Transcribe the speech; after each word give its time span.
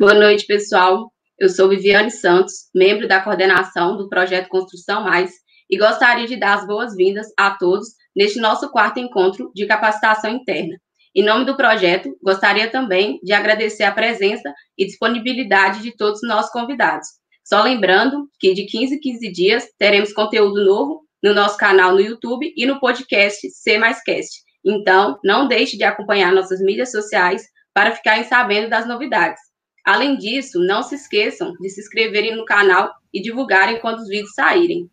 Boa 0.00 0.14
noite, 0.14 0.46
pessoal. 0.46 1.12
Eu 1.38 1.50
sou 1.50 1.68
Viviane 1.68 2.10
Santos, 2.10 2.70
membro 2.74 3.06
da 3.06 3.20
coordenação 3.20 3.98
do 3.98 4.08
projeto 4.08 4.48
Construção 4.48 5.04
Mais, 5.04 5.30
e 5.68 5.76
gostaria 5.76 6.26
de 6.26 6.36
dar 6.36 6.54
as 6.54 6.66
boas-vindas 6.66 7.26
a 7.36 7.50
todos 7.50 7.86
neste 8.16 8.40
nosso 8.40 8.70
quarto 8.70 8.98
encontro 8.98 9.52
de 9.54 9.66
capacitação 9.66 10.30
interna. 10.30 10.78
Em 11.14 11.22
nome 11.22 11.44
do 11.44 11.54
projeto, 11.54 12.16
gostaria 12.22 12.70
também 12.70 13.20
de 13.22 13.34
agradecer 13.34 13.82
a 13.82 13.92
presença 13.92 14.50
e 14.78 14.86
disponibilidade 14.86 15.82
de 15.82 15.94
todos 15.94 16.22
os 16.22 16.26
nossos 16.26 16.50
convidados. 16.50 17.06
Só 17.44 17.62
lembrando 17.62 18.26
que 18.40 18.54
de 18.54 18.64
15 18.64 18.94
em 18.94 19.00
15 19.00 19.32
dias 19.32 19.68
teremos 19.78 20.14
conteúdo 20.14 20.64
novo 20.64 21.02
no 21.22 21.34
nosso 21.34 21.58
canal 21.58 21.92
no 21.92 22.00
YouTube 22.00 22.50
e 22.56 22.64
no 22.64 22.80
podcast 22.80 23.50
C 23.50 23.76
Mais 23.76 24.02
Cast. 24.02 24.40
Então, 24.64 25.18
não 25.22 25.46
deixe 25.46 25.76
de 25.76 25.84
acompanhar 25.84 26.32
nossas 26.32 26.58
mídias 26.62 26.90
sociais 26.90 27.42
para 27.74 27.94
ficarem 27.94 28.24
sabendo 28.24 28.70
das 28.70 28.88
novidades. 28.88 29.49
Além 29.84 30.16
disso, 30.16 30.58
não 30.60 30.82
se 30.82 30.94
esqueçam 30.94 31.52
de 31.60 31.68
se 31.70 31.80
inscreverem 31.80 32.36
no 32.36 32.44
canal 32.44 32.90
e 33.12 33.20
divulgarem 33.20 33.80
quando 33.80 34.00
os 34.00 34.08
vídeos 34.08 34.34
saírem. 34.34 34.90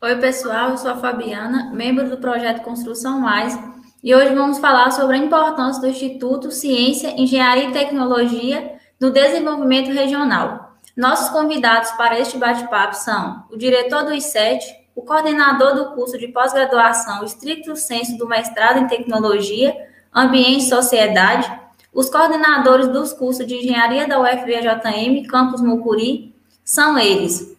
Oi, 0.00 0.16
pessoal, 0.16 0.70
eu 0.70 0.76
sou 0.76 0.90
a 0.90 0.96
Fabiana, 0.96 1.72
membro 1.72 2.08
do 2.08 2.18
projeto 2.18 2.62
Construção 2.62 3.20
Mais, 3.20 3.58
e 4.02 4.14
hoje 4.14 4.34
vamos 4.34 4.58
falar 4.58 4.90
sobre 4.90 5.16
a 5.16 5.18
importância 5.18 5.80
do 5.80 5.88
Instituto 5.88 6.50
Ciência, 6.50 7.18
Engenharia 7.20 7.68
e 7.68 7.72
Tecnologia 7.72 8.76
no 9.00 9.10
desenvolvimento 9.10 9.90
regional. 9.90 10.76
Nossos 10.96 11.28
convidados 11.28 11.90
para 11.92 12.18
este 12.18 12.38
bate-papo 12.38 12.94
são 12.94 13.44
o 13.50 13.56
diretor 13.56 14.04
do 14.04 14.12
I7, 14.12 14.60
o 14.94 15.02
coordenador 15.02 15.74
do 15.74 15.92
curso 15.92 16.16
de 16.18 16.28
pós-graduação 16.28 17.24
estricto 17.24 17.76
senso 17.76 18.16
do 18.16 18.26
mestrado 18.26 18.78
em 18.78 18.86
Tecnologia, 18.86 19.76
Ambiente 20.14 20.64
e 20.64 20.68
Sociedade, 20.68 21.50
os 21.96 22.10
coordenadores 22.10 22.88
dos 22.88 23.14
cursos 23.14 23.46
de 23.46 23.54
Engenharia 23.54 24.06
da 24.06 24.20
UFVJM, 24.20 25.26
Campus 25.26 25.62
Mucuri, 25.62 26.34
são 26.62 26.98
eles: 26.98 27.56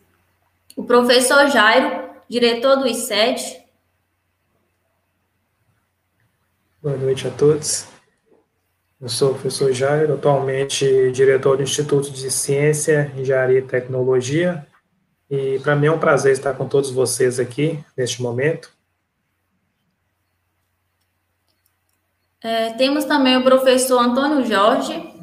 o 0.75 0.83
professor 0.83 1.49
Jairo, 1.49 2.07
diretor 2.29 2.75
do 2.75 2.85
I7. 2.85 3.57
Boa 6.83 6.95
noite 6.97 7.27
a 7.27 7.31
todos. 7.31 7.87
Eu 9.01 9.09
sou 9.09 9.31
o 9.31 9.33
professor 9.33 9.73
Jairo, 9.73 10.13
atualmente 10.13 11.11
diretor 11.11 11.57
do 11.57 11.63
Instituto 11.63 12.11
de 12.11 12.29
Ciência, 12.29 13.11
Engenharia 13.17 13.57
e 13.57 13.63
Tecnologia, 13.63 14.67
e 15.31 15.57
para 15.63 15.75
mim 15.75 15.87
é 15.87 15.91
um 15.91 15.99
prazer 15.99 16.33
estar 16.33 16.53
com 16.53 16.67
todos 16.67 16.91
vocês 16.91 17.39
aqui 17.39 17.83
neste 17.97 18.21
momento. 18.21 18.76
É, 22.47 22.71
temos 22.75 23.03
também 23.03 23.35
o 23.35 23.43
professor 23.43 23.99
Antônio 23.99 24.45
Jorge. 24.45 25.13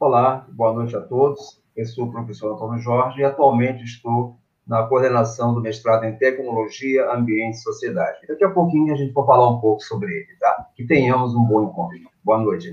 Olá, 0.00 0.44
boa 0.48 0.72
noite 0.72 0.96
a 0.96 1.00
todos. 1.00 1.62
Eu 1.76 1.86
sou 1.86 2.06
o 2.06 2.10
professor 2.10 2.52
Antônio 2.52 2.80
Jorge 2.80 3.20
e 3.20 3.24
atualmente 3.24 3.84
estou 3.84 4.36
na 4.66 4.82
coordenação 4.82 5.54
do 5.54 5.60
mestrado 5.60 6.02
em 6.06 6.18
Tecnologia, 6.18 7.08
Ambiente 7.12 7.54
e 7.54 7.62
Sociedade. 7.62 8.26
Daqui 8.26 8.42
a 8.42 8.50
pouquinho 8.50 8.92
a 8.92 8.96
gente 8.96 9.12
vai 9.12 9.24
falar 9.24 9.48
um 9.48 9.60
pouco 9.60 9.80
sobre 9.80 10.12
ele, 10.12 10.36
tá? 10.40 10.66
Que 10.74 10.84
tenhamos 10.84 11.36
um 11.36 11.44
bom 11.44 11.62
encontro. 11.62 12.00
Boa 12.24 12.38
noite. 12.38 12.68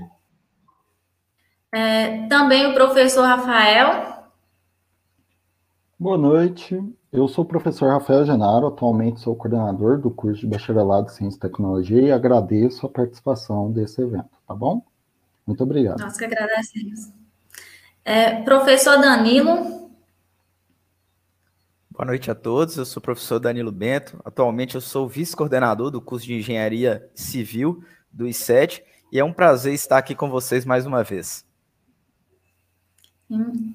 É, 1.72 2.26
também 2.26 2.66
o 2.66 2.74
professor 2.74 3.22
Rafael. 3.22 4.24
Boa 5.96 6.18
noite. 6.18 6.82
Eu 7.12 7.26
sou 7.26 7.44
o 7.44 7.46
professor 7.46 7.90
Rafael 7.90 8.24
Genaro, 8.24 8.68
atualmente 8.68 9.18
sou 9.18 9.34
coordenador 9.34 9.98
do 9.98 10.12
curso 10.12 10.42
de 10.42 10.46
Bacharelado 10.46 11.10
em 11.10 11.12
Ciência 11.12 11.38
e 11.38 11.40
Tecnologia 11.40 12.00
e 12.00 12.12
agradeço 12.12 12.86
a 12.86 12.88
participação 12.88 13.72
desse 13.72 14.00
evento, 14.00 14.30
tá 14.46 14.54
bom? 14.54 14.80
Muito 15.44 15.64
obrigado. 15.64 15.98
Nós 15.98 16.16
que 16.16 16.24
agradecemos. 16.24 17.12
É, 18.04 18.42
professor 18.42 18.96
Danilo. 18.98 19.90
Boa 21.90 22.06
noite 22.06 22.30
a 22.30 22.34
todos, 22.34 22.76
eu 22.76 22.84
sou 22.84 23.00
o 23.00 23.02
professor 23.02 23.40
Danilo 23.40 23.72
Bento. 23.72 24.20
Atualmente 24.24 24.76
eu 24.76 24.80
sou 24.80 25.08
vice-coordenador 25.08 25.90
do 25.90 26.00
curso 26.00 26.26
de 26.26 26.34
Engenharia 26.34 27.10
Civil 27.12 27.82
do 28.12 28.26
I7 28.26 28.82
e 29.12 29.18
é 29.18 29.24
um 29.24 29.32
prazer 29.32 29.74
estar 29.74 29.98
aqui 29.98 30.14
com 30.14 30.30
vocês 30.30 30.64
mais 30.64 30.86
uma 30.86 31.02
vez. 31.02 31.44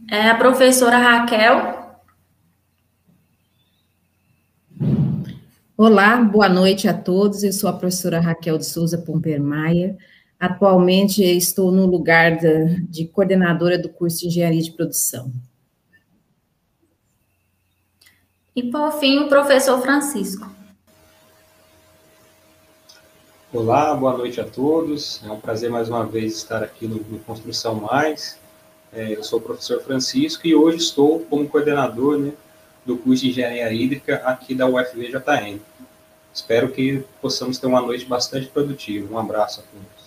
É 0.10 0.30
a 0.30 0.38
professora 0.38 0.98
Raquel. 0.98 1.85
Olá, 5.78 6.16
boa 6.16 6.48
noite 6.48 6.88
a 6.88 6.94
todos. 6.94 7.44
Eu 7.44 7.52
sou 7.52 7.70
a 7.70 7.74
professora 7.74 8.22
Raquel 8.22 8.58
de 8.58 8.66
Souza 8.66 8.98
Pompermaia. 8.98 9.98
Atualmente 10.40 11.22
estou 11.22 11.70
no 11.70 11.86
lugar 11.86 12.38
de, 12.38 12.82
de 12.84 13.06
coordenadora 13.06 13.78
do 13.78 13.90
curso 13.90 14.20
de 14.20 14.28
Engenharia 14.28 14.62
de 14.62 14.72
Produção. 14.72 15.34
E, 18.56 18.64
por 18.72 18.90
fim, 18.94 19.20
o 19.20 19.28
professor 19.28 19.82
Francisco. 19.82 20.50
Olá, 23.52 23.94
boa 23.94 24.18
noite 24.18 24.40
a 24.40 24.46
todos. 24.46 25.22
É 25.26 25.30
um 25.30 25.42
prazer 25.42 25.70
mais 25.70 25.90
uma 25.90 26.06
vez 26.06 26.38
estar 26.38 26.64
aqui 26.64 26.88
no, 26.88 27.04
no 27.04 27.20
Construção 27.20 27.76
Mais. 27.76 28.40
É, 28.94 29.14
eu 29.14 29.22
sou 29.26 29.40
o 29.40 29.42
professor 29.42 29.82
Francisco 29.82 30.48
e 30.48 30.56
hoje 30.56 30.78
estou 30.78 31.20
como 31.26 31.50
coordenador 31.50 32.18
né, 32.18 32.32
do 32.86 32.98
curso 32.98 33.24
de 33.24 33.30
Engenharia 33.32 33.74
Hídrica 33.74 34.18
aqui 34.18 34.54
da 34.54 34.68
UFVJM. 34.68 35.60
Espero 36.34 36.72
que 36.72 37.04
possamos 37.22 37.58
ter 37.58 37.66
uma 37.66 37.82
noite 37.82 38.06
bastante 38.06 38.48
produtiva. 38.48 39.14
Um 39.14 39.18
abraço 39.18 39.62
a 39.62 39.64
todos. 39.64 40.06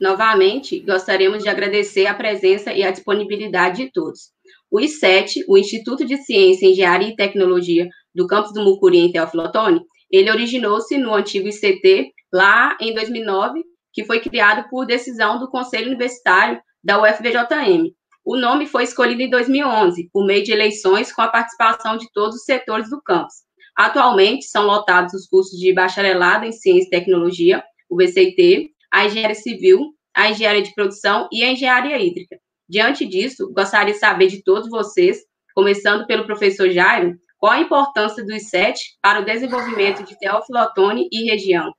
Novamente, 0.00 0.78
gostaríamos 0.78 1.42
de 1.42 1.48
agradecer 1.48 2.06
a 2.06 2.14
presença 2.14 2.72
e 2.72 2.84
a 2.84 2.90
disponibilidade 2.90 3.84
de 3.84 3.92
todos. 3.92 4.30
O 4.70 4.78
I7, 4.78 5.42
o 5.48 5.58
Instituto 5.58 6.04
de 6.04 6.16
Ciência, 6.18 6.68
Engenharia 6.68 7.08
e 7.08 7.16
Tecnologia 7.16 7.88
do 8.14 8.26
campus 8.26 8.52
do 8.52 8.62
Mucuri, 8.62 8.98
em 8.98 9.10
Teófilo 9.10 9.42
Otoni, 9.42 9.80
ele 10.10 10.30
originou-se 10.30 10.96
no 10.96 11.14
antigo 11.14 11.48
ICT, 11.48 12.12
lá 12.32 12.76
em 12.80 12.94
2009, 12.94 13.64
que 13.98 14.04
foi 14.04 14.20
criado 14.20 14.68
por 14.70 14.86
decisão 14.86 15.40
do 15.40 15.50
Conselho 15.50 15.88
Universitário 15.88 16.60
da 16.84 17.02
UFVJM. 17.02 17.92
O 18.24 18.36
nome 18.36 18.64
foi 18.64 18.84
escolhido 18.84 19.22
em 19.22 19.28
2011, 19.28 20.08
por 20.12 20.24
meio 20.24 20.44
de 20.44 20.52
eleições 20.52 21.12
com 21.12 21.20
a 21.20 21.26
participação 21.26 21.96
de 21.96 22.06
todos 22.12 22.36
os 22.36 22.44
setores 22.44 22.88
do 22.90 23.02
campus. 23.02 23.34
Atualmente, 23.76 24.44
são 24.44 24.66
lotados 24.66 25.14
os 25.14 25.26
cursos 25.26 25.58
de 25.58 25.72
bacharelado 25.72 26.44
em 26.44 26.52
Ciência 26.52 26.86
e 26.86 26.90
Tecnologia, 26.90 27.60
o 27.90 27.96
VCT, 27.96 28.70
a 28.92 29.04
engenharia 29.04 29.34
civil, 29.34 29.80
a 30.14 30.30
engenharia 30.30 30.62
de 30.62 30.72
produção 30.74 31.28
e 31.32 31.42
a 31.42 31.50
engenharia 31.50 31.98
hídrica. 31.98 32.38
Diante 32.68 33.04
disso, 33.04 33.52
gostaria 33.52 33.94
de 33.94 33.98
saber 33.98 34.28
de 34.28 34.44
todos 34.44 34.70
vocês, 34.70 35.18
começando 35.56 36.06
pelo 36.06 36.24
professor 36.24 36.70
Jairo, 36.70 37.16
qual 37.36 37.50
a 37.50 37.60
importância 37.60 38.24
do 38.24 38.32
I7 38.32 38.76
para 39.02 39.22
o 39.22 39.24
desenvolvimento 39.24 40.04
de 40.04 40.16
Teófilo 40.20 40.60
Otoni 40.60 41.08
e 41.10 41.28
região. 41.28 41.72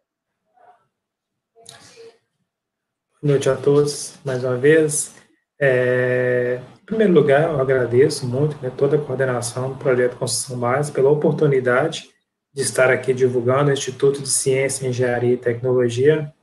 Boa 3.22 3.34
noite 3.34 3.50
a 3.50 3.56
todos, 3.58 4.18
mais 4.24 4.46
uma 4.46 4.56
vez. 4.56 5.14
É, 5.60 6.62
em 6.82 6.86
primeiro 6.86 7.12
lugar, 7.12 7.50
eu 7.50 7.60
agradeço 7.60 8.26
muito 8.26 8.56
né, 8.64 8.70
toda 8.70 8.96
a 8.96 9.00
coordenação 9.00 9.74
do 9.74 9.76
projeto 9.76 10.16
Construção 10.16 10.58
Base 10.58 10.90
pela 10.90 11.10
oportunidade 11.10 12.10
de 12.54 12.62
estar 12.62 12.90
aqui 12.90 13.14
divulgando 13.14 13.72
o 13.72 13.74
Instituto 13.74 14.22
de 14.22 14.30
Ciência, 14.30 14.88
Engenharia 14.88 15.34
e 15.34 15.38
Tecnologia 15.38 16.34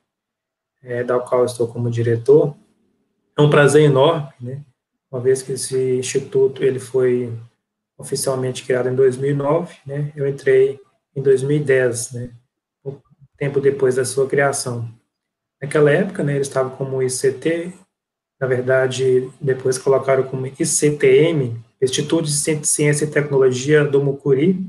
é, 0.82 1.02
da 1.02 1.18
qual 1.18 1.46
estou 1.46 1.66
como 1.66 1.90
diretor. 1.90 2.54
É 3.38 3.40
um 3.40 3.48
prazer 3.48 3.80
enorme, 3.80 4.34
né? 4.38 4.62
Uma 5.10 5.18
vez 5.18 5.40
que 5.40 5.52
esse 5.52 5.96
instituto 5.96 6.62
ele 6.62 6.78
foi 6.78 7.32
oficialmente 7.96 8.62
criado 8.62 8.90
em 8.90 8.94
2009, 8.94 9.74
né? 9.86 10.12
Eu 10.14 10.28
entrei 10.28 10.78
em 11.14 11.22
2010, 11.22 12.12
né? 12.12 12.30
Um 12.84 12.98
tempo 13.38 13.62
depois 13.62 13.94
da 13.94 14.04
sua 14.04 14.26
criação. 14.26 14.94
Naquela 15.60 15.90
época, 15.90 16.22
né, 16.22 16.34
ele 16.34 16.42
estava 16.42 16.70
como 16.70 17.02
ICT, 17.02 17.72
na 18.40 18.46
verdade, 18.46 19.30
depois 19.40 19.78
colocaram 19.78 20.24
como 20.24 20.46
ICTM, 20.46 21.58
Instituto 21.80 22.24
de 22.24 22.66
Ciência 22.66 23.04
e 23.04 23.10
Tecnologia 23.10 23.84
do 23.84 24.02
Mucuri, 24.02 24.64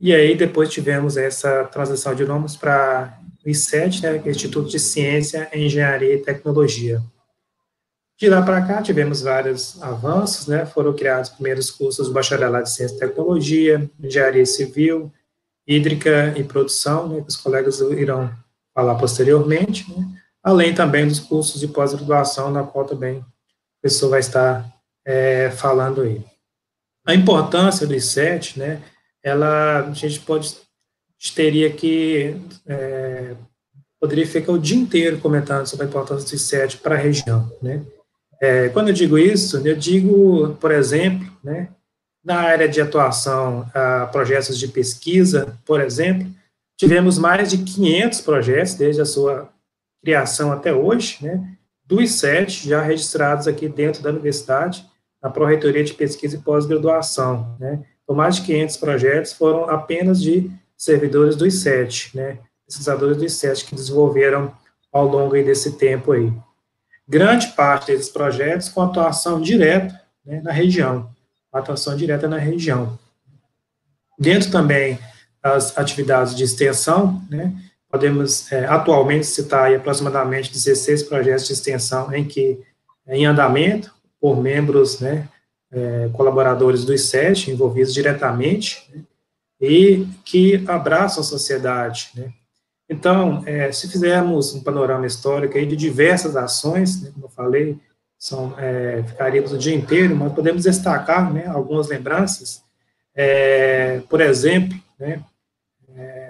e 0.00 0.14
aí 0.14 0.34
depois 0.34 0.70
tivemos 0.70 1.16
essa 1.16 1.64
transição 1.64 2.14
de 2.14 2.24
nomes 2.24 2.56
para 2.56 3.18
o 3.44 3.48
I7, 3.48 4.02
né, 4.02 4.22
Instituto 4.30 4.68
de 4.68 4.78
Ciência, 4.78 5.48
Engenharia 5.54 6.14
e 6.14 6.22
Tecnologia. 6.22 7.02
De 8.18 8.28
lá 8.28 8.42
para 8.42 8.64
cá, 8.64 8.80
tivemos 8.80 9.22
vários 9.22 9.82
avanços, 9.82 10.46
né, 10.46 10.64
foram 10.64 10.94
criados 10.94 11.30
primeiros 11.30 11.70
cursos 11.70 12.08
bacharelado 12.08 12.64
de 12.64 12.70
Ciência 12.70 12.96
e 12.96 12.98
Tecnologia, 13.00 13.90
Engenharia 14.02 14.46
Civil, 14.46 15.12
Hídrica 15.66 16.32
e 16.36 16.44
Produção, 16.44 17.08
né, 17.08 17.20
que 17.20 17.28
os 17.28 17.36
colegas 17.36 17.80
irão 17.80 18.32
falar 18.74 18.96
posteriormente, 18.96 19.90
né, 19.90 20.06
além 20.42 20.74
também 20.74 21.06
dos 21.06 21.20
cursos 21.20 21.60
de 21.60 21.68
pós-graduação, 21.68 22.50
na 22.50 22.64
qual 22.64 22.84
também 22.84 23.18
a 23.18 23.24
pessoa 23.82 24.10
vai 24.10 24.20
estar 24.20 24.68
é, 25.06 25.50
falando 25.50 26.02
aí. 26.02 26.22
A 27.06 27.14
importância 27.14 27.86
do 27.86 27.94
I7, 27.94 28.56
né, 28.56 28.82
ela, 29.22 29.88
a 29.88 29.92
gente 29.92 30.20
pode, 30.20 30.56
teria 31.34 31.70
que, 31.72 32.36
é, 32.66 33.34
poderia 34.00 34.26
ficar 34.26 34.52
o 34.52 34.58
dia 34.58 34.76
inteiro 34.76 35.18
comentando 35.18 35.66
sobre 35.66 35.86
a 35.86 35.88
importância 35.88 36.28
do 36.28 36.36
I7 36.36 36.80
para 36.80 36.96
a 36.96 36.98
região, 36.98 37.50
né. 37.62 37.82
É, 38.40 38.68
quando 38.70 38.88
eu 38.88 38.94
digo 38.94 39.16
isso, 39.16 39.66
eu 39.66 39.76
digo, 39.76 40.54
por 40.60 40.70
exemplo, 40.70 41.26
né, 41.42 41.68
na 42.24 42.40
área 42.40 42.68
de 42.68 42.80
atuação, 42.80 43.70
a 43.74 44.06
projetos 44.06 44.58
de 44.58 44.68
pesquisa, 44.68 45.58
por 45.64 45.80
exemplo, 45.80 46.26
tivemos 46.76 47.18
mais 47.18 47.50
de 47.50 47.58
500 47.58 48.20
projetos 48.20 48.74
desde 48.74 49.00
a 49.00 49.06
sua 49.06 49.48
criação 50.02 50.52
até 50.52 50.72
hoje, 50.72 51.18
né, 51.22 51.56
dos 51.84 52.12
sete 52.12 52.68
já 52.68 52.82
registrados 52.82 53.46
aqui 53.46 53.68
dentro 53.68 54.02
da 54.02 54.10
universidade, 54.10 54.84
na 55.22 55.30
Pró-Reitoria 55.30 55.84
de 55.84 55.94
Pesquisa 55.94 56.36
e 56.36 56.40
Pós-Graduação, 56.40 57.56
né. 57.58 57.84
Então, 58.02 58.14
mais 58.14 58.36
de 58.36 58.42
500 58.42 58.76
projetos 58.76 59.32
foram 59.32 59.70
apenas 59.70 60.20
de 60.20 60.50
servidores 60.76 61.36
dos 61.36 61.62
sete, 61.62 62.14
né, 62.14 62.38
pesquisadores 62.66 63.16
dos 63.16 63.32
sete 63.32 63.64
que 63.64 63.74
desenvolveram 63.74 64.52
ao 64.92 65.06
longo 65.06 65.32
desse 65.32 65.72
tempo 65.72 66.12
aí. 66.12 66.32
Grande 67.06 67.48
parte 67.48 67.88
desses 67.88 68.08
projetos 68.08 68.68
com 68.68 68.80
atuação 68.80 69.40
direta 69.40 70.00
né, 70.24 70.40
na 70.42 70.52
região, 70.52 71.10
atuação 71.52 71.96
direta 71.96 72.28
na 72.28 72.38
região. 72.38 72.98
Dentro 74.18 74.50
também 74.50 74.98
das 75.44 75.76
atividades 75.76 76.34
de 76.34 76.42
extensão, 76.42 77.22
né, 77.28 77.52
podemos 77.90 78.50
é, 78.50 78.64
atualmente 78.64 79.26
citar 79.26 79.72
aproximadamente 79.74 80.50
16 80.50 81.02
projetos 81.02 81.46
de 81.46 81.52
extensão 81.52 82.12
em 82.14 82.24
que 82.24 82.58
em 83.06 83.26
andamento 83.26 83.92
por 84.18 84.40
membros, 84.40 85.00
né, 85.00 85.28
é, 85.70 86.08
colaboradores 86.14 86.86
do 86.86 86.94
ICET, 86.94 87.50
envolvidos 87.50 87.92
diretamente, 87.92 88.90
né, 88.92 89.02
e 89.60 90.08
que 90.24 90.64
abraçam 90.66 91.20
a 91.20 91.26
sociedade, 91.26 92.10
né. 92.14 92.32
Então, 92.88 93.42
é, 93.46 93.70
se 93.72 93.88
fizermos 93.88 94.54
um 94.54 94.62
panorama 94.62 95.06
histórico 95.06 95.56
aí 95.56 95.66
de 95.66 95.76
diversas 95.76 96.36
ações, 96.36 97.02
né, 97.02 97.10
como 97.12 97.26
eu 97.26 97.30
falei, 97.30 97.78
são, 98.18 98.54
é, 98.58 99.02
ficaríamos 99.06 99.52
o 99.52 99.58
dia 99.58 99.74
inteiro, 99.74 100.16
mas 100.16 100.32
podemos 100.32 100.62
destacar 100.62 101.32
né, 101.32 101.46
algumas 101.46 101.88
lembranças. 101.88 102.62
É, 103.14 104.00
por 104.08 104.20
exemplo, 104.20 104.78
né, 104.98 105.22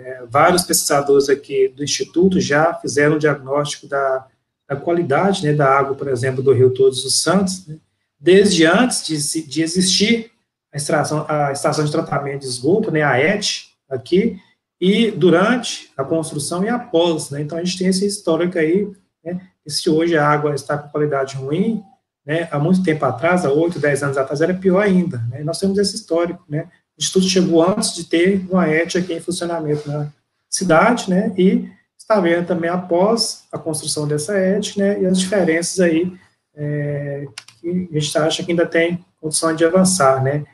é, 0.04 0.22
vários 0.28 0.64
pesquisadores 0.64 1.30
aqui 1.30 1.68
do 1.68 1.82
Instituto 1.82 2.38
já 2.38 2.74
fizeram 2.74 3.16
um 3.16 3.18
diagnóstico 3.18 3.88
da, 3.88 4.26
da 4.68 4.76
qualidade 4.76 5.42
né, 5.42 5.54
da 5.54 5.66
água, 5.66 5.94
por 5.94 6.08
exemplo, 6.08 6.42
do 6.42 6.52
Rio 6.52 6.74
Todos 6.74 7.04
os 7.06 7.22
Santos, 7.22 7.66
né, 7.66 7.78
desde 8.20 8.66
antes 8.66 9.06
de, 9.06 9.46
de 9.46 9.62
existir 9.62 10.30
a, 10.70 10.76
extração, 10.76 11.24
a 11.26 11.52
estação 11.52 11.84
de 11.86 11.90
tratamento 11.90 12.40
de 12.40 12.46
esgoto, 12.46 12.90
né, 12.90 13.02
a 13.02 13.18
ET, 13.18 13.46
aqui, 13.88 14.38
e 14.78 15.10
durante 15.10 15.90
a 15.96 16.04
construção 16.04 16.62
e 16.62 16.68
após. 16.68 17.30
Né, 17.30 17.40
então, 17.40 17.56
a 17.56 17.64
gente 17.64 17.78
tem 17.78 17.88
esse 17.88 18.06
histórico 18.06 18.58
aí 18.58 18.92
né, 19.24 19.40
e 19.64 19.70
se 19.70 19.88
hoje 19.88 20.18
a 20.18 20.28
água 20.28 20.54
está 20.54 20.76
com 20.76 20.90
qualidade 20.90 21.36
ruim, 21.36 21.82
né, 22.26 22.46
há 22.50 22.58
muito 22.58 22.82
tempo 22.82 23.06
atrás, 23.06 23.46
há 23.46 23.50
8, 23.50 23.78
10 23.78 24.02
anos 24.02 24.18
atrás, 24.18 24.42
era 24.42 24.52
pior 24.52 24.80
ainda. 24.80 25.18
Né, 25.30 25.42
nós 25.42 25.58
temos 25.58 25.78
esse 25.78 25.94
histórico. 25.94 26.44
Né, 26.46 26.68
o 26.96 27.02
Instituto 27.02 27.28
chegou 27.28 27.62
antes 27.62 27.94
de 27.94 28.04
ter 28.04 28.44
uma 28.48 28.68
ET 28.68 28.94
aqui 28.96 29.14
em 29.14 29.20
funcionamento 29.20 29.88
na 29.88 30.12
cidade, 30.48 31.10
né, 31.10 31.32
e 31.36 31.68
está 31.98 32.20
vendo 32.20 32.46
também 32.46 32.70
após 32.70 33.44
a 33.50 33.58
construção 33.58 34.06
dessa 34.06 34.36
ET, 34.36 34.76
né, 34.76 35.00
e 35.02 35.06
as 35.06 35.18
diferenças 35.18 35.80
aí 35.80 36.12
é, 36.54 37.26
que 37.60 37.88
a 37.90 37.98
gente 37.98 38.18
acha 38.18 38.44
que 38.44 38.52
ainda 38.52 38.66
tem 38.66 39.04
condição 39.20 39.54
de 39.54 39.64
avançar, 39.64 40.22
né. 40.22 40.44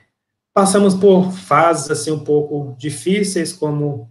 Passamos 0.55 0.95
por 0.95 1.31
fases, 1.33 1.91
assim, 1.91 2.11
um 2.11 2.25
pouco 2.25 2.75
difíceis, 2.79 3.53
como 3.53 4.11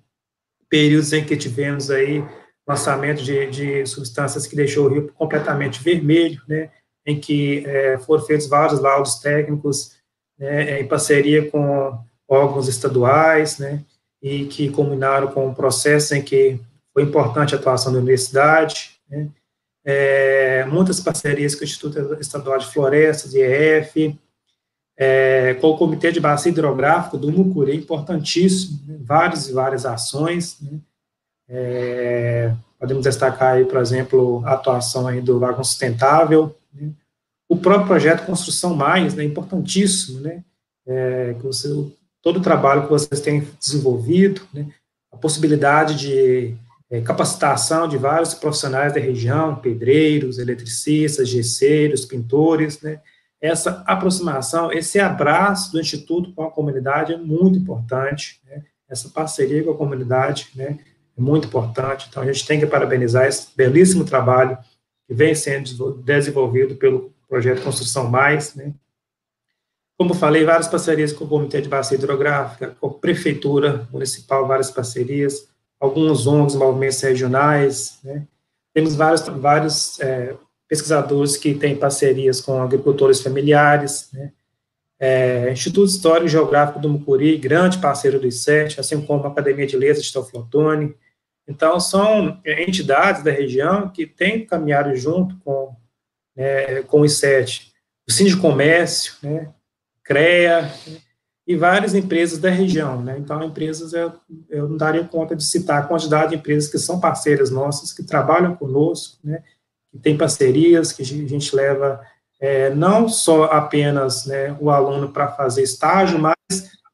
períodos 0.70 1.12
em 1.12 1.26
que 1.26 1.36
tivemos 1.36 1.90
aí 1.90 2.24
lançamento 2.68 3.24
de, 3.24 3.50
de 3.50 3.86
substâncias 3.88 4.46
que 4.46 4.56
deixou 4.56 4.86
o 4.86 4.94
rio 4.94 5.12
completamente 5.14 5.82
vermelho, 5.82 6.40
né, 6.48 6.70
em 7.04 7.20
que 7.20 7.66
é, 7.66 7.98
foram 7.98 8.24
feitos 8.24 8.48
vários 8.48 8.80
laudos 8.80 9.16
técnicos 9.16 9.98
né, 10.38 10.80
em 10.80 10.88
parceria 10.88 11.50
com 11.50 11.98
órgãos 12.30 12.68
estaduais, 12.68 13.58
né, 13.58 13.84
e 14.22 14.46
que 14.46 14.70
culminaram 14.70 15.28
com 15.30 15.48
um 15.48 15.54
processo 15.54 16.14
em 16.14 16.22
que 16.22 16.60
foi 16.94 17.04
importante 17.04 17.56
a 17.56 17.58
atuação 17.58 17.92
da 17.92 17.98
universidade, 17.98 18.92
né, 19.10 19.28
é, 19.84 20.66
muitas 20.66 21.00
parcerias 21.00 21.56
com 21.56 21.62
o 21.62 21.64
Instituto 21.64 22.18
Estadual 22.22 22.60
de 22.60 22.68
Florestas, 22.68 23.34
IEF, 23.34 24.18
é, 24.96 25.56
com 25.56 25.68
o 25.68 25.78
Comitê 25.78 26.12
de 26.12 26.20
Bacia 26.20 26.52
Hidrográfico 26.52 27.18
do 27.18 27.32
Mucuri, 27.32 27.76
importantíssimo, 27.76 28.80
né, 28.86 28.98
várias 29.02 29.50
e 29.50 29.54
várias 29.54 29.86
ações, 29.86 30.58
né, 30.62 30.80
é, 31.50 32.54
podemos 32.80 33.04
destacar 33.04 33.56
aí, 33.56 33.66
por 33.66 33.80
exemplo, 33.80 34.42
a 34.46 34.54
atuação 34.54 35.08
aí 35.08 35.20
do 35.20 35.40
Lago 35.40 35.64
Sustentável, 35.64 36.56
né? 36.74 36.92
o 37.48 37.58
próprio 37.58 37.88
projeto 37.88 38.26
Construção 38.26 38.76
Mais, 38.76 39.16
né, 39.16 39.24
importantíssimo, 39.24 40.22
né, 40.22 40.44
é, 40.88 41.34
que 41.34 41.44
você, 41.44 41.68
todo 42.22 42.38
o 42.38 42.42
trabalho 42.42 42.84
que 42.84 42.90
vocês 42.90 43.22
têm 43.22 43.48
desenvolvido, 43.60 44.42
né, 44.54 44.68
a 45.12 45.18
possibilidade 45.18 45.96
de 45.96 46.56
é, 46.90 47.02
capacitação 47.02 47.88
de 47.88 47.98
vários 47.98 48.34
profissionais 48.34 48.94
da 48.94 49.00
região, 49.00 49.56
pedreiros, 49.56 50.38
eletricistas, 50.38 51.30
gesseiros, 51.30 52.06
pintores, 52.06 52.82
né, 52.82 53.00
essa 53.42 53.84
aproximação, 53.88 54.72
esse 54.72 55.00
abraço 55.00 55.72
do 55.72 55.80
Instituto 55.80 56.34
com 56.34 56.44
a 56.44 56.52
comunidade 56.52 57.14
é 57.14 57.18
muito 57.18 57.58
importante, 57.58 58.42
né, 58.46 58.64
essa 58.90 59.10
parceria 59.10 59.64
com 59.64 59.72
a 59.72 59.78
comunidade, 59.78 60.50
né, 60.56 60.80
muito 61.20 61.48
importante. 61.48 62.08
Então, 62.10 62.24
a 62.24 62.26
gente 62.26 62.48
tem 62.48 62.60
que 62.60 62.66
parabenizar 62.66 63.26
esse 63.28 63.50
belíssimo 63.56 64.06
trabalho 64.06 64.58
que 65.08 65.14
vem 65.14 65.36
sendo 65.36 66.02
desenvolvido 66.04 66.76
pelo 66.76 67.14
projeto 67.28 67.64
Construção 67.64 68.10
Mais, 68.10 68.56
né? 68.56 68.74
Como 70.00 70.14
falei, 70.14 70.46
várias 70.46 70.68
parcerias 70.68 71.12
com 71.12 71.26
o 71.26 71.28
Comitê 71.28 71.62
de 71.62 71.68
Bacia 71.68 71.98
Hidrográfica, 71.98 72.76
com 72.80 72.88
a 72.88 72.94
Prefeitura 72.94 73.88
Municipal, 73.92 74.48
várias 74.48 74.72
parcerias, 74.72 75.50
alguns 75.80 76.26
ONGs, 76.26 76.56
movimentos 76.56 77.02
regionais, 77.02 78.00
né? 78.04 78.26
Temos 78.74 78.96
vários, 78.96 79.28
vários 79.28 80.00
é, 80.00 80.36
pesquisadores 80.68 81.36
que 81.36 81.54
têm 81.54 81.76
parcerias 81.76 82.40
com 82.40 82.62
agricultores 82.62 83.22
familiares, 83.22 84.10
né? 84.14 84.32
É, 84.98 85.52
Instituto 85.52 85.90
Histórico 85.90 86.28
e 86.28 86.30
Geográfico 86.30 86.80
do 86.80 86.90
Mucuri, 86.90 87.38
grande 87.38 87.78
parceiro 87.78 88.20
do 88.20 88.28
ICET, 88.28 88.80
assim 88.80 89.02
como 89.06 89.26
a 89.26 89.28
Academia 89.28 89.68
de 89.68 89.78
Letras 89.78 90.06
de 90.06 90.14
Teoflotone, 90.14 90.96
então, 91.50 91.80
são 91.80 92.40
entidades 92.46 93.24
da 93.24 93.32
região 93.32 93.90
que 93.90 94.06
têm 94.06 94.46
caminhado 94.46 94.96
junto 94.96 95.36
com, 95.40 95.76
né, 96.36 96.84
com 96.84 97.02
o 97.02 97.04
I7, 97.04 97.72
o 98.08 98.12
Cine 98.12 98.30
de 98.30 98.38
Comércio, 98.38 99.16
né, 99.24 99.52
CREA, 100.10 100.74
e 101.46 101.56
várias 101.56 101.96
empresas 101.96 102.40
da 102.40 102.50
região. 102.50 103.02
Né, 103.02 103.18
então, 103.20 103.44
empresas, 103.44 103.94
eu, 103.94 104.14
eu 104.50 104.68
não 104.68 104.78
daria 104.78 105.04
conta 105.04 105.36
de 105.36 105.44
citar 105.44 105.82
a 105.82 105.86
quantidade 105.86 106.30
de 106.32 106.36
empresas 106.36 106.70
que 106.70 106.80
são 106.80 107.00
parceiras 107.00 107.50
nossas, 107.52 107.94
que 107.94 108.04
trabalham 108.04 108.56
conosco, 108.56 109.18
né, 109.24 109.44
que 109.92 109.98
tem 109.98 110.18
parcerias, 110.18 110.92
que 110.92 111.02
a 111.02 111.06
gente 111.06 111.56
leva 111.56 112.02
é, 112.40 112.70
não 112.70 113.10
só 113.10 113.46
apenas 113.46 114.26
né, 114.26 114.56
o 114.60 114.70
aluno 114.70 115.10
para 115.10 115.28
fazer 115.28 115.64
estágio, 115.64 116.20
mas 116.20 116.36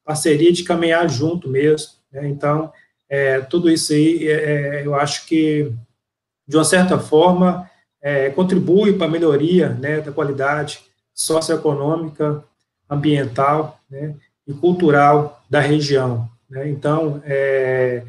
parceria 0.05 0.53
de 0.53 0.63
caminhar 0.63 1.09
junto 1.09 1.49
mesmo. 1.49 1.91
Né, 2.09 2.27
então, 2.29 2.71
é, 3.09 3.41
tudo 3.41 3.69
isso 3.69 3.91
aí, 3.91 4.27
é, 4.27 4.31
é, 4.31 4.87
eu 4.87 4.95
acho 4.95 5.25
que, 5.25 5.69
de 6.47 6.55
uma 6.55 6.63
certa 6.63 6.97
forma, 6.97 7.69
é, 8.01 8.29
contribui 8.29 8.93
para 8.93 9.07
a 9.07 9.09
melhoria 9.09 9.69
né, 9.69 9.99
da 9.99 10.13
qualidade 10.13 10.79
socioeconômica, 11.13 12.41
ambiental 12.89 13.79
né, 13.89 14.15
e 14.47 14.53
cultural 14.53 15.43
da 15.49 15.59
região. 15.59 16.29
Né? 16.49 16.69
Então, 16.69 17.21
é, 17.25 18.03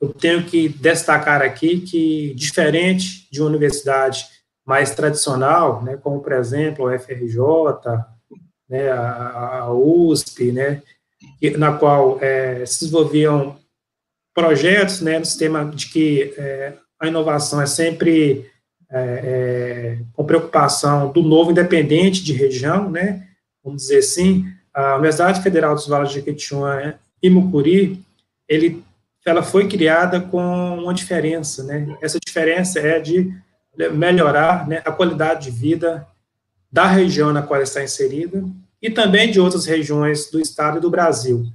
eu 0.00 0.08
tenho 0.12 0.44
que 0.44 0.68
destacar 0.68 1.42
aqui 1.42 1.80
que, 1.80 2.34
diferente 2.34 3.28
de 3.30 3.40
uma 3.40 3.48
universidade 3.48 4.26
mais 4.64 4.94
tradicional, 4.94 5.82
né, 5.82 5.96
como, 5.96 6.20
por 6.20 6.32
exemplo, 6.32 6.88
a 6.88 6.98
FRJ, 6.98 7.38
né, 8.68 8.90
a, 8.90 9.60
a 9.60 9.72
USP, 9.72 10.52
né, 10.52 10.82
na 11.56 11.72
qual 11.72 12.18
é, 12.20 12.64
se 12.66 12.80
desenvolviam 12.80 13.56
projetos, 14.34 15.00
né, 15.00 15.18
no 15.18 15.24
sistema 15.24 15.64
de 15.64 15.86
que 15.86 16.34
é, 16.36 16.74
a 16.98 17.06
inovação 17.06 17.60
é 17.60 17.66
sempre 17.66 18.50
é, 18.90 18.98
é, 19.00 19.98
com 20.12 20.24
preocupação 20.24 21.12
do 21.12 21.22
novo 21.22 21.50
independente 21.50 22.22
de 22.22 22.32
região, 22.32 22.90
né, 22.90 23.26
vamos 23.64 23.82
dizer 23.82 23.98
assim, 23.98 24.46
a 24.72 24.94
Universidade 24.94 25.42
Federal 25.42 25.74
dos 25.74 25.86
Vales 25.86 26.08
de 26.08 26.16
Jequitinhonha 26.16 26.98
e 27.22 27.30
Mucuri, 27.30 28.02
ele, 28.48 28.82
ela 29.24 29.42
foi 29.42 29.68
criada 29.68 30.20
com 30.20 30.78
uma 30.78 30.94
diferença, 30.94 31.62
né, 31.64 31.96
essa 32.00 32.18
diferença 32.18 32.80
é 32.80 32.98
de 32.98 33.32
melhorar 33.92 34.68
né, 34.68 34.82
a 34.84 34.92
qualidade 34.92 35.50
de 35.50 35.50
vida 35.50 36.06
da 36.70 36.86
região 36.86 37.32
na 37.32 37.42
qual 37.42 37.60
está 37.62 37.82
inserida 37.82 38.44
e 38.80 38.90
também 38.90 39.30
de 39.30 39.40
outras 39.40 39.66
regiões 39.66 40.30
do 40.30 40.40
estado 40.40 40.78
e 40.78 40.80
do 40.80 40.90
Brasil, 40.90 41.46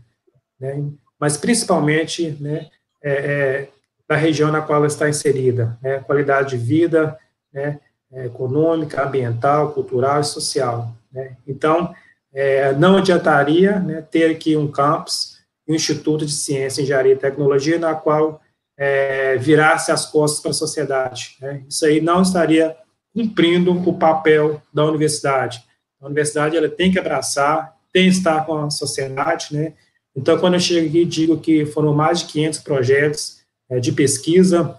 né? 0.60 0.84
mas 1.20 1.38
principalmente 1.38 2.38
né, 2.40 2.68
é, 3.04 3.12
é, 3.12 3.70
da 4.08 4.16
região 4.16 4.52
na 4.52 4.62
qual 4.62 4.78
ela 4.78 4.88
está 4.88 5.10
inserida, 5.10 5.78
né? 5.82 6.00
qualidade 6.00 6.52
de 6.52 6.58
vida, 6.58 7.18
né? 7.52 7.80
É, 8.10 8.26
econômica, 8.28 9.04
ambiental, 9.04 9.74
cultural 9.74 10.22
e 10.22 10.24
social. 10.24 10.96
Né? 11.18 11.36
Então, 11.48 11.94
é, 12.34 12.72
não 12.74 12.98
adiantaria 12.98 13.80
né, 13.80 14.02
ter 14.02 14.30
aqui 14.30 14.56
um 14.56 14.70
campus, 14.70 15.38
um 15.68 15.74
Instituto 15.74 16.26
de 16.26 16.32
Ciência, 16.32 16.82
Engenharia 16.82 17.14
e 17.14 17.18
Tecnologia, 17.18 17.80
na 17.80 17.96
qual 17.96 18.40
é, 18.78 19.38
virasse 19.38 19.92
as 19.92 20.06
costas 20.06 20.40
para 20.40 20.52
a 20.52 20.54
sociedade. 20.54 21.36
Né? 21.42 21.64
Isso 21.68 21.86
aí 21.86 22.00
não 22.00 22.22
estaria 22.22 22.76
cumprindo 23.14 23.72
o 23.72 23.98
papel 23.98 24.62
da 24.72 24.86
universidade. 24.86 25.64
A 26.00 26.06
universidade 26.06 26.56
ela 26.56 26.70
tem 26.70 26.92
que 26.92 27.00
abraçar, 27.00 27.76
tem 27.92 28.04
que 28.04 28.16
estar 28.16 28.46
com 28.46 28.56
a 28.56 28.70
sociedade, 28.70 29.48
né? 29.52 29.74
Então, 30.16 30.38
quando 30.38 30.56
eu 30.56 30.60
chego 30.60 30.88
aqui 30.88 31.06
digo 31.06 31.40
que 31.40 31.66
foram 31.66 31.94
mais 31.94 32.20
de 32.20 32.26
500 32.26 32.60
projetos 32.60 33.42
é, 33.70 33.80
de 33.80 33.92
pesquisa 33.92 34.78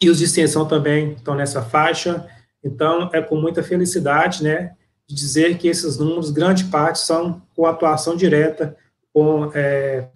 e 0.00 0.08
os 0.08 0.18
de 0.18 0.24
extensão 0.24 0.66
também 0.66 1.12
estão 1.12 1.34
nessa 1.34 1.62
faixa. 1.62 2.26
Então, 2.62 3.10
é 3.12 3.20
com 3.20 3.36
muita 3.36 3.62
felicidade, 3.62 4.42
né, 4.42 4.74
de 5.08 5.14
dizer 5.14 5.56
que 5.58 5.68
esses 5.68 5.98
números, 5.98 6.30
grande 6.30 6.64
parte, 6.64 6.98
são 6.98 7.42
com 7.54 7.66
atuação 7.66 8.16
direta 8.16 8.76
com 9.12 9.50
é, 9.54 10.08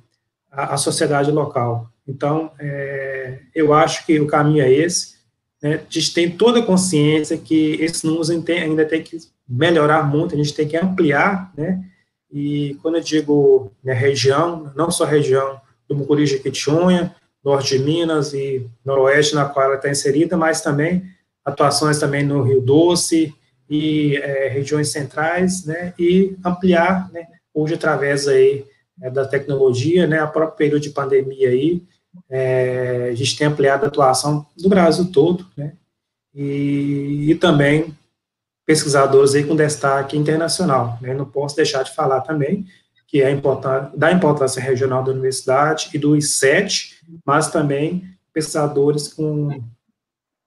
a, 0.51 0.75
a, 0.75 0.77
sociedade 0.77 1.31
local. 1.31 1.89
Então, 2.07 2.51
é, 2.59 3.39
eu 3.55 3.73
acho 3.73 4.05
que 4.05 4.19
o 4.21 4.27
caminho 4.27 4.63
é 4.63 4.71
esse. 4.71 5.21
Né, 5.63 5.77
a 5.77 5.93
gente 5.93 6.13
tem 6.13 6.31
toda 6.31 6.59
a 6.61 6.67
consciência 6.67 7.39
que 7.39 7.77
esses 7.81 8.03
números 8.03 8.31
ainda 8.31 8.85
tem 8.85 9.03
que 9.03 9.19
melhorar 9.49 10.03
muito, 10.03 10.35
a 10.35 10.39
gente 10.39 10.55
tem 10.55 10.67
que 10.67 10.77
ampliar, 10.77 11.53
né? 11.57 11.85
E 12.33 12.77
quando 12.81 12.97
eu 12.97 13.01
digo 13.01 13.73
né, 13.83 13.93
região, 13.93 14.73
não 14.77 14.91
só 14.91 15.05
região 15.05 15.61
do 15.89 15.97
Mucuri 15.97 16.27
Jequitinhonha, 16.27 17.15
norte 17.45 17.77
de 17.77 17.85
Minas 17.85 18.33
e 18.33 18.69
noroeste, 18.85 19.35
na 19.35 19.47
qual 19.47 19.67
ela 19.67 19.75
está 19.77 19.91
inserida, 19.91 20.37
mas 20.37 20.61
também 20.61 21.05
atuações 21.45 21.99
também 21.99 22.23
no 22.23 22.43
Rio 22.43 22.61
Doce 22.61 23.35
e 23.71 24.17
é, 24.17 24.49
regiões 24.49 24.91
centrais, 24.91 25.65
né? 25.65 25.95
E 25.97 26.37
ampliar, 26.45 27.09
né? 27.13 27.27
Hoje, 27.55 27.75
através 27.75 28.27
aí 28.27 28.67
é, 29.01 29.09
da 29.09 29.25
tecnologia, 29.25 30.09
né? 30.09 30.19
A 30.19 30.27
próprio 30.27 30.59
período 30.59 30.83
de 30.83 30.91
pandemia 30.91 31.49
aí, 31.49 31.81
é, 32.29 33.11
a 33.13 33.15
gente 33.15 33.39
tem 33.39 33.47
ampliado 33.47 33.85
a 33.85 33.89
atuação 33.89 34.45
do 34.59 34.69
Brasil 34.69 35.11
todo, 35.13 35.47
né? 35.57 35.75
E, 36.35 37.31
e 37.31 37.35
também 37.37 37.97
pesquisadores 38.67 39.35
aí 39.35 39.45
com 39.45 39.57
destaque 39.57 40.17
internacional. 40.17 40.99
Né? 41.01 41.13
Não 41.13 41.25
posso 41.25 41.57
deixar 41.57 41.83
de 41.83 41.93
falar 41.93 42.21
também 42.21 42.67
que 43.09 43.21
é 43.21 43.29
importante, 43.29 43.97
da 43.97 44.13
importância 44.13 44.63
regional 44.63 45.03
da 45.03 45.11
universidade 45.11 45.91
e 45.93 45.99
do 45.99 46.13
I7, 46.13 46.93
mas 47.27 47.51
também 47.51 48.05
pesquisadores 48.33 49.09
com, 49.09 49.61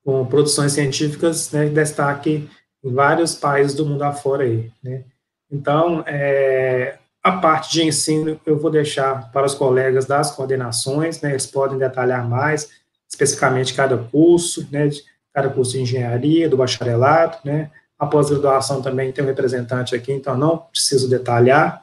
com 0.05 0.25
produções 0.25 0.71
científicas, 0.71 1.51
né, 1.51 1.67
destaque 1.67 2.49
em 2.83 2.93
vários 2.93 3.35
países 3.35 3.75
do 3.75 3.85
mundo 3.85 4.01
afora 4.03 4.43
aí, 4.43 4.71
né. 4.83 5.03
Então, 5.51 6.03
é, 6.07 6.97
a 7.23 7.33
parte 7.33 7.71
de 7.71 7.83
ensino 7.83 8.39
eu 8.45 8.57
vou 8.57 8.71
deixar 8.71 9.31
para 9.31 9.45
os 9.45 9.53
colegas 9.53 10.05
das 10.05 10.31
coordenações, 10.31 11.21
né, 11.21 11.31
eles 11.31 11.45
podem 11.45 11.77
detalhar 11.77 12.27
mais, 12.27 12.69
especificamente 13.09 13.73
cada 13.73 13.97
curso, 13.97 14.67
né, 14.71 14.89
cada 15.33 15.49
curso 15.49 15.73
de 15.73 15.81
engenharia, 15.81 16.49
do 16.49 16.57
bacharelado, 16.57 17.37
né, 17.45 17.69
a 17.97 18.05
pós-graduação 18.05 18.81
também 18.81 19.11
tem 19.11 19.23
um 19.23 19.27
representante 19.27 19.95
aqui, 19.95 20.11
então 20.11 20.35
não 20.35 20.57
preciso 20.57 21.09
detalhar, 21.09 21.81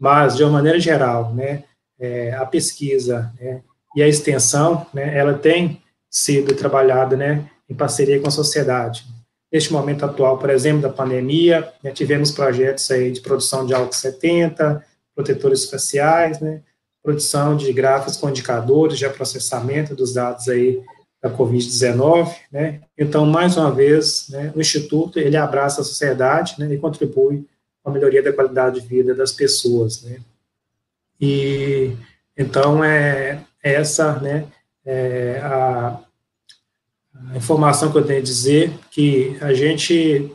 mas, 0.00 0.36
de 0.36 0.42
uma 0.42 0.52
maneira 0.52 0.80
geral, 0.80 1.32
né, 1.34 1.62
é, 1.98 2.32
a 2.34 2.46
pesquisa 2.46 3.32
né, 3.38 3.60
e 3.94 4.02
a 4.02 4.08
extensão, 4.08 4.86
né, 4.92 5.16
ela 5.16 5.34
tem 5.34 5.82
sido 6.10 6.54
trabalhada 6.56 7.16
né, 7.16 7.48
em 7.68 7.74
parceria 7.74 8.18
com 8.18 8.26
a 8.26 8.32
sociedade. 8.32 9.04
Neste 9.52 9.72
momento 9.72 10.04
atual, 10.04 10.38
por 10.38 10.50
exemplo, 10.50 10.82
da 10.82 10.88
pandemia, 10.88 11.72
né, 11.82 11.90
tivemos 11.90 12.30
projetos 12.30 12.88
aí 12.90 13.10
de 13.10 13.20
produção 13.20 13.66
de 13.66 13.74
álcool 13.74 13.92
70, 13.92 14.84
protetores 15.14 15.68
faciais, 15.68 16.38
né, 16.40 16.62
produção 17.02 17.56
de 17.56 17.72
gráficos 17.72 18.16
com 18.16 18.28
indicadores 18.28 18.98
de 18.98 19.08
processamento 19.08 19.94
dos 19.94 20.14
dados 20.14 20.48
aí 20.48 20.80
da 21.22 21.30
Covid-19, 21.30 22.34
né? 22.50 22.80
Então, 22.96 23.26
mais 23.26 23.56
uma 23.56 23.70
vez, 23.70 24.28
né, 24.30 24.52
o 24.54 24.60
Instituto, 24.60 25.18
ele 25.18 25.36
abraça 25.36 25.80
a 25.80 25.84
sociedade, 25.84 26.54
né, 26.58 26.72
e 26.72 26.78
contribui 26.78 27.44
com 27.82 27.90
a 27.90 27.92
melhoria 27.92 28.22
da 28.22 28.32
qualidade 28.32 28.80
de 28.80 28.86
vida 28.86 29.14
das 29.14 29.32
pessoas, 29.32 30.02
né? 30.02 30.18
E, 31.20 31.92
então, 32.36 32.82
é, 32.82 33.40
essa, 33.62 34.18
né, 34.20 34.46
é 34.84 35.40
a, 35.42 36.00
a 37.28 37.36
informação 37.36 37.90
que 37.92 37.98
eu 37.98 38.04
tenho 38.04 38.20
a 38.20 38.24
dizer, 38.24 38.72
que 38.90 39.36
a 39.40 39.52
gente 39.52 40.34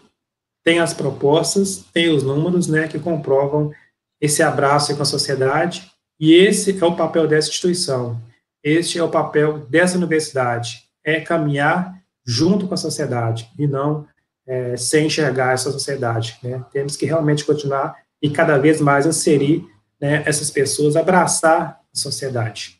tem 0.64 0.80
as 0.80 0.94
propostas, 0.94 1.86
tem 1.94 2.10
os 2.10 2.24
números, 2.24 2.68
né, 2.68 2.88
que 2.88 3.00
comprovam 3.00 3.72
esse 4.20 4.42
abraço 4.42 4.96
com 4.96 5.02
a 5.02 5.06
sociedade, 5.06 5.92
e 6.20 6.34
esse 6.34 6.78
é 6.82 6.86
o 6.86 6.96
papel 6.96 7.28
dessa 7.28 7.50
instituição, 7.50 8.22
este 8.64 8.98
é 8.98 9.04
o 9.04 9.10
papel 9.10 9.60
dessa 9.60 9.98
universidade, 9.98 10.84
é 11.04 11.20
caminhar 11.20 11.94
junto 12.26 12.68
com 12.68 12.74
a 12.74 12.78
sociedade 12.78 13.48
e 13.60 13.68
não 13.68 14.08
é, 14.48 14.76
sem 14.78 15.08
enxergar 15.08 15.54
essa 15.54 15.72
sociedade. 15.72 16.38
Né? 16.42 16.64
Temos 16.72 16.96
que 16.96 17.06
realmente 17.06 17.46
continuar 17.46 17.96
e 18.22 18.30
cada 18.30 18.58
vez 18.58 18.82
mais 18.82 19.06
inserir 19.06 19.68
né, 20.00 20.24
essas 20.26 20.50
pessoas, 20.50 20.96
abraçar 20.96 21.80
a 21.94 21.98
sociedade. 21.98 22.75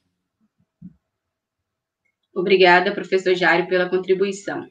Obrigada, 2.36 2.92
professor 2.92 3.34
Jário, 3.34 3.66
pela 3.70 3.90
contribuição. 3.90 4.68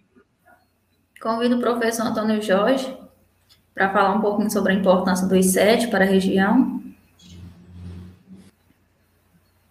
Convido 1.19 1.57
o 1.57 1.61
professor 1.61 2.07
Antônio 2.07 2.43
Jorge 2.43 2.95
para 3.75 3.91
falar 3.91 4.15
um 4.15 4.21
pouquinho 4.21 4.51
sobre 4.51 4.73
a 4.73 4.77
importância 4.77 5.27
do 5.27 5.35
I7 5.35 5.89
para 5.89 6.05
a 6.05 6.07
região. 6.07 6.83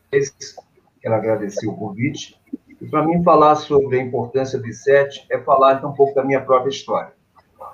Quero 0.09 1.15
agradecer 1.15 1.67
o 1.67 1.75
convite. 1.75 2.35
E 2.81 2.85
para 2.87 3.05
mim 3.05 3.23
falar 3.23 3.55
sobre 3.55 3.99
a 3.99 4.03
importância 4.03 4.57
do 4.57 4.65
I7 4.65 5.25
é 5.29 5.37
falar 5.39 5.75
então, 5.75 5.91
um 5.91 5.93
pouco 5.93 6.15
da 6.15 6.23
minha 6.23 6.41
própria 6.41 6.71
história. 6.71 7.13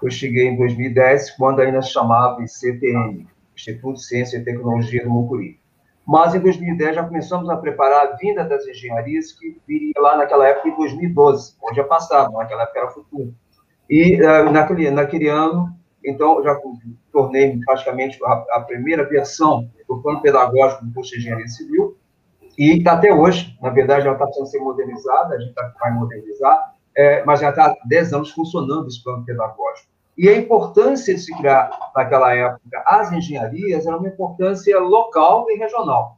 Eu 0.03 0.11
cheguei 0.11 0.49
em 0.49 0.57
2010, 0.57 1.31
quando 1.31 1.61
ainda 1.61 1.81
chamava 1.81 2.43
ICTM, 2.43 3.25
Instituto 3.55 3.95
de 3.95 4.05
Ciência 4.05 4.37
e 4.37 4.43
Tecnologia 4.43 5.01
do 5.01 5.09
Mucuri. 5.09 5.59
Mas 6.09 6.33
em 6.33 6.39
2010 6.39 6.95
já 6.95 7.03
começamos 7.03 7.47
a 7.51 7.57
preparar 7.57 8.07
a 8.07 8.15
vinda 8.15 8.43
das 8.43 8.65
engenharias 8.65 9.31
que 9.31 9.61
viria 9.67 9.93
lá 9.99 10.17
naquela 10.17 10.47
época 10.47 10.69
em 10.69 10.75
2012, 10.75 11.55
onde 11.61 11.79
é 11.79 11.83
passado, 11.83 12.33
naquela 12.33 12.63
época 12.63 12.79
era 12.79 12.89
futuro. 12.89 13.31
E 13.87 14.19
uh, 14.19 14.51
naquele, 14.51 14.89
naquele 14.89 15.27
ano, 15.27 15.69
então, 16.03 16.41
já 16.41 16.59
tornei 17.11 17.59
praticamente 17.63 18.17
a, 18.25 18.43
a 18.53 18.61
primeira 18.61 19.07
versão 19.07 19.69
do 19.87 20.01
plano 20.01 20.19
pedagógico 20.19 20.83
do 20.83 20.93
curso 20.95 21.11
de 21.11 21.19
Engenharia 21.19 21.47
Civil, 21.47 21.95
e 22.57 22.83
até 22.87 23.13
hoje, 23.13 23.55
na 23.61 23.69
verdade, 23.69 24.07
ela 24.07 24.13
está 24.13 24.25
precisando 24.25 24.49
ser 24.49 24.59
modernizada, 24.61 25.35
a 25.35 25.39
gente 25.39 25.53
tá, 25.53 25.71
vai 25.79 25.93
modernizar, 25.93 26.73
é, 26.97 27.23
mas 27.23 27.39
já 27.39 27.51
está 27.51 27.67
há 27.67 27.77
10 27.85 28.13
anos 28.13 28.31
funcionando 28.31 28.87
esse 28.87 29.03
plano 29.03 29.23
pedagógico. 29.23 29.91
E 30.19 30.27
a 30.27 30.35
importância 30.35 31.15
de 31.15 31.21
se 31.21 31.33
criar, 31.37 31.71
naquela 31.95 32.35
época, 32.35 32.83
as 32.85 33.09
engenharias 33.13 33.87
era 33.87 33.97
uma 33.97 34.09
importância 34.09 34.77
local 34.77 35.49
e 35.49 35.57
regional. 35.57 36.17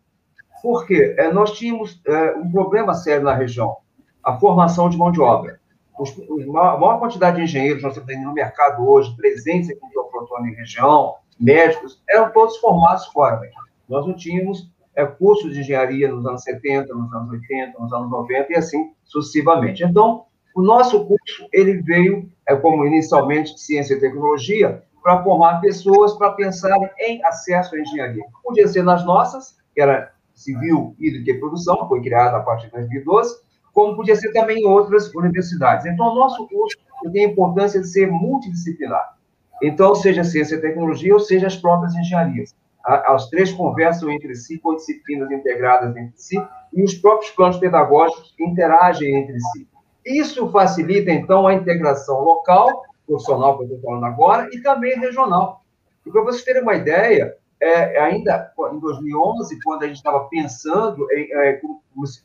Por 0.63 0.87
quê? 0.87 1.13
É, 1.19 1.31
nós 1.31 1.51
tínhamos 1.51 2.01
é, 2.07 2.31
um 2.31 2.51
problema 2.51 2.95
sério 2.95 3.23
na 3.23 3.35
região, 3.35 3.77
a 4.23 4.39
formação 4.39 4.89
de 4.89 4.97
mão 4.97 5.11
de 5.11 5.21
obra. 5.21 5.59
Os, 5.99 6.17
a 6.19 6.77
maior 6.79 6.97
quantidade 6.97 7.37
de 7.37 7.43
engenheiros 7.43 7.83
nós 7.83 7.93
temos 7.93 8.25
no 8.25 8.33
mercado 8.33 8.89
hoje, 8.89 9.15
presentes 9.15 9.69
aqui 9.69 9.79
no 9.83 9.91
Teoflotone 9.91 10.49
em 10.49 10.55
região, 10.55 11.17
médicos, 11.39 12.01
eram 12.09 12.31
todos 12.31 12.57
formados 12.57 13.05
fora 13.05 13.35
daqui. 13.35 13.53
Nós 13.87 14.07
não 14.07 14.15
tínhamos 14.15 14.67
é, 14.95 15.05
cursos 15.05 15.53
de 15.53 15.59
engenharia 15.59 16.11
nos 16.11 16.25
anos 16.25 16.41
70, 16.41 16.91
nos 16.91 17.13
anos 17.13 17.29
80, 17.29 17.79
nos 17.79 17.93
anos 17.93 18.09
90 18.09 18.51
e 18.51 18.55
assim 18.55 18.93
sucessivamente. 19.03 19.83
Então, 19.83 20.25
o 20.55 20.61
nosso 20.61 21.05
curso 21.05 21.47
ele 21.51 21.81
veio, 21.81 22.29
é, 22.47 22.55
como 22.55 22.85
inicialmente 22.85 23.59
ciência 23.59 23.95
e 23.95 23.99
tecnologia, 23.99 24.83
para 25.03 25.23
formar 25.23 25.59
pessoas 25.61 26.13
para 26.13 26.31
pensarem 26.31 26.89
em 26.99 27.23
acesso 27.25 27.75
à 27.75 27.79
engenharia. 27.79 28.23
Podia 28.43 28.67
ser 28.67 28.83
nas 28.83 29.03
nossas, 29.05 29.57
que 29.73 29.81
era 29.81 30.11
civil, 30.33 30.95
hídrica 30.99 31.31
e 31.31 31.39
produção, 31.39 31.87
foi 31.87 32.01
criada 32.01 32.37
a 32.37 32.41
partir 32.41 32.67
de 32.67 32.73
2012, 32.73 33.41
como 33.73 33.95
podia 33.95 34.15
ser 34.15 34.31
também 34.31 34.59
em 34.59 34.67
outras 34.67 35.13
universidades. 35.15 35.85
Então, 35.85 36.07
o 36.07 36.15
nosso 36.15 36.47
curso 36.47 36.77
tem 37.11 37.25
a 37.25 37.29
importância 37.29 37.79
de 37.79 37.87
ser 37.87 38.11
multidisciplinar. 38.11 39.17
Então, 39.63 39.95
seja 39.95 40.23
ciência 40.23 40.55
e 40.55 40.61
tecnologia, 40.61 41.13
ou 41.13 41.19
seja 41.19 41.47
as 41.47 41.55
próprias 41.55 41.95
engenharias 41.95 42.53
as 42.83 43.29
três 43.29 43.51
conversam 43.51 44.09
entre 44.11 44.35
si, 44.35 44.57
com 44.57 44.75
disciplinas 44.75 45.31
integradas 45.31 45.95
entre 45.95 46.13
si, 46.15 46.37
e 46.73 46.83
os 46.83 46.95
próprios 46.95 47.31
planos 47.31 47.57
pedagógicos 47.57 48.33
interagem 48.39 49.15
entre 49.15 49.39
si. 49.39 49.67
Isso 50.05 50.49
facilita, 50.49 51.11
então, 51.11 51.47
a 51.47 51.53
integração 51.53 52.21
local, 52.21 52.83
profissional 53.05 53.57
que 53.57 53.63
eu 53.63 53.67
estou 53.67 53.81
falando 53.81 54.05
agora, 54.05 54.49
e 54.51 54.61
também 54.61 54.99
regional. 54.99 55.63
E 56.05 56.11
para 56.11 56.23
vocês 56.23 56.43
terem 56.43 56.63
uma 56.63 56.75
ideia, 56.75 57.35
é, 57.61 57.99
ainda 57.99 58.51
em 58.73 58.79
2011, 58.79 59.59
quando 59.63 59.83
a 59.83 59.87
gente 59.87 59.97
estava 59.97 60.21
pensando 60.25 61.07
em, 61.11 61.31
é, 61.31 61.61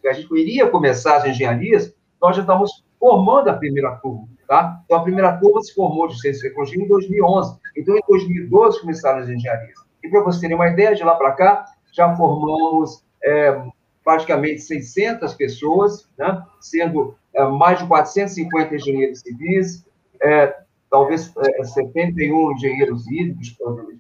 a 0.08 0.12
gente 0.12 0.34
iria 0.34 0.68
começar 0.70 1.16
as 1.16 1.26
engenharias, 1.26 1.94
nós 2.20 2.34
já 2.34 2.42
estávamos 2.42 2.84
formando 2.98 3.48
a 3.48 3.54
primeira 3.54 3.90
turma, 3.96 4.26
tá? 4.48 4.80
Então, 4.84 4.96
a 4.96 5.02
primeira 5.02 5.36
turma 5.36 5.60
se 5.60 5.74
formou 5.74 6.08
de 6.08 6.18
ciência 6.18 6.46
e 6.46 6.48
tecnologia 6.48 6.82
em 6.82 6.88
2011. 6.88 7.58
Então, 7.76 7.96
em 7.96 8.00
2012, 8.08 8.80
começaram 8.80 9.18
as 9.18 9.28
engenharias. 9.28 9.78
E 10.02 10.08
para 10.08 10.22
vocês 10.22 10.40
terem 10.40 10.56
uma 10.56 10.68
ideia, 10.68 10.94
de 10.94 11.04
lá 11.04 11.14
para 11.14 11.32
cá, 11.32 11.66
já 11.92 12.16
formamos 12.16 13.04
é, 13.22 13.60
praticamente 14.02 14.60
600 14.60 15.34
pessoas, 15.34 16.08
né? 16.16 16.42
sendo 16.60 17.16
é, 17.25 17.25
mais 17.44 17.78
de 17.78 17.86
450 17.86 18.74
engenheiros 18.74 19.20
civis, 19.20 19.86
é, 20.22 20.54
talvez 20.90 21.32
é, 21.38 21.64
71 21.64 22.52
engenheiros 22.52 23.06
hídricos 23.08 23.48
de 23.48 23.56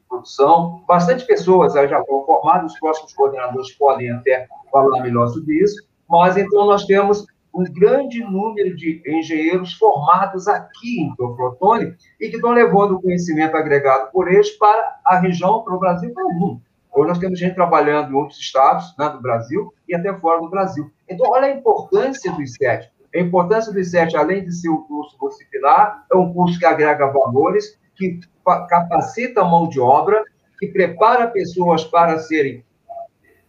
produção, 0.08 0.82
bastante 0.86 1.26
pessoas 1.26 1.74
já 1.74 2.02
foram 2.04 2.24
formadas, 2.24 2.72
os 2.72 2.78
próximos 2.78 3.12
coordenadores 3.12 3.72
podem 3.72 4.10
até 4.10 4.46
falar 4.72 5.02
melhor 5.02 5.28
sobre 5.28 5.54
isso, 5.54 5.86
mas 6.08 6.36
então 6.36 6.66
nós 6.66 6.84
temos 6.84 7.26
um 7.54 7.64
grande 7.72 8.22
número 8.22 8.76
de 8.76 9.02
engenheiros 9.06 9.72
formados 9.74 10.46
aqui 10.46 11.00
em 11.00 11.14
Teoflotone 11.16 11.94
e 12.20 12.28
que 12.28 12.36
estão 12.36 12.52
levando 12.52 12.92
o 12.92 13.02
conhecimento 13.02 13.56
agregado 13.56 14.10
por 14.12 14.30
eles 14.30 14.50
para 14.58 14.98
a 15.04 15.18
região, 15.18 15.62
para 15.62 15.74
o 15.74 15.78
Brasil, 15.78 16.12
para 16.12 16.26
o 16.26 16.32
mundo. 16.34 16.60
Hoje 16.94 17.08
nós 17.08 17.18
temos 17.18 17.38
gente 17.38 17.54
trabalhando 17.54 18.10
em 18.10 18.14
outros 18.14 18.38
estados 18.38 18.94
né, 18.98 19.08
do 19.08 19.20
Brasil 19.20 19.72
e 19.88 19.94
até 19.94 20.14
fora 20.18 20.40
do 20.40 20.48
Brasil. 20.48 20.90
Então, 21.08 21.30
olha 21.30 21.46
a 21.46 21.50
importância 21.50 22.32
do 22.32 22.42
ICET. 22.42 22.90
A 23.16 23.20
importância 23.20 23.72
do 23.72 23.80
ICET, 23.80 24.14
além 24.14 24.44
de 24.44 24.52
ser 24.52 24.68
um 24.68 24.82
curso 24.82 25.16
disciplinar, 25.18 26.04
é 26.12 26.16
um 26.16 26.34
curso 26.34 26.58
que 26.58 26.66
agrega 26.66 27.10
valores, 27.10 27.80
que 27.94 28.20
capacita 28.68 29.40
a 29.40 29.44
mão 29.44 29.68
de 29.68 29.80
obra, 29.80 30.22
que 30.58 30.66
prepara 30.66 31.26
pessoas 31.26 31.82
para 31.82 32.18
serem 32.18 32.62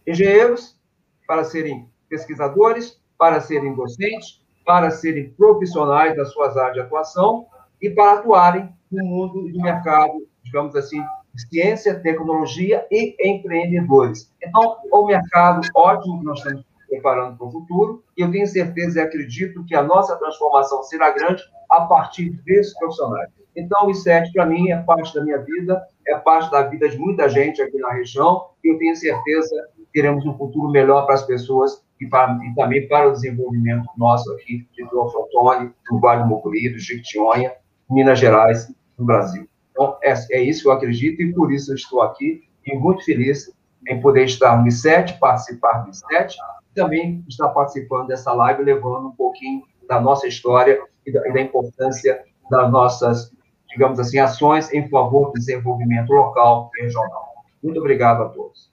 engenheiros, 0.06 0.80
para 1.26 1.44
serem 1.44 1.86
pesquisadores, 2.08 2.98
para 3.18 3.42
serem 3.42 3.74
docentes, 3.74 4.42
para 4.64 4.90
serem 4.90 5.30
profissionais 5.30 6.16
das 6.16 6.32
suas 6.32 6.56
áreas 6.56 6.74
de 6.74 6.80
atuação 6.80 7.46
e 7.80 7.90
para 7.90 8.20
atuarem 8.20 8.72
no 8.90 9.04
mundo 9.04 9.52
do 9.52 9.60
mercado, 9.60 10.26
digamos 10.42 10.74
assim, 10.76 11.04
ciência, 11.36 12.00
tecnologia 12.00 12.86
e 12.90 13.14
empreendedores. 13.20 14.32
Então, 14.42 14.78
o 14.90 15.06
mercado 15.06 15.60
ótimo 15.74 16.20
que 16.20 16.24
nós 16.24 16.38
estamos 16.38 16.64
preparando 16.88 17.36
para 17.36 17.46
o 17.46 17.50
futuro, 17.50 18.02
e 18.16 18.22
eu 18.22 18.30
tenho 18.30 18.46
certeza 18.46 18.98
e 18.98 19.02
acredito 19.02 19.64
que 19.64 19.74
a 19.74 19.82
nossa 19.82 20.16
transformação 20.16 20.82
será 20.82 21.10
grande 21.10 21.42
a 21.70 21.82
partir 21.82 22.30
desses 22.44 22.76
profissionais. 22.78 23.30
Então, 23.54 23.86
o 23.86 23.90
ICET, 23.90 24.32
para 24.32 24.46
mim, 24.46 24.70
é 24.70 24.76
parte 24.82 25.14
da 25.14 25.22
minha 25.22 25.38
vida, 25.38 25.82
é 26.06 26.16
parte 26.16 26.50
da 26.50 26.62
vida 26.62 26.88
de 26.88 26.96
muita 26.96 27.28
gente 27.28 27.60
aqui 27.60 27.76
na 27.78 27.92
região, 27.92 28.46
e 28.64 28.72
eu 28.72 28.78
tenho 28.78 28.94
certeza 28.94 29.68
que 29.76 29.86
teremos 29.92 30.24
um 30.24 30.36
futuro 30.36 30.70
melhor 30.70 31.04
para 31.06 31.14
as 31.14 31.26
pessoas 31.26 31.82
e, 32.00 32.06
para, 32.06 32.38
e 32.44 32.54
também 32.54 32.86
para 32.86 33.08
o 33.08 33.12
desenvolvimento 33.12 33.84
nosso 33.96 34.32
aqui 34.32 34.66
de 34.72 34.88
Teoflotone, 34.88 35.72
do 35.90 35.98
Vale 35.98 36.22
do 36.22 36.28
Mucuri, 36.28 36.68
do 36.68 36.78
Jequitinhonha, 36.78 37.52
Minas 37.90 38.18
Gerais, 38.18 38.72
no 38.96 39.04
Brasil. 39.04 39.48
Então, 39.72 39.96
é, 40.02 40.14
é 40.32 40.40
isso 40.40 40.62
que 40.62 40.68
eu 40.68 40.72
acredito 40.72 41.22
e 41.22 41.32
por 41.32 41.52
isso 41.52 41.72
eu 41.72 41.76
estou 41.76 42.02
aqui 42.02 42.44
e 42.64 42.76
muito 42.76 43.04
feliz 43.04 43.52
em 43.88 44.00
poder 44.00 44.24
estar 44.24 44.60
no 44.60 44.68
I7, 44.68 45.18
participar 45.18 45.84
do 45.84 45.90
I7 45.90 46.34
e 46.34 46.57
também 46.78 47.24
estar 47.28 47.48
participando 47.48 48.06
dessa 48.06 48.32
live, 48.32 48.62
levando 48.62 49.08
um 49.08 49.12
pouquinho 49.16 49.62
da 49.88 50.00
nossa 50.00 50.26
história 50.26 50.80
e 51.04 51.12
da, 51.12 51.28
e 51.28 51.32
da 51.32 51.40
importância 51.40 52.22
das 52.50 52.70
nossas, 52.70 53.32
digamos 53.68 53.98
assim, 53.98 54.18
ações 54.18 54.72
em 54.72 54.88
favor 54.88 55.32
do 55.32 55.32
desenvolvimento 55.34 56.10
local 56.10 56.70
e 56.76 56.84
regional. 56.84 57.28
Muito 57.62 57.80
obrigado 57.80 58.22
a 58.22 58.28
todos. 58.28 58.70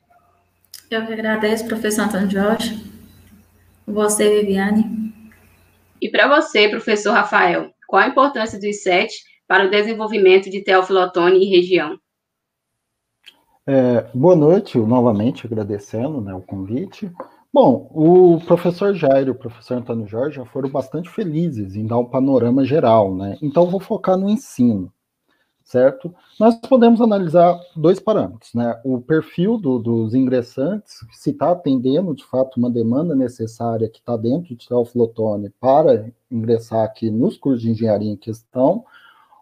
Eu 0.89 1.05
que 1.05 1.13
agradeço, 1.13 1.67
professor 1.67 2.03
Antônio 2.03 2.29
Jorge. 2.29 2.91
Você, 3.87 4.29
Viviane. 4.29 5.13
E 5.99 6.09
para 6.09 6.27
você, 6.27 6.69
professor 6.69 7.13
Rafael, 7.13 7.71
qual 7.87 8.03
a 8.03 8.07
importância 8.07 8.59
do 8.59 8.65
I7 8.65 9.07
para 9.47 9.65
o 9.65 9.69
desenvolvimento 9.69 10.49
de 10.49 10.63
Teófilo 10.63 10.99
Otoni 10.99 11.43
e 11.43 11.49
região. 11.49 11.97
É, 13.67 14.05
boa 14.13 14.35
noite, 14.35 14.77
novamente 14.77 15.45
agradecendo 15.47 16.21
né, 16.21 16.33
o 16.33 16.41
convite. 16.41 17.11
Bom, 17.55 17.89
o 17.93 18.41
professor 18.45 18.93
Jairo 18.93 19.29
e 19.29 19.31
o 19.31 19.35
professor 19.35 19.75
Antônio 19.75 20.05
Jorge 20.05 20.35
já 20.35 20.45
foram 20.45 20.69
bastante 20.69 21.09
felizes 21.09 21.73
em 21.77 21.87
dar 21.87 21.97
um 21.97 22.03
panorama 22.03 22.65
geral, 22.65 23.15
né? 23.15 23.37
Então, 23.41 23.69
vou 23.69 23.79
focar 23.79 24.17
no 24.17 24.29
ensino, 24.29 24.91
certo? 25.63 26.13
Nós 26.37 26.55
podemos 26.55 26.99
analisar 26.99 27.57
dois 27.73 27.97
parâmetros, 27.97 28.53
né? 28.53 28.77
O 28.83 28.99
perfil 28.99 29.57
do, 29.57 29.79
dos 29.79 30.13
ingressantes, 30.13 30.97
se 31.13 31.29
está 31.29 31.51
atendendo, 31.51 32.13
de 32.13 32.25
fato, 32.25 32.57
uma 32.57 32.69
demanda 32.69 33.15
necessária 33.15 33.87
que 33.87 33.99
está 33.99 34.17
dentro 34.17 34.53
de 34.53 34.67
Teófilo 34.67 35.05
Otoni 35.05 35.49
para 35.57 36.11
ingressar 36.29 36.83
aqui 36.83 37.09
nos 37.09 37.37
cursos 37.37 37.61
de 37.61 37.71
engenharia 37.71 38.11
em 38.11 38.17
questão, 38.17 38.83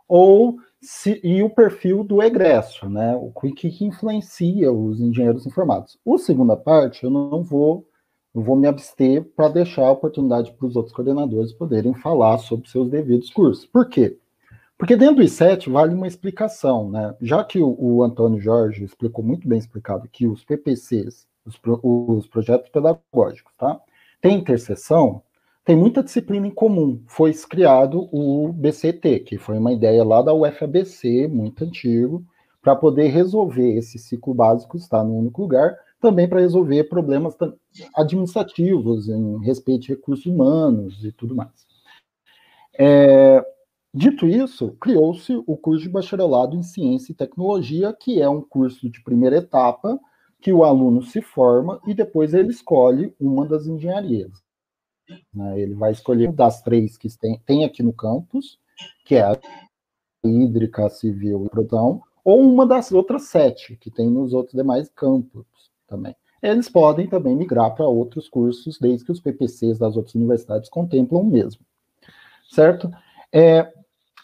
ou 0.08 0.58
se, 0.80 1.20
e 1.24 1.42
o 1.42 1.50
perfil 1.50 2.04
do 2.04 2.22
egresso, 2.22 2.88
né? 2.88 3.16
O 3.16 3.32
que, 3.32 3.72
que 3.72 3.86
influencia 3.86 4.72
os 4.72 5.02
engenheiros 5.02 5.48
informados. 5.48 5.98
O 6.06 6.20
segunda 6.20 6.56
parte, 6.56 7.06
eu 7.06 7.10
não 7.10 7.42
vou, 7.42 7.88
eu 8.34 8.42
vou 8.42 8.56
me 8.56 8.68
abster 8.68 9.24
para 9.36 9.50
deixar 9.50 9.84
a 9.84 9.92
oportunidade 9.92 10.52
para 10.54 10.66
os 10.66 10.76
outros 10.76 10.96
coordenadores 10.96 11.54
poderem 11.54 11.94
falar 11.94 12.38
sobre 12.40 12.70
seus 12.70 12.90
devidos 12.90 13.30
cursos. 13.30 13.66
Por 13.66 13.88
quê? 13.88 14.18
Porque 14.78 14.96
dentro 14.96 15.18
do 15.18 15.22
I7 15.22 15.72
vale 15.72 15.94
uma 15.94 16.08
explicação, 16.08 16.90
né? 16.90 17.16
Já 17.22 17.44
que 17.44 17.60
o, 17.60 17.76
o 17.80 18.04
Antônio 18.04 18.42
Jorge 18.42 18.84
explicou 18.84 19.24
muito 19.24 19.48
bem 19.48 19.60
explicado 19.60 20.10
que 20.12 20.28
os 20.28 20.44
PPCs, 20.44 21.28
os, 21.46 21.60
os 21.84 22.28
projetos 22.28 22.70
pedagógicos, 22.70 23.54
tá? 23.58 23.80
Tem 24.20 24.38
interseção, 24.38 25.22
tem 25.64 25.76
muita 25.76 26.04
disciplina 26.04 26.48
em 26.48 26.52
comum. 26.52 27.02
Foi 27.08 27.34
criado 27.34 28.10
o 28.12 28.52
BCT, 28.52 29.20
que 29.20 29.38
foi 29.38 29.58
uma 29.58 29.72
ideia 29.72 30.04
lá 30.04 30.22
da 30.22 30.34
UFABC, 30.34 31.28
muito 31.28 31.64
antigo, 31.64 32.26
para 32.62 32.76
poder 32.76 33.08
resolver 33.08 33.78
esse 33.78 34.00
ciclo 34.00 34.34
básico 34.34 34.76
estar 34.76 35.04
no 35.04 35.16
único 35.16 35.42
lugar, 35.42 35.78
também 36.04 36.28
para 36.28 36.42
resolver 36.42 36.84
problemas 36.90 37.34
administrativos 37.96 39.08
em 39.08 39.40
respeito 39.40 39.86
a 39.86 39.96
recursos 39.96 40.26
humanos 40.26 41.02
e 41.02 41.14
tudo 41.14 41.34
mais. 41.34 41.66
É, 42.78 43.42
dito 43.94 44.28
isso, 44.28 44.74
criou-se 44.82 45.34
o 45.48 45.56
curso 45.56 45.84
de 45.84 45.90
bacharelado 45.90 46.58
em 46.58 46.62
ciência 46.62 47.14
e 47.14 47.16
tecnologia, 47.16 47.94
que 47.94 48.22
é 48.22 48.28
um 48.28 48.42
curso 48.42 48.90
de 48.90 49.02
primeira 49.02 49.38
etapa, 49.38 49.98
que 50.42 50.52
o 50.52 50.66
aluno 50.66 51.02
se 51.02 51.22
forma 51.22 51.80
e 51.88 51.94
depois 51.94 52.34
ele 52.34 52.50
escolhe 52.50 53.16
uma 53.18 53.48
das 53.48 53.66
engenharias. 53.66 54.44
Né? 55.34 55.62
Ele 55.62 55.74
vai 55.74 55.94
escolher 55.94 56.34
das 56.34 56.62
três 56.62 56.98
que 56.98 57.08
tem, 57.18 57.40
tem 57.46 57.64
aqui 57.64 57.82
no 57.82 57.94
campus, 57.94 58.60
que 59.06 59.16
é 59.16 59.22
a 59.22 59.40
hídrica, 60.22 60.90
civil 60.90 61.46
e 61.46 61.50
produção, 61.50 62.02
ou 62.26 62.42
uma 62.42 62.66
das 62.66 62.92
outras 62.92 63.24
sete 63.24 63.78
que 63.78 63.90
tem 63.90 64.10
nos 64.10 64.34
outros 64.34 64.54
demais 64.54 64.90
campos 64.90 65.46
também. 65.94 66.16
Eles 66.42 66.68
podem 66.68 67.08
também 67.08 67.36
migrar 67.36 67.74
para 67.74 67.88
outros 67.88 68.28
cursos, 68.28 68.80
desde 68.80 69.06
que 69.06 69.12
os 69.12 69.22
PPCs 69.22 69.78
das 69.78 69.96
outras 69.96 70.16
universidades 70.16 70.70
contemplam 70.70 71.22
o 71.22 71.26
mesmo. 71.26 71.62
Certo? 72.50 72.92
É, 73.32 73.72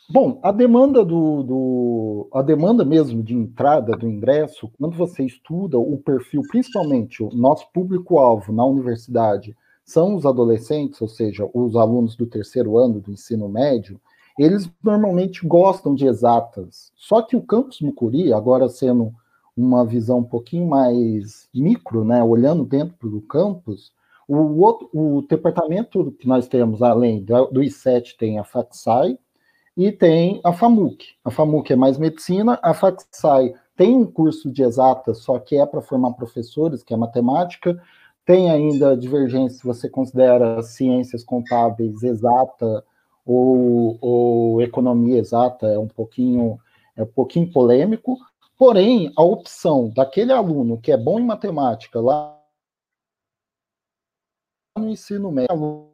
bom, 0.10 0.39
a 0.43 0.51
demanda 0.51 1.05
do, 1.05 1.43
do, 1.43 2.29
a 2.34 2.41
demanda 2.41 2.84
mesmo 2.84 3.23
de 3.23 3.36
entrada 3.36 3.95
do 3.95 4.08
ingresso, 4.08 4.69
quando 4.77 4.97
você 4.97 5.23
estuda 5.23 5.77
o 5.77 5.97
perfil, 5.97 6.41
principalmente 6.49 7.23
o 7.23 7.29
nosso 7.29 7.71
público-alvo 7.71 8.51
na 8.51 8.65
universidade, 8.65 9.55
são 9.86 10.15
os 10.15 10.25
adolescentes, 10.25 11.01
ou 11.01 11.08
seja, 11.08 11.49
os 11.53 11.75
alunos 11.75 12.15
do 12.15 12.27
terceiro 12.27 12.77
ano 12.77 12.99
do 12.99 13.12
ensino 13.12 13.47
médio, 13.47 13.99
eles 14.38 14.69
normalmente 14.84 15.47
gostam 15.47 15.95
de 15.95 16.05
exatas. 16.05 16.91
Só 16.95 17.21
que 17.21 17.36
o 17.36 17.41
campus 17.41 17.82
Mucuri, 17.82 18.32
agora 18.34 18.69
sendo 18.69 19.13
uma 19.59 19.85
visão 19.85 20.19
um 20.19 20.23
pouquinho 20.23 20.67
mais 20.67 21.47
micro, 21.53 22.03
né, 22.05 22.23
olhando 22.23 22.65
dentro 22.65 23.09
do 23.09 23.21
campus, 23.21 23.91
o, 24.27 24.61
outro, 24.61 24.89
o 24.93 25.21
departamento 25.27 26.11
que 26.19 26.27
nós 26.27 26.47
temos, 26.47 26.81
além 26.81 27.23
do 27.23 27.61
I7, 27.61 28.15
tem 28.17 28.37
a 28.37 28.43
FACSAI 28.43 29.17
e 29.75 29.91
tem 29.91 30.39
a 30.43 30.53
FAMUC. 30.53 31.15
A 31.25 31.31
FAMUC 31.31 31.73
é 31.73 31.75
mais 31.75 31.97
medicina, 31.97 32.59
a 32.61 32.73
FACSAI 32.73 33.53
tem 33.75 33.95
um 33.95 34.05
curso 34.05 34.51
de 34.51 34.61
exatas, 34.61 35.19
só 35.19 35.39
que 35.39 35.57
é 35.57 35.65
para 35.65 35.81
formar 35.81 36.13
professores, 36.13 36.83
que 36.83 36.93
é 36.93 36.97
matemática, 36.97 37.81
tem 38.25 38.51
ainda 38.51 38.95
divergência 38.95 39.57
se 39.57 39.65
você 39.65 39.89
considera 39.89 40.61
ciências 40.61 41.23
contábeis 41.23 42.03
exata 42.03 42.83
ou, 43.25 43.97
ou 43.99 44.61
economia 44.61 45.17
exata, 45.17 45.65
é 45.67 45.79
um 45.79 45.87
pouquinho 45.87 46.59
é 46.95 47.03
um 47.03 47.07
pouquinho 47.07 47.49
polêmico. 47.51 48.17
Porém, 48.59 49.09
a 49.15 49.23
opção 49.23 49.89
daquele 49.89 50.33
aluno 50.33 50.77
que 50.77 50.91
é 50.91 50.97
bom 50.97 51.17
em 51.17 51.25
matemática 51.25 52.01
lá 52.01 52.37
no 54.77 54.89
ensino 54.89 55.31
médio, 55.31 55.87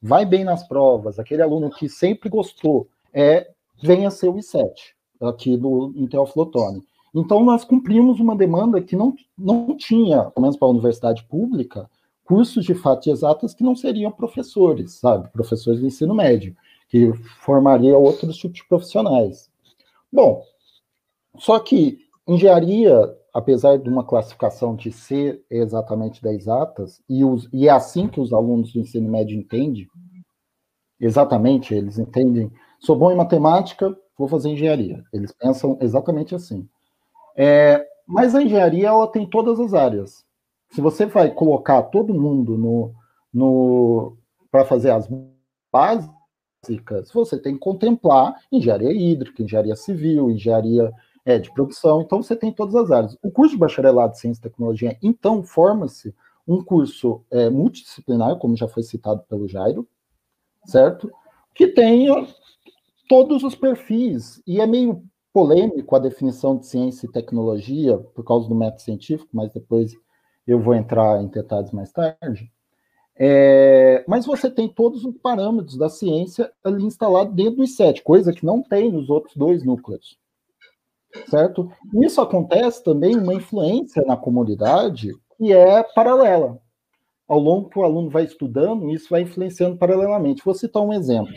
vai 0.00 0.24
bem 0.24 0.44
nas 0.44 0.66
provas, 0.66 1.18
aquele 1.18 1.42
aluno 1.42 1.68
que 1.68 1.88
sempre 1.88 2.28
gostou, 2.28 2.88
é 3.12 3.50
venha 3.82 4.12
ser 4.12 4.28
o 4.28 4.34
I7. 4.34 4.94
aqui 5.20 5.56
do 5.56 5.92
Intel 5.96 6.24
Flotone. 6.24 6.84
Então, 7.12 7.42
nós 7.44 7.64
cumprimos 7.64 8.20
uma 8.20 8.36
demanda 8.36 8.80
que 8.80 8.94
não, 8.94 9.16
não 9.36 9.76
tinha, 9.76 10.26
pelo 10.26 10.42
menos 10.42 10.56
para 10.56 10.68
a 10.68 10.70
universidade 10.70 11.24
pública, 11.24 11.90
cursos 12.24 12.64
de 12.64 12.76
fato 12.76 13.10
exatas 13.10 13.54
que 13.54 13.64
não 13.64 13.74
seriam 13.74 14.12
professores, 14.12 15.00
sabe? 15.00 15.28
Professores 15.30 15.80
de 15.80 15.86
ensino 15.86 16.14
médio, 16.14 16.56
que 16.88 17.12
formaria 17.40 17.98
outros 17.98 18.36
tipos 18.36 18.58
de 18.58 18.68
profissionais. 18.68 19.50
Bom, 20.12 20.44
só 21.38 21.58
que 21.58 21.98
engenharia, 22.26 22.98
apesar 23.32 23.78
de 23.78 23.88
uma 23.88 24.04
classificação 24.04 24.74
de 24.74 24.90
ser 24.90 25.44
exatamente 25.50 26.22
das 26.22 26.34
exatas, 26.34 27.02
e, 27.08 27.24
os, 27.24 27.48
e 27.52 27.68
é 27.68 27.70
assim 27.70 28.08
que 28.08 28.20
os 28.20 28.32
alunos 28.32 28.72
do 28.72 28.80
ensino 28.80 29.08
médio 29.08 29.38
entendem, 29.38 29.86
exatamente, 30.98 31.74
eles 31.74 31.98
entendem, 31.98 32.50
sou 32.80 32.96
bom 32.96 33.12
em 33.12 33.16
matemática, 33.16 33.96
vou 34.18 34.28
fazer 34.28 34.50
engenharia. 34.50 35.04
Eles 35.12 35.32
pensam 35.32 35.76
exatamente 35.80 36.34
assim. 36.34 36.68
É, 37.36 37.86
mas 38.06 38.34
a 38.34 38.42
engenharia, 38.42 38.88
ela 38.88 39.06
tem 39.08 39.28
todas 39.28 39.60
as 39.60 39.74
áreas. 39.74 40.24
Se 40.70 40.80
você 40.80 41.06
vai 41.06 41.30
colocar 41.30 41.82
todo 41.82 42.14
mundo 42.14 42.56
no, 42.56 42.94
no 43.32 44.16
para 44.50 44.64
fazer 44.64 44.90
as 44.90 45.08
básicas, 45.72 47.12
você 47.12 47.38
tem 47.38 47.54
que 47.54 47.60
contemplar 47.60 48.34
engenharia 48.50 48.92
hídrica, 48.92 49.42
engenharia 49.42 49.76
civil, 49.76 50.30
engenharia 50.30 50.92
é, 51.26 51.40
de 51.40 51.52
produção, 51.52 52.00
então 52.00 52.22
você 52.22 52.36
tem 52.36 52.52
todas 52.52 52.76
as 52.76 52.90
áreas. 52.92 53.18
O 53.20 53.32
curso 53.32 53.54
de 53.54 53.58
bacharelado 53.58 54.12
em 54.12 54.16
ciência 54.16 54.38
e 54.38 54.42
tecnologia, 54.42 54.96
então, 55.02 55.42
forma-se 55.42 56.14
um 56.46 56.62
curso 56.62 57.24
é, 57.32 57.50
multidisciplinar, 57.50 58.38
como 58.38 58.56
já 58.56 58.68
foi 58.68 58.84
citado 58.84 59.24
pelo 59.28 59.48
Jairo, 59.48 59.88
certo? 60.64 61.10
Que 61.52 61.66
tenha 61.66 62.28
todos 63.08 63.42
os 63.42 63.56
perfis, 63.56 64.40
e 64.46 64.60
é 64.60 64.66
meio 64.66 65.02
polêmico 65.32 65.96
a 65.96 65.98
definição 65.98 66.56
de 66.56 66.66
ciência 66.66 67.06
e 67.06 67.12
tecnologia, 67.12 67.98
por 67.98 68.24
causa 68.24 68.48
do 68.48 68.54
método 68.54 68.82
científico, 68.82 69.28
mas 69.32 69.52
depois 69.52 69.94
eu 70.46 70.60
vou 70.60 70.74
entrar 70.74 71.20
em 71.20 71.26
detalhes 71.26 71.72
mais 71.72 71.90
tarde. 71.90 72.52
É, 73.18 74.04
mas 74.06 74.26
você 74.26 74.48
tem 74.48 74.68
todos 74.68 75.04
os 75.04 75.16
parâmetros 75.18 75.76
da 75.76 75.88
ciência 75.88 76.52
ali 76.62 76.84
instalados 76.84 77.34
dentro 77.34 77.56
dos 77.56 77.74
sete, 77.74 78.02
coisa 78.02 78.32
que 78.32 78.46
não 78.46 78.62
tem 78.62 78.92
nos 78.92 79.10
outros 79.10 79.34
dois 79.36 79.64
núcleos 79.64 80.16
certo? 81.28 81.70
Isso 82.02 82.20
acontece 82.20 82.82
também 82.82 83.16
uma 83.16 83.34
influência 83.34 84.02
na 84.02 84.16
comunidade 84.16 85.12
que 85.36 85.52
é 85.52 85.82
paralela. 85.82 86.58
Ao 87.28 87.38
longo 87.38 87.68
que 87.68 87.78
o 87.78 87.82
aluno 87.82 88.08
vai 88.08 88.24
estudando, 88.24 88.90
isso 88.90 89.08
vai 89.10 89.22
influenciando 89.22 89.76
paralelamente. 89.76 90.44
Vou 90.44 90.54
citar 90.54 90.82
um 90.82 90.92
exemplo, 90.92 91.34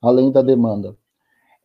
além 0.00 0.30
da 0.30 0.40
demanda. 0.40 0.96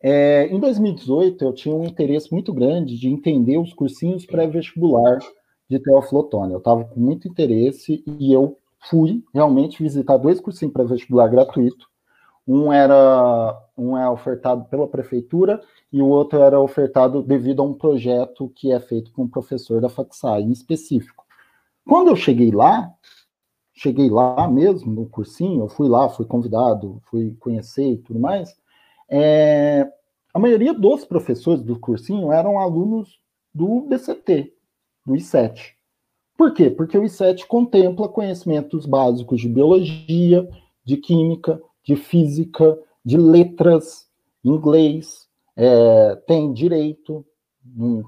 É, 0.02 0.46
em 0.48 0.60
2018, 0.60 1.44
eu 1.44 1.52
tinha 1.52 1.74
um 1.74 1.84
interesse 1.84 2.30
muito 2.32 2.52
grande 2.52 2.98
de 2.98 3.08
entender 3.08 3.58
os 3.58 3.72
cursinhos 3.72 4.26
pré-vestibular 4.26 5.18
de 5.68 5.78
Teoflotone. 5.78 6.52
Eu 6.52 6.58
estava 6.58 6.84
com 6.84 7.00
muito 7.00 7.28
interesse 7.28 8.04
e 8.06 8.32
eu 8.32 8.58
fui 8.88 9.24
realmente 9.32 9.82
visitar 9.82 10.16
dois 10.16 10.40
cursinhos 10.40 10.72
pré-vestibular 10.72 11.28
gratuito. 11.28 11.86
Um 12.46 12.72
era 12.72 13.60
um 13.76 13.96
é 13.96 14.08
ofertado 14.08 14.64
pela 14.66 14.86
prefeitura 14.86 15.60
e 15.92 16.00
o 16.00 16.06
outro 16.06 16.40
era 16.40 16.60
ofertado 16.60 17.22
devido 17.22 17.60
a 17.60 17.64
um 17.64 17.74
projeto 17.74 18.48
que 18.54 18.72
é 18.72 18.78
feito 18.78 19.12
com 19.12 19.24
um 19.24 19.28
professor 19.28 19.80
da 19.80 19.88
FACSAI 19.88 20.42
em 20.42 20.52
específico. 20.52 21.24
Quando 21.84 22.08
eu 22.08 22.16
cheguei 22.16 22.50
lá, 22.50 22.92
cheguei 23.72 24.08
lá 24.08 24.48
mesmo 24.48 24.92
no 24.92 25.06
cursinho, 25.06 25.64
eu 25.64 25.68
fui 25.68 25.88
lá, 25.88 26.08
fui 26.08 26.24
convidado, 26.24 27.00
fui 27.10 27.36
conhecer 27.38 27.92
e 27.92 27.98
tudo 27.98 28.18
mais, 28.18 28.56
é, 29.08 29.86
a 30.32 30.38
maioria 30.38 30.74
dos 30.74 31.04
professores 31.04 31.62
do 31.62 31.78
cursinho 31.78 32.32
eram 32.32 32.58
alunos 32.58 33.20
do 33.54 33.82
BCT, 33.82 34.52
do 35.04 35.14
I7. 35.14 35.76
Por 36.36 36.52
quê? 36.52 36.68
Porque 36.68 36.98
o 36.98 37.02
I7 37.02 37.46
contempla 37.46 38.08
conhecimentos 38.08 38.84
básicos 38.84 39.40
de 39.40 39.48
biologia, 39.48 40.48
de 40.84 40.96
química, 40.98 41.60
de 41.86 41.94
física, 41.94 42.76
de 43.04 43.16
letras, 43.16 44.10
inglês, 44.44 45.28
é, 45.54 46.16
tem 46.26 46.52
direito, 46.52 47.24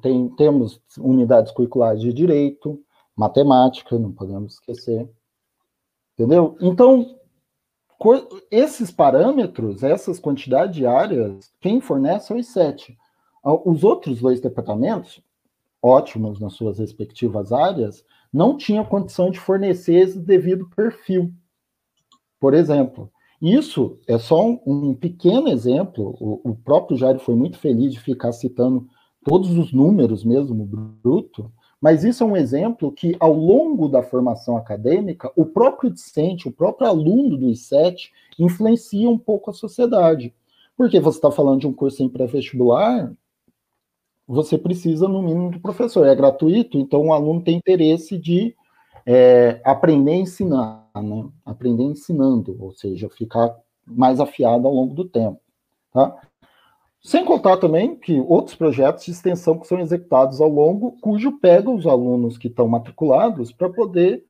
tem, 0.03 0.29
temos 0.31 0.83
unidades 0.99 1.53
curriculares 1.53 2.01
de 2.01 2.13
direito, 2.13 2.83
matemática, 3.17 3.97
não 3.97 4.13
podemos 4.13 4.55
esquecer. 4.55 5.09
Entendeu? 6.15 6.57
Então, 6.61 7.17
esses 8.51 8.91
parâmetros, 8.91 9.85
essas 9.85 10.19
quantidades 10.19 10.75
diárias, 10.75 11.53
quem 11.61 11.81
fornece 11.81 12.33
é 12.33 12.37
o 12.37 12.39
I7. 12.39 12.97
Os 13.65 13.85
outros 13.85 14.21
dois 14.21 14.41
departamentos, 14.41 15.23
ótimos 15.81 16.41
nas 16.41 16.55
suas 16.55 16.81
respectivas 16.81 17.53
áreas, 17.53 18.05
não 18.33 18.57
tinham 18.57 18.85
condição 18.85 19.31
de 19.31 19.39
fornecer 19.39 19.95
esse 19.95 20.19
devido 20.19 20.69
perfil. 20.71 21.33
Por 22.39 22.55
exemplo, 22.55 23.11
isso 23.41 23.99
é 24.07 24.19
só 24.19 24.45
um, 24.45 24.61
um 24.67 24.95
pequeno 24.95 25.49
exemplo. 25.49 26.17
O, 26.21 26.51
o, 26.51 26.55
próprio 26.57 26.97
Jair 26.97 27.19
foi 27.19 27.35
muito 27.35 27.59
feliz 27.59 27.93
de 27.93 28.01
ficar 28.01 28.33
citando 28.33 28.87
todos 29.25 29.57
os 29.57 29.73
números 29.73 30.25
mesmo, 30.25 30.65
bruto, 30.65 31.53
mas 31.81 32.03
isso 32.03 32.25
é 32.25 32.27
um 32.27 32.37
exemplo 32.37 32.91
que, 32.91 33.17
ao 33.21 33.33
longo 33.33 33.89
da 33.89 34.03
formação 34.03 34.57
acadêmica, 34.57 35.31
o 35.37 35.47
próprio 35.47 35.91
discente, 35.91 36.49
o 36.49 36.53
próprio 36.53 36.89
aluno 36.89 37.37
do 37.37 37.47
I7, 37.47 38.11
influencia 38.39 39.09
um 39.09 39.19
pouco 39.19 39.51
a 39.51 39.55
sociedade. 39.55 40.35
Porque 40.77 40.99
você 40.99 41.19
está 41.19 41.31
falando 41.31 41.61
de 41.61 41.67
um 41.67 41.73
curso 41.73 42.03
em 42.03 42.09
pré-vestibular, 42.09 43.13
você 44.27 44.59
precisa, 44.59 45.09
no 45.09 45.23
mínimo, 45.23 45.51
do 45.51 45.61
professor. 45.61 46.07
É 46.07 46.15
gratuito, 46.15 46.79
então 46.79 47.07
o 47.07 47.13
aluno 47.13 47.43
tem 47.43 47.57
interesse 47.57 48.19
de 48.19 48.55
é, 49.11 49.59
aprender 49.65 50.13
a 50.13 50.17
ensinar, 50.17 50.87
né? 50.95 51.27
Aprender 51.43 51.83
ensinando, 51.83 52.55
ou 52.61 52.73
seja, 52.73 53.09
ficar 53.09 53.57
mais 53.87 54.21
afiado 54.21 54.69
ao 54.69 54.75
longo 54.75 54.95
do 54.95 55.09
tempo, 55.09 55.41
tá? 55.91 56.15
Sem 57.03 57.25
contar 57.25 57.57
também 57.57 57.97
que 57.97 58.21
outros 58.21 58.55
projetos 58.55 59.07
de 59.07 59.13
extensão 59.13 59.59
que 59.59 59.67
são 59.67 59.81
executados 59.81 60.43
ao 60.43 60.49
longo, 60.51 60.99
cujo 61.01 61.41
pega 61.41 61.71
os 61.71 61.87
alunos 61.87 62.37
que 62.37 62.49
estão 62.49 62.69
matriculados 62.69 63.51
para 63.51 63.71
poder 63.71 64.25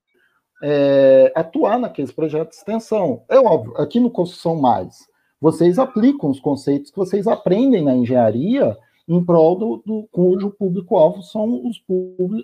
é, 0.63 1.33
atuar 1.35 1.77
naqueles 1.77 2.13
projetos 2.13 2.51
de 2.51 2.59
extensão. 2.59 3.25
É 3.29 3.41
óbvio, 3.41 3.77
aqui 3.79 3.99
no 3.99 4.13
Construção 4.13 4.61
Mais, 4.61 5.09
vocês 5.41 5.77
aplicam 5.77 6.31
os 6.31 6.39
conceitos 6.39 6.93
que 6.93 6.97
vocês 6.97 7.27
aprendem 7.27 7.83
na 7.83 7.97
engenharia 7.97 8.79
em 9.09 9.25
prol 9.25 9.57
do, 9.57 9.77
do 9.79 10.09
cujo 10.13 10.51
público-alvo 10.51 11.23
são 11.23 11.67
os 11.67 11.83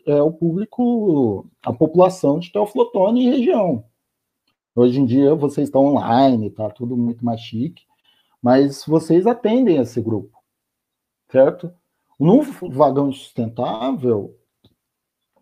é, 0.07 0.23
o 0.23 0.33
público, 0.33 1.47
a 1.63 1.73
população 1.73 2.39
de 2.39 2.51
Teoflotone 2.51 3.27
e 3.27 3.31
região. 3.31 3.85
Hoje 4.75 4.99
em 4.99 5.05
dia 5.05 5.35
vocês 5.35 5.69
estão 5.69 5.85
online, 5.85 6.51
tá 6.51 6.71
tudo 6.71 6.97
muito 6.97 7.23
mais 7.25 7.41
chique, 7.41 7.83
mas 8.43 8.85
vocês 8.87 9.27
atendem 9.27 9.77
esse 9.77 10.01
grupo, 10.01 10.39
certo? 11.31 11.71
No 12.19 12.43
vagão 12.43 13.13
sustentável, 13.13 14.35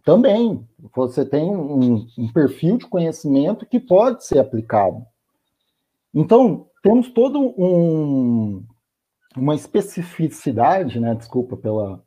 também, 0.04 0.66
você 0.94 1.24
tem 1.24 1.54
um, 1.54 2.06
um 2.18 2.32
perfil 2.32 2.76
de 2.76 2.86
conhecimento 2.86 3.64
que 3.64 3.78
pode 3.78 4.24
ser 4.24 4.40
aplicado. 4.40 5.06
Então, 6.12 6.66
temos 6.82 7.08
todo 7.10 7.54
um, 7.56 8.64
uma 9.36 9.54
especificidade, 9.54 11.00
né, 11.00 11.14
desculpa 11.14 11.56
pela, 11.56 12.02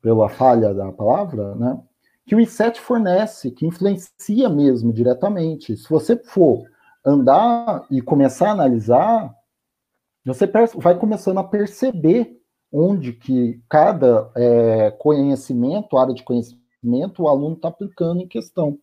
pela 0.00 0.28
falha 0.28 0.74
da 0.74 0.92
palavra, 0.92 1.54
né, 1.54 1.80
que 2.26 2.34
o 2.34 2.38
I7 2.38 2.76
fornece, 2.76 3.50
que 3.50 3.66
influencia 3.66 4.48
mesmo 4.48 4.92
diretamente. 4.92 5.76
Se 5.76 5.88
você 5.88 6.16
for 6.16 6.64
andar 7.04 7.86
e 7.90 8.02
começar 8.02 8.48
a 8.48 8.52
analisar, 8.52 9.34
você 10.24 10.46
vai 10.76 10.98
começando 10.98 11.38
a 11.38 11.44
perceber 11.44 12.38
onde 12.70 13.14
que 13.14 13.62
cada 13.68 14.30
é, 14.36 14.90
conhecimento, 14.90 15.96
área 15.96 16.12
de 16.12 16.22
conhecimento, 16.22 17.22
o 17.22 17.28
aluno 17.28 17.54
está 17.54 17.68
aplicando 17.68 18.20
em 18.20 18.28
questão. 18.28 18.78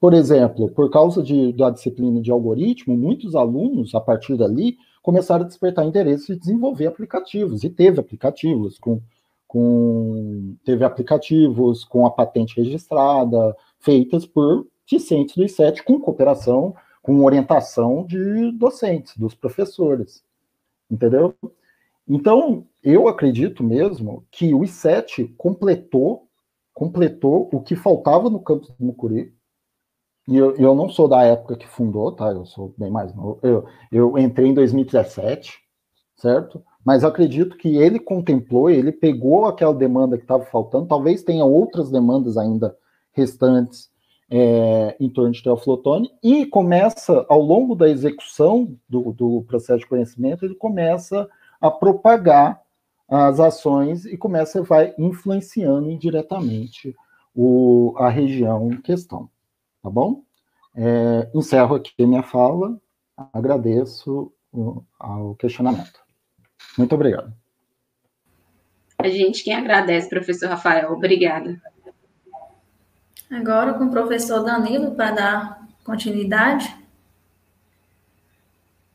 Por 0.00 0.12
exemplo, 0.12 0.68
por 0.70 0.90
causa 0.90 1.22
de, 1.22 1.52
da 1.52 1.70
disciplina 1.70 2.20
de 2.20 2.30
algoritmo, 2.30 2.96
muitos 2.96 3.34
alunos, 3.34 3.94
a 3.94 4.00
partir 4.00 4.36
dali, 4.36 4.76
começaram 5.04 5.44
a 5.44 5.46
despertar 5.46 5.84
interesse 5.84 6.32
em 6.32 6.38
desenvolver 6.38 6.86
aplicativos, 6.86 7.62
e 7.62 7.68
teve 7.68 8.00
aplicativos 8.00 8.78
com, 8.78 9.02
com 9.46 10.56
teve 10.64 10.82
aplicativos 10.82 11.84
com 11.84 12.06
a 12.06 12.10
patente 12.10 12.56
registrada, 12.56 13.54
feitas 13.78 14.24
por 14.24 14.66
discentes 14.86 15.36
do 15.36 15.44
I7, 15.44 15.82
com 15.82 16.00
cooperação, 16.00 16.74
com 17.02 17.22
orientação 17.22 18.06
de 18.06 18.50
docentes, 18.52 19.14
dos 19.18 19.34
professores, 19.34 20.24
entendeu? 20.90 21.34
Então, 22.08 22.66
eu 22.82 23.06
acredito 23.06 23.62
mesmo 23.62 24.24
que 24.30 24.54
o 24.54 24.60
I7 24.60 25.34
completou, 25.36 26.26
completou 26.72 27.50
o 27.52 27.60
que 27.60 27.76
faltava 27.76 28.30
no 28.30 28.40
campus 28.40 28.70
do 28.70 28.82
Mucuri, 28.86 29.33
e 30.26 30.36
eu, 30.36 30.56
eu 30.56 30.74
não 30.74 30.88
sou 30.88 31.06
da 31.06 31.22
época 31.22 31.56
que 31.56 31.66
fundou, 31.66 32.10
tá? 32.12 32.30
Eu 32.30 32.46
sou 32.46 32.74
bem 32.78 32.90
mais 32.90 33.14
novo. 33.14 33.38
Eu, 33.42 33.66
eu 33.92 34.18
entrei 34.18 34.48
em 34.48 34.54
2017, 34.54 35.58
certo? 36.16 36.62
Mas 36.84 37.04
acredito 37.04 37.56
que 37.56 37.76
ele 37.76 37.98
contemplou, 37.98 38.70
ele 38.70 38.92
pegou 38.92 39.46
aquela 39.46 39.74
demanda 39.74 40.16
que 40.16 40.24
estava 40.24 40.44
faltando, 40.44 40.86
talvez 40.86 41.22
tenha 41.22 41.44
outras 41.44 41.90
demandas 41.90 42.36
ainda 42.36 42.76
restantes 43.12 43.90
é, 44.30 44.96
em 44.98 45.08
torno 45.08 45.32
de 45.32 45.42
Teoflotone, 45.42 46.10
e 46.22 46.46
começa, 46.46 47.24
ao 47.28 47.40
longo 47.40 47.74
da 47.74 47.88
execução 47.88 48.76
do, 48.88 49.12
do 49.12 49.44
processo 49.46 49.80
de 49.80 49.86
conhecimento, 49.86 50.44
ele 50.44 50.54
começa 50.54 51.28
a 51.60 51.70
propagar 51.70 52.60
as 53.08 53.38
ações 53.38 54.04
e 54.06 54.16
começa, 54.16 54.62
vai 54.62 54.94
influenciando 54.98 55.90
indiretamente 55.90 56.94
o, 57.34 57.94
a 57.98 58.08
região 58.08 58.70
em 58.72 58.80
questão. 58.80 59.28
Tá 59.84 59.90
bom? 59.90 60.24
É, 60.74 61.28
encerro 61.34 61.74
aqui 61.74 61.92
minha 62.06 62.22
fala, 62.22 62.80
agradeço 63.34 64.32
o, 64.50 64.82
ao 64.98 65.34
questionamento. 65.34 66.00
Muito 66.78 66.94
obrigado. 66.94 67.34
A 68.96 69.06
gente 69.08 69.44
quem 69.44 69.54
agradece, 69.54 70.08
professor 70.08 70.48
Rafael. 70.48 70.90
Obrigada. 70.90 71.60
Agora 73.30 73.74
com 73.74 73.84
o 73.84 73.90
professor 73.90 74.42
Danilo 74.42 74.94
para 74.94 75.10
dar 75.10 75.68
continuidade. 75.84 76.74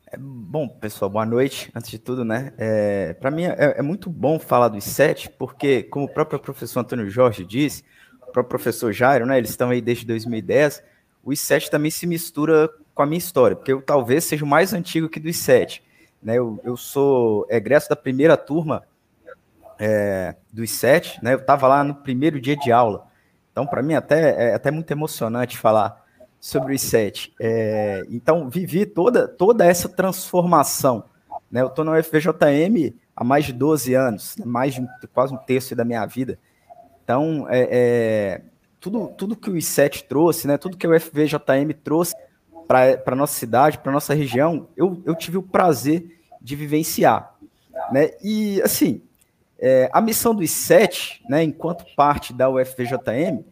É, 0.08 0.18
bom, 0.18 0.68
pessoal, 0.68 1.12
boa 1.12 1.26
noite. 1.26 1.72
Antes 1.76 1.92
de 1.92 2.00
tudo, 2.00 2.26
né? 2.26 2.52
É, 2.58 3.14
Para 3.14 3.30
mim 3.30 3.44
é, 3.44 3.76
é, 3.78 3.82
muito 3.84 4.10
bom 4.10 4.40
falar 4.40 4.70
dos 4.70 4.86
sete, 4.86 5.30
porque, 5.30 5.84
como 5.84 6.06
o 6.06 6.12
próprio 6.12 6.40
professor 6.40 6.80
Antônio 6.80 7.08
Jorge 7.12 7.46
disse, 7.46 7.84
o 8.30 8.34
próprio 8.34 8.50
professor 8.50 8.94
Jairo, 8.94 9.26
né? 9.26 9.38
Eles 9.38 9.50
estão 9.50 9.70
aí 9.70 9.82
desde 9.82 10.06
2010. 10.06 10.84
O 11.24 11.32
I7 11.32 11.70
também 11.70 11.92
se 11.92 12.08
mistura 12.08 12.70
com 12.94 13.04
a 13.04 13.06
minha 13.06 13.18
história, 13.18 13.56
porque 13.56 13.72
eu 13.72 13.82
talvez 13.82 14.24
seja 14.24 14.46
o 14.46 14.48
mais 14.48 14.74
antigo 14.74 15.10
que 15.10 15.20
dos 15.20 15.38
sete. 15.38 15.84
Né? 16.22 16.36
Eu, 16.36 16.60
eu 16.64 16.76
sou 16.76 17.46
egresso 17.50 17.90
da 17.90 17.96
primeira 17.96 18.36
turma 18.36 18.84
é, 19.80 20.36
dos 20.52 20.72
sete, 20.72 21.24
né? 21.24 21.34
Eu 21.34 21.40
estava 21.40 21.68
lá 21.68 21.84
no 21.84 21.96
primeiro 21.96 22.40
dia 22.40 22.56
de 22.56 22.72
aula. 22.72 23.08
Então, 23.52 23.66
para 23.66 23.82
mim, 23.82 23.94
até, 23.94 24.50
é 24.50 24.54
até 24.54 24.72
muito 24.72 24.92
emocionante 24.92 25.58
falar 25.58 26.06
sobre 26.40 26.74
os 26.74 26.82
sete. 26.82 27.34
É, 27.40 28.06
então, 28.10 28.50
vivi 28.50 28.86
toda, 28.86 29.28
toda 29.28 29.66
essa 29.66 29.90
transformação. 29.90 31.04
Né? 31.52 31.62
Eu 31.62 31.68
estou 31.68 31.84
no 31.84 31.92
FVJM 32.02 32.94
há 33.16 33.24
mais 33.24 33.46
de 33.46 33.54
12 33.54 33.94
anos, 33.94 34.38
né? 34.38 34.46
mais 34.46 34.76
de 34.76 34.88
quase 35.14 35.34
um 35.34 35.38
terço 35.38 35.76
da 35.76 35.84
minha 35.84 36.06
vida. 36.06 36.40
Então, 37.10 37.48
é, 37.50 37.68
é, 37.72 38.42
tudo, 38.80 39.08
tudo 39.18 39.36
que 39.36 39.50
o 39.50 39.56
I7 39.56 40.04
trouxe, 40.08 40.48
né, 40.48 40.60
tudo 40.60 40.78
que 40.78 40.86
o 40.86 41.00
FVJM 41.00 41.74
trouxe 41.84 42.14
para 42.68 43.02
a 43.04 43.16
nossa 43.16 43.34
cidade, 43.34 43.80
para 43.80 43.92
a 43.92 43.94
nossa 43.94 44.14
região, 44.14 44.68
eu, 44.78 45.02
eu 45.04 45.16
tive 45.16 45.36
o 45.36 45.42
prazer 45.42 46.20
de 46.40 46.56
vivenciar. 46.56 47.36
Né? 47.92 48.12
E, 48.24 48.62
assim, 48.62 49.02
é, 49.58 49.90
a 49.92 50.00
missão 50.00 50.36
do 50.36 50.44
I7, 50.44 51.22
né, 51.28 51.42
enquanto 51.42 51.84
parte 51.96 52.32
da 52.32 52.48
UFVJM, 52.48 53.44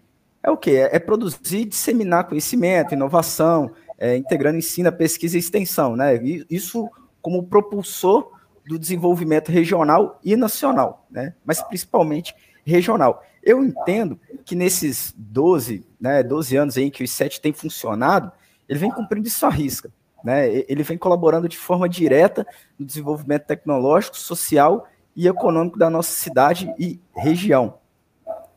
é 0.43 0.51
o 0.51 0.55
quê? 0.55 0.87
É, 0.91 0.97
é 0.97 0.99
produzir 0.99 1.61
e 1.61 1.65
disseminar 1.65 2.27
conhecimento, 2.27 2.93
inovação, 2.93 3.71
é, 3.97 4.15
integrando 4.15 4.59
ensino, 4.59 4.91
pesquisa 4.91 5.35
e 5.35 5.39
extensão. 5.39 5.95
Né? 5.95 6.13
Isso 6.47 6.87
como 7.23 7.41
propulsor 7.41 8.33
do 8.67 8.77
desenvolvimento 8.77 9.51
regional 9.51 10.19
e 10.23 10.35
nacional, 10.35 11.07
né? 11.09 11.33
mas 11.43 11.59
principalmente 11.63 12.35
regional. 12.71 13.23
Eu 13.41 13.63
entendo 13.63 14.19
que 14.45 14.55
nesses 14.55 15.13
12, 15.17 15.85
né, 15.99 16.21
12 16.21 16.55
anos 16.57 16.77
aí 16.77 16.91
que 16.91 17.03
o 17.03 17.05
I7 17.05 17.39
tem 17.39 17.53
funcionado, 17.53 18.31
ele 18.67 18.79
vem 18.79 18.91
cumprindo 18.91 19.27
isso 19.27 19.45
à 19.45 19.49
risca. 19.49 19.91
Né? 20.23 20.65
Ele 20.67 20.83
vem 20.83 20.97
colaborando 20.97 21.47
de 21.47 21.57
forma 21.57 21.87
direta 21.87 22.45
no 22.77 22.85
desenvolvimento 22.85 23.45
tecnológico, 23.45 24.17
social 24.17 24.87
e 25.15 25.27
econômico 25.27 25.79
da 25.79 25.89
nossa 25.89 26.11
cidade 26.11 26.71
e 26.77 26.99
região, 27.15 27.79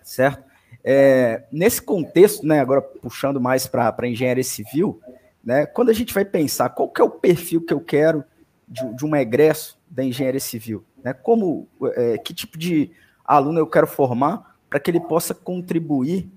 certo? 0.02 0.44
É, 0.82 1.44
nesse 1.52 1.80
contexto, 1.80 2.46
né, 2.46 2.60
agora 2.60 2.80
puxando 2.80 3.40
mais 3.40 3.66
para 3.66 3.94
a 3.96 4.06
engenharia 4.06 4.44
civil, 4.44 5.00
né, 5.44 5.66
quando 5.66 5.90
a 5.90 5.92
gente 5.92 6.12
vai 6.12 6.24
pensar 6.24 6.70
qual 6.70 6.88
que 6.88 7.00
é 7.00 7.04
o 7.04 7.10
perfil 7.10 7.64
que 7.64 7.72
eu 7.72 7.80
quero 7.80 8.24
de, 8.66 8.94
de 8.94 9.06
um 9.06 9.14
egresso 9.14 9.78
da 9.88 10.02
engenharia 10.02 10.40
civil, 10.40 10.84
né, 11.02 11.12
como, 11.12 11.68
é, 11.96 12.18
que 12.18 12.34
tipo 12.34 12.58
de 12.58 12.90
aluno 13.30 13.58
eu 13.58 13.66
quero 13.66 13.86
formar 13.86 14.56
para 14.68 14.80
que 14.80 14.90
ele 14.90 15.00
possa 15.00 15.34
contribuir 15.34 16.28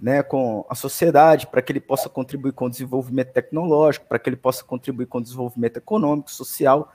né, 0.00 0.22
com 0.22 0.66
a 0.68 0.74
sociedade, 0.74 1.46
para 1.46 1.62
que 1.62 1.72
ele 1.72 1.80
possa 1.80 2.08
contribuir 2.08 2.52
com 2.52 2.66
o 2.66 2.70
desenvolvimento 2.70 3.32
tecnológico, 3.32 4.06
para 4.06 4.18
que 4.18 4.28
ele 4.28 4.36
possa 4.36 4.62
contribuir 4.62 5.06
com 5.06 5.18
o 5.18 5.22
desenvolvimento 5.22 5.78
econômico, 5.78 6.30
social 6.30 6.92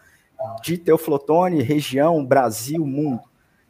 de 0.62 0.78
Teoflotone, 0.78 1.62
região, 1.64 2.24
Brasil, 2.24 2.86
mundo. 2.86 3.24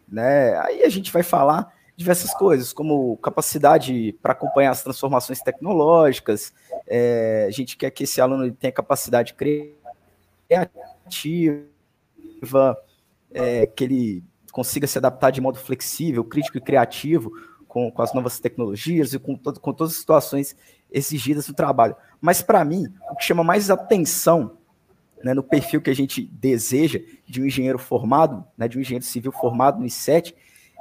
Né? 0.07 0.57
Aí 0.59 0.83
a 0.83 0.89
gente 0.89 1.11
vai 1.11 1.23
falar 1.23 1.73
diversas 1.95 2.33
coisas, 2.33 2.71
como 2.73 3.17
capacidade 3.17 4.13
para 4.21 4.33
acompanhar 4.33 4.71
as 4.71 4.83
transformações 4.83 5.41
tecnológicas, 5.41 6.53
é, 6.87 7.45
a 7.47 7.51
gente 7.51 7.75
quer 7.75 7.91
que 7.91 8.03
esse 8.03 8.21
aluno 8.21 8.49
tenha 8.51 8.71
capacidade 8.71 9.33
criativa, 9.33 9.67
é, 13.31 13.67
que 13.67 13.83
ele 13.83 14.23
consiga 14.51 14.87
se 14.87 14.97
adaptar 14.97 15.31
de 15.31 15.41
modo 15.41 15.57
flexível, 15.57 16.23
crítico 16.23 16.57
e 16.57 16.61
criativo 16.61 17.31
com, 17.67 17.91
com 17.91 18.01
as 18.01 18.13
novas 18.13 18.39
tecnologias 18.39 19.13
e 19.13 19.19
com, 19.19 19.35
todo, 19.35 19.59
com 19.59 19.71
todas 19.71 19.93
as 19.93 19.99
situações 19.99 20.55
exigidas 20.91 21.45
do 21.47 21.53
trabalho. 21.53 21.95
Mas, 22.19 22.41
para 22.41 22.65
mim, 22.65 22.87
o 23.11 23.15
que 23.15 23.23
chama 23.23 23.43
mais 23.43 23.69
atenção 23.69 24.57
né, 25.23 25.33
no 25.33 25.43
perfil 25.43 25.81
que 25.81 25.89
a 25.89 25.95
gente 25.95 26.23
deseja 26.23 26.99
de 27.27 27.41
um 27.41 27.45
engenheiro 27.45 27.77
formado, 27.77 28.43
né, 28.57 28.67
de 28.67 28.77
um 28.77 28.81
engenheiro 28.81 29.05
civil 29.05 29.31
formado 29.31 29.79
no 29.79 29.85
I7, 29.85 30.33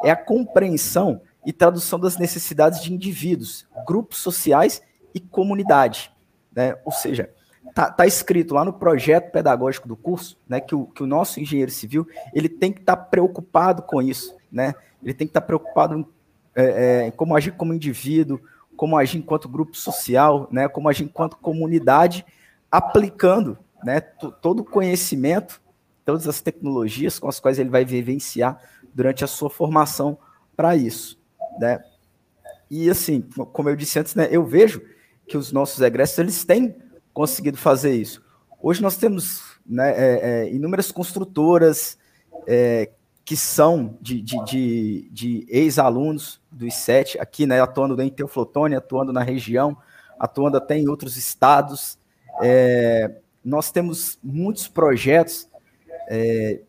é 0.02 0.10
a 0.10 0.16
compreensão 0.16 1.20
e 1.44 1.52
tradução 1.52 1.98
das 1.98 2.16
necessidades 2.16 2.82
de 2.82 2.92
indivíduos, 2.92 3.66
grupos 3.86 4.18
sociais 4.18 4.82
e 5.14 5.20
comunidade. 5.20 6.10
Né? 6.54 6.76
Ou 6.84 6.92
seja, 6.92 7.30
Está 7.66 7.90
tá 7.90 8.06
escrito 8.06 8.54
lá 8.54 8.64
no 8.64 8.72
projeto 8.72 9.30
pedagógico 9.30 9.86
do 9.86 9.96
curso, 9.96 10.36
né, 10.48 10.60
que 10.60 10.74
o, 10.74 10.86
que 10.86 11.02
o 11.02 11.06
nosso 11.06 11.40
engenheiro 11.40 11.70
civil 11.70 12.06
ele 12.34 12.48
tem 12.48 12.72
que 12.72 12.80
estar 12.80 12.96
tá 12.96 13.02
preocupado 13.02 13.82
com 13.82 14.02
isso, 14.02 14.36
né? 14.50 14.74
Ele 15.02 15.14
tem 15.14 15.26
que 15.26 15.30
estar 15.30 15.40
tá 15.40 15.46
preocupado 15.46 15.94
em, 15.94 16.06
é, 16.54 17.06
é, 17.06 17.10
como 17.12 17.36
agir 17.36 17.52
como 17.52 17.74
indivíduo, 17.74 18.40
como 18.76 18.96
agir 18.96 19.18
enquanto 19.18 19.48
grupo 19.48 19.76
social, 19.76 20.48
né? 20.50 20.68
Como 20.68 20.88
agir 20.88 21.04
enquanto 21.04 21.36
comunidade, 21.36 22.24
aplicando, 22.70 23.58
né? 23.84 24.00
Todo 24.00 24.60
o 24.60 24.64
conhecimento, 24.64 25.60
todas 26.04 26.26
as 26.26 26.40
tecnologias 26.40 27.18
com 27.18 27.28
as 27.28 27.38
quais 27.38 27.58
ele 27.58 27.70
vai 27.70 27.84
vivenciar 27.84 28.60
durante 28.94 29.22
a 29.22 29.26
sua 29.26 29.50
formação 29.50 30.18
para 30.56 30.74
isso, 30.74 31.20
né? 31.60 31.80
E 32.70 32.90
assim, 32.90 33.22
como 33.52 33.68
eu 33.68 33.76
disse 33.76 33.98
antes, 33.98 34.14
né? 34.14 34.28
Eu 34.30 34.44
vejo 34.44 34.82
que 35.26 35.36
os 35.36 35.52
nossos 35.52 35.80
egressos 35.80 36.18
eles 36.18 36.44
têm 36.44 36.74
conseguido 37.18 37.58
fazer 37.58 37.96
isso. 37.96 38.22
Hoje 38.62 38.80
nós 38.80 38.96
temos 38.96 39.58
né, 39.66 39.90
é, 39.90 40.20
é, 40.22 40.50
inúmeras 40.52 40.92
construtoras 40.92 41.98
é, 42.46 42.92
que 43.24 43.36
são 43.36 43.98
de, 44.00 44.22
de, 44.22 44.44
de, 44.44 45.10
de 45.10 45.46
ex-alunos 45.48 46.40
dos 46.48 46.74
sete 46.74 47.18
aqui, 47.18 47.44
né, 47.44 47.60
atuando 47.60 48.00
em 48.00 48.08
Teoflotone, 48.08 48.76
atuando 48.76 49.12
na 49.12 49.24
região, 49.24 49.76
atuando 50.16 50.58
até 50.58 50.78
em 50.78 50.88
outros 50.88 51.16
estados. 51.16 51.98
É, 52.40 53.16
nós 53.44 53.72
temos 53.72 54.16
muitos 54.22 54.68
projetos, 54.68 55.48
é, 56.08 56.60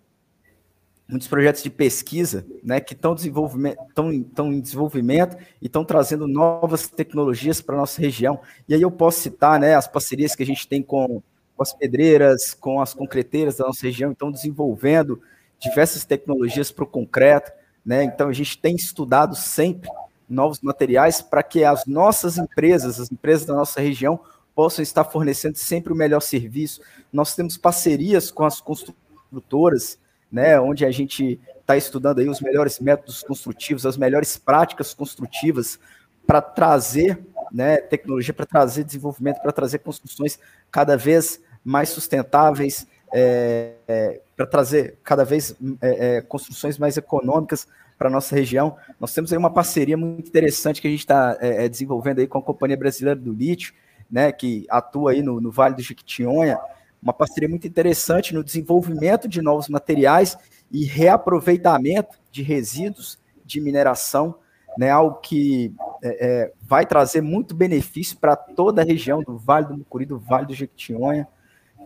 muitos 1.09 1.27
projetos 1.27 1.63
de 1.63 1.71
pesquisa, 1.71 2.45
né, 2.63 2.79
que 2.79 2.93
estão 2.93 3.13
em 3.13 4.61
desenvolvimento 4.61 5.35
e 5.59 5.65
estão 5.65 5.83
trazendo 5.83 6.27
novas 6.27 6.87
tecnologias 6.87 7.59
para 7.59 7.73
a 7.75 7.79
nossa 7.79 7.99
região. 7.99 8.39
E 8.67 8.75
aí 8.75 8.81
eu 8.81 8.91
posso 8.91 9.19
citar, 9.19 9.59
né, 9.59 9.73
as 9.73 9.87
parcerias 9.87 10.35
que 10.35 10.43
a 10.43 10.45
gente 10.45 10.67
tem 10.67 10.83
com, 10.83 11.23
com 11.57 11.63
as 11.63 11.73
pedreiras, 11.73 12.53
com 12.53 12.79
as 12.79 12.93
concreteiras 12.93 13.57
da 13.57 13.65
nossa 13.65 13.87
região, 13.87 14.11
estão 14.11 14.31
desenvolvendo 14.31 15.19
diversas 15.59 16.05
tecnologias 16.05 16.71
para 16.71 16.83
o 16.83 16.87
concreto, 16.87 17.51
né, 17.83 18.03
então 18.03 18.29
a 18.29 18.33
gente 18.33 18.59
tem 18.59 18.75
estudado 18.75 19.35
sempre 19.35 19.89
novos 20.29 20.61
materiais 20.61 21.23
para 21.23 21.41
que 21.41 21.63
as 21.63 21.87
nossas 21.87 22.37
empresas, 22.37 22.99
as 22.99 23.11
empresas 23.11 23.47
da 23.47 23.55
nossa 23.55 23.81
região, 23.81 24.19
possam 24.53 24.83
estar 24.83 25.05
fornecendo 25.05 25.57
sempre 25.57 25.91
o 25.91 25.95
melhor 25.95 26.19
serviço. 26.19 26.81
Nós 27.11 27.33
temos 27.33 27.57
parcerias 27.57 28.29
com 28.29 28.45
as 28.45 28.61
construtoras, 28.61 29.97
né, 30.31 30.59
onde 30.59 30.85
a 30.85 30.91
gente 30.91 31.39
está 31.59 31.75
estudando 31.77 32.19
aí 32.19 32.29
os 32.29 32.41
melhores 32.41 32.79
métodos 32.79 33.21
construtivos, 33.23 33.85
as 33.85 33.97
melhores 33.97 34.37
práticas 34.37 34.93
construtivas 34.93 35.79
para 36.25 36.41
trazer 36.41 37.19
né, 37.51 37.77
tecnologia, 37.77 38.33
para 38.33 38.45
trazer 38.45 38.83
desenvolvimento, 38.83 39.41
para 39.41 39.51
trazer 39.51 39.79
construções 39.79 40.39
cada 40.71 40.95
vez 40.95 41.41
mais 41.63 41.89
sustentáveis, 41.89 42.87
é, 43.11 43.73
é, 43.87 44.21
para 44.35 44.45
trazer 44.45 44.97
cada 45.03 45.25
vez 45.25 45.55
é, 45.81 46.17
é 46.17 46.21
construções 46.21 46.77
mais 46.77 46.95
econômicas 46.97 47.67
para 47.97 48.07
a 48.07 48.11
nossa 48.11 48.33
região. 48.33 48.77
Nós 48.99 49.13
temos 49.13 49.33
aí 49.33 49.37
uma 49.37 49.51
parceria 49.51 49.97
muito 49.97 50.29
interessante 50.29 50.81
que 50.81 50.87
a 50.87 50.91
gente 50.91 51.01
está 51.01 51.37
é, 51.41 51.65
é, 51.65 51.69
desenvolvendo 51.69 52.19
aí 52.19 52.27
com 52.27 52.37
a 52.37 52.41
Companhia 52.41 52.77
Brasileira 52.77 53.19
do 53.19 53.33
Lítio, 53.33 53.73
né, 54.09 54.31
que 54.31 54.65
atua 54.69 55.11
aí 55.11 55.21
no, 55.21 55.41
no 55.41 55.51
Vale 55.51 55.75
do 55.75 55.81
Jequitinhonha, 55.81 56.57
uma 57.01 57.13
parceria 57.13 57.47
muito 57.47 57.67
interessante 57.67 58.33
no 58.33 58.43
desenvolvimento 58.43 59.27
de 59.27 59.41
novos 59.41 59.69
materiais 59.69 60.37
e 60.71 60.85
reaproveitamento 60.85 62.19
de 62.31 62.43
resíduos 62.43 63.17
de 63.45 63.59
mineração, 63.59 64.35
né, 64.77 64.89
algo 64.89 65.19
que 65.19 65.73
é, 66.03 66.27
é, 66.27 66.53
vai 66.61 66.85
trazer 66.85 67.21
muito 67.21 67.55
benefício 67.55 68.17
para 68.17 68.35
toda 68.35 68.81
a 68.81 68.85
região 68.85 69.21
do 69.23 69.37
Vale 69.37 69.67
do 69.67 69.77
Mucuri, 69.77 70.05
do 70.05 70.19
Vale 70.19 70.45
do 70.45 70.53
Jequitinhonha. 70.53 71.27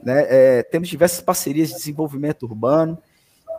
Né, 0.03 0.25
é, 0.27 0.63
temos 0.63 0.89
diversas 0.89 1.21
parcerias 1.21 1.69
de 1.69 1.75
desenvolvimento 1.75 2.43
urbano. 2.43 2.97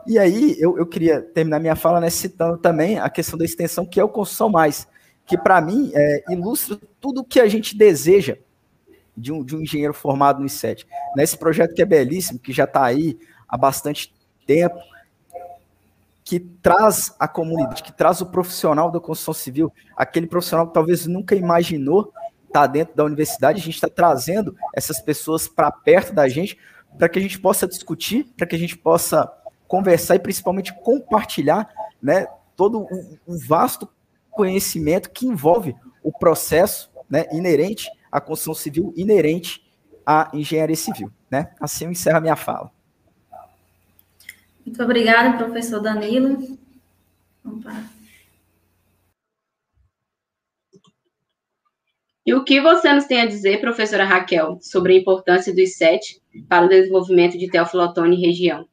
E 0.06 0.18
aí 0.18 0.56
eu, 0.58 0.76
eu 0.76 0.86
queria 0.86 1.22
terminar 1.22 1.58
minha 1.58 1.76
fala 1.76 2.00
né, 2.00 2.10
citando 2.10 2.58
também 2.58 2.98
a 2.98 3.08
questão 3.08 3.38
da 3.38 3.44
extensão, 3.44 3.86
que 3.86 3.98
é 3.98 4.04
o 4.04 4.08
Construção 4.08 4.50
Mais, 4.50 4.86
que 5.24 5.38
para 5.38 5.60
mim 5.60 5.90
é, 5.94 6.24
ilustra 6.30 6.78
tudo 7.00 7.22
o 7.22 7.24
que 7.24 7.40
a 7.40 7.48
gente 7.48 7.76
deseja 7.76 8.36
de 9.16 9.32
um, 9.32 9.44
de 9.44 9.56
um 9.56 9.62
engenheiro 9.62 9.94
formado 9.94 10.40
no 10.40 10.46
I7. 10.46 10.86
Nesse 11.16 11.36
projeto 11.36 11.74
que 11.74 11.82
é 11.82 11.86
belíssimo, 11.86 12.38
que 12.38 12.52
já 12.52 12.64
está 12.64 12.84
aí 12.84 13.18
há 13.48 13.56
bastante 13.56 14.12
tempo, 14.46 14.78
que 16.24 16.40
traz 16.40 17.14
a 17.18 17.28
comunidade, 17.28 17.82
que 17.82 17.92
traz 17.92 18.20
o 18.20 18.26
profissional 18.26 18.90
da 18.90 18.98
construção 18.98 19.34
civil, 19.34 19.72
aquele 19.96 20.26
profissional 20.26 20.66
que 20.66 20.74
talvez 20.74 21.06
nunca 21.06 21.34
imaginou 21.34 22.12
estar 22.46 22.62
tá 22.62 22.66
dentro 22.66 22.96
da 22.96 23.04
universidade, 23.04 23.60
a 23.60 23.64
gente 23.64 23.74
está 23.74 23.88
trazendo 23.88 24.56
essas 24.74 25.00
pessoas 25.00 25.46
para 25.46 25.70
perto 25.70 26.14
da 26.14 26.26
gente, 26.28 26.58
para 26.98 27.08
que 27.08 27.18
a 27.18 27.22
gente 27.22 27.38
possa 27.38 27.66
discutir, 27.66 28.24
para 28.36 28.46
que 28.46 28.56
a 28.56 28.58
gente 28.58 28.76
possa 28.78 29.30
conversar 29.68 30.14
e 30.14 30.20
principalmente 30.20 30.72
compartilhar 30.82 31.68
né, 32.02 32.26
todo 32.56 32.82
o, 32.82 33.18
o 33.26 33.38
vasto 33.38 33.88
conhecimento 34.30 35.10
que 35.10 35.26
envolve 35.26 35.76
o 36.02 36.12
processo 36.12 36.90
né, 37.08 37.26
inerente 37.32 37.90
à 38.14 38.20
construção 38.20 38.54
civil, 38.54 38.94
inerente 38.96 39.60
à 40.06 40.30
engenharia 40.32 40.76
civil. 40.76 41.10
Né? 41.28 41.52
Assim 41.60 41.86
eu 41.86 41.90
encerro 41.90 42.18
a 42.18 42.20
minha 42.20 42.36
fala. 42.36 42.70
Muito 44.64 44.80
obrigada, 44.80 45.36
professor 45.36 45.80
Danilo. 45.80 46.56
E 52.24 52.32
o 52.32 52.44
que 52.44 52.60
você 52.60 52.92
nos 52.92 53.04
tem 53.04 53.20
a 53.20 53.26
dizer, 53.26 53.60
professora 53.60 54.04
Raquel, 54.04 54.58
sobre 54.62 54.94
a 54.94 54.96
importância 54.96 55.52
do 55.52 55.60
I7 55.60 56.20
para 56.48 56.66
o 56.66 56.68
desenvolvimento 56.68 57.36
de 57.36 57.50
Teófilo 57.50 57.82
Otoni 57.82 58.16
e 58.16 58.26
região? 58.26 58.66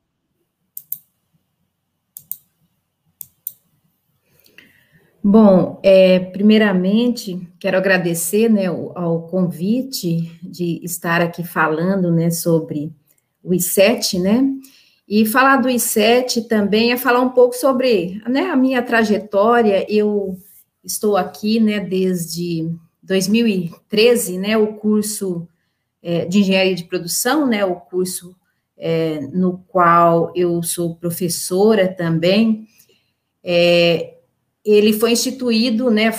Bom, 5.24 5.80
é, 5.84 6.20
primeiramente, 6.20 7.48
quero 7.60 7.78
agradecer 7.78 8.50
né, 8.50 8.66
ao 8.66 9.28
convite 9.28 10.32
de 10.42 10.84
estar 10.84 11.22
aqui 11.22 11.44
falando 11.44 12.12
né, 12.12 12.32
sobre 12.32 12.92
o 13.44 13.52
I7, 13.52 14.20
né? 14.20 14.44
E 15.08 15.26
falar 15.26 15.58
do 15.58 15.68
I7 15.68 16.48
também 16.48 16.92
é 16.92 16.98
falar 16.98 17.20
um 17.20 17.30
pouco 17.30 17.54
sobre 17.54 18.20
né, 18.28 18.50
a 18.50 18.56
minha 18.56 18.82
trajetória. 18.82 19.86
Eu 19.88 20.38
estou 20.84 21.16
aqui 21.16 21.60
né, 21.60 21.80
desde 21.80 22.74
2013, 23.04 24.40
né, 24.40 24.58
o 24.58 24.74
curso 24.74 25.48
é, 26.02 26.26
de 26.26 26.40
engenharia 26.40 26.74
de 26.74 26.86
produção, 26.86 27.46
né, 27.46 27.64
o 27.64 27.76
curso 27.76 28.36
é, 28.76 29.20
no 29.20 29.60
qual 29.68 30.32
eu 30.36 30.64
sou 30.64 30.96
professora 30.96 31.88
também. 31.88 32.66
É, 33.44 34.21
ele 34.63 34.93
foi 34.93 35.12
instituído, 35.12 35.89
né, 35.89 36.12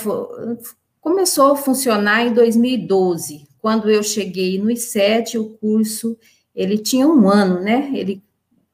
começou 0.99 1.51
a 1.51 1.55
funcionar 1.55 2.25
em 2.25 2.33
2012. 2.33 3.47
Quando 3.59 3.89
eu 3.89 4.03
cheguei 4.03 4.59
no 4.59 4.67
I7, 4.67 5.39
o 5.39 5.49
curso 5.57 6.17
ele 6.55 6.77
tinha 6.77 7.07
um 7.07 7.27
ano, 7.27 7.61
né? 7.61 7.89
Ele 7.93 8.21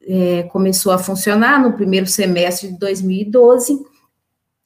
é, 0.02 0.42
começou 0.44 0.92
a 0.92 0.98
funcionar 0.98 1.62
no 1.62 1.74
primeiro 1.74 2.06
semestre 2.06 2.72
de 2.72 2.78
2012. 2.78 3.80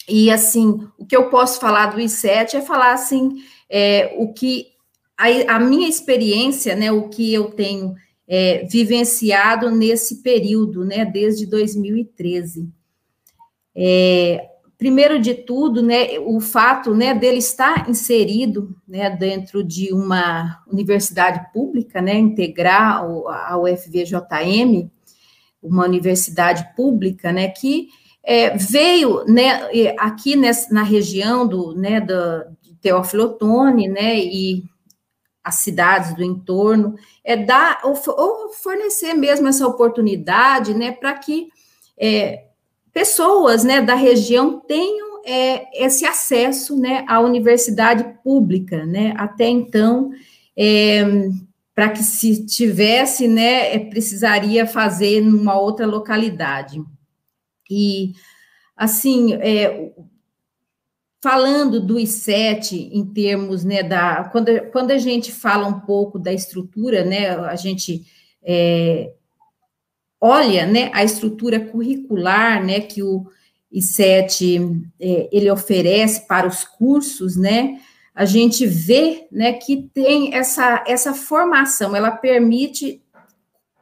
E 0.09 0.31
assim, 0.31 0.81
o 0.99 1.07
que 1.07 1.17
eu 1.17 1.31
posso 1.31 1.61
falar 1.61 1.87
do 1.87 1.99
I7 1.99 2.55
é 2.55 2.61
falar 2.61 2.93
assim, 2.93 3.43
é, 3.69 4.15
o 4.19 4.33
que 4.33 4.69
a, 5.17 5.57
a, 5.57 5.61
minha 5.61 5.89
experiência, 5.89 6.75
né, 6.75 6.91
o 6.91 7.09
que 7.09 7.33
eu 7.33 7.51
tenho 7.53 7.95
é, 8.27 8.65
vivenciado 8.65 9.71
nesse 9.71 10.23
período, 10.23 10.85
né, 10.85 11.05
desde 11.05 11.47
2013. 11.47 12.69
É, 13.77 14.54
primeiro 14.85 15.19
de 15.19 15.33
tudo, 15.33 15.83
né, 15.83 16.19
o 16.19 16.39
fato, 16.41 16.95
né, 16.95 17.15
dele 17.15 17.39
estar 17.39 17.89
inserido, 17.89 18.77
né, 18.87 19.09
dentro 19.09 19.65
de 19.65 19.95
uma 19.95 20.63
universidade 20.71 21.51
pública, 21.55 22.03
né, 22.03 22.19
integrar 22.19 23.03
a 23.03 23.57
UFVJM, 23.57 24.91
uma 25.63 25.87
universidade 25.87 26.69
pública, 26.77 27.33
né, 27.33 27.49
que 27.49 27.89
é, 28.23 28.59
veio, 28.59 29.25
né, 29.25 29.95
aqui 29.99 30.37
nessa, 30.37 30.71
na 30.71 30.83
região 30.83 31.49
do, 31.49 31.75
né, 31.75 31.99
de 32.03 32.75
Teófilo 32.83 33.25
Otoni, 33.25 33.89
né, 33.89 34.19
e 34.19 34.65
as 35.43 35.55
cidades 35.55 36.15
do 36.15 36.23
entorno, 36.23 36.95
é 37.25 37.39
dar, 37.39 37.81
ou, 37.85 37.99
ou 38.19 38.53
fornecer 38.53 39.15
mesmo 39.15 39.49
essa 39.49 39.67
oportunidade, 39.67 40.75
né, 40.75 40.93
para 40.93 41.15
que 41.15 41.49
é, 41.99 42.49
pessoas, 42.95 43.65
né, 43.65 43.83
da 43.83 43.97
região 43.97 44.61
tenham 44.61 45.21
é, 45.27 45.85
esse 45.85 46.07
acesso, 46.07 46.79
né, 46.79 47.05
à 47.09 47.21
universidade 47.21 48.05
pública, 48.23 48.87
né, 48.87 49.13
até 49.17 49.49
então, 49.49 50.13
é, 50.57 51.03
para 51.75 51.91
que 51.91 52.05
se 52.05 52.47
tivesse, 52.47 53.27
né, 53.27 53.75
é, 53.75 53.79
precisaria 53.81 54.65
fazer 54.65 55.21
numa 55.21 55.59
outra 55.59 55.85
localidade. 55.87 56.81
E, 57.69 58.13
assim, 58.77 59.35
é, 59.35 59.93
falando 61.21 61.81
do 61.81 61.97
I7 61.97 62.91
em 62.93 63.05
termos, 63.07 63.65
né, 63.65 63.83
da, 63.83 64.29
quando, 64.31 64.71
quando 64.71 64.93
a 64.93 64.99
gente 64.99 65.33
fala 65.33 65.67
um 65.67 65.81
pouco 65.81 66.17
da 66.17 66.33
estrutura, 66.33 67.05
né, 67.05 67.31
a 67.31 67.57
gente 67.57 68.05
é, 68.41 69.11
olha, 70.27 70.65
né, 70.65 70.91
a 70.95 71.05
estrutura 71.05 71.61
curricular, 71.61 72.65
né, 72.65 72.81
que 72.81 73.03
o 73.03 73.27
I7, 73.71 74.83
é, 74.99 75.29
ele 75.31 75.51
oferece 75.51 76.27
para 76.27 76.49
os 76.49 76.65
cursos, 76.65 77.37
né, 77.37 77.79
a 78.15 78.25
gente 78.25 78.67
vê 78.67 79.29
né, 79.31 79.53
que 79.53 79.91
tem 79.93 80.35
essa, 80.35 80.83
essa 80.87 81.13
formação, 81.13 81.95
ela 81.95 82.11
permite 82.11 83.03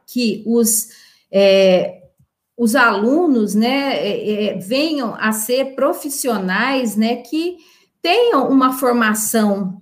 que 0.05 0.43
os, 0.45 0.89
é, 1.31 2.01
os 2.57 2.75
alunos 2.75 3.55
né, 3.55 3.95
é, 3.95 4.47
é, 4.47 4.57
venham 4.57 5.15
a 5.17 5.31
ser 5.31 5.75
profissionais 5.75 6.97
né, 6.97 7.17
que 7.21 7.55
tenham 8.01 8.49
uma 8.49 8.73
formação 8.73 9.81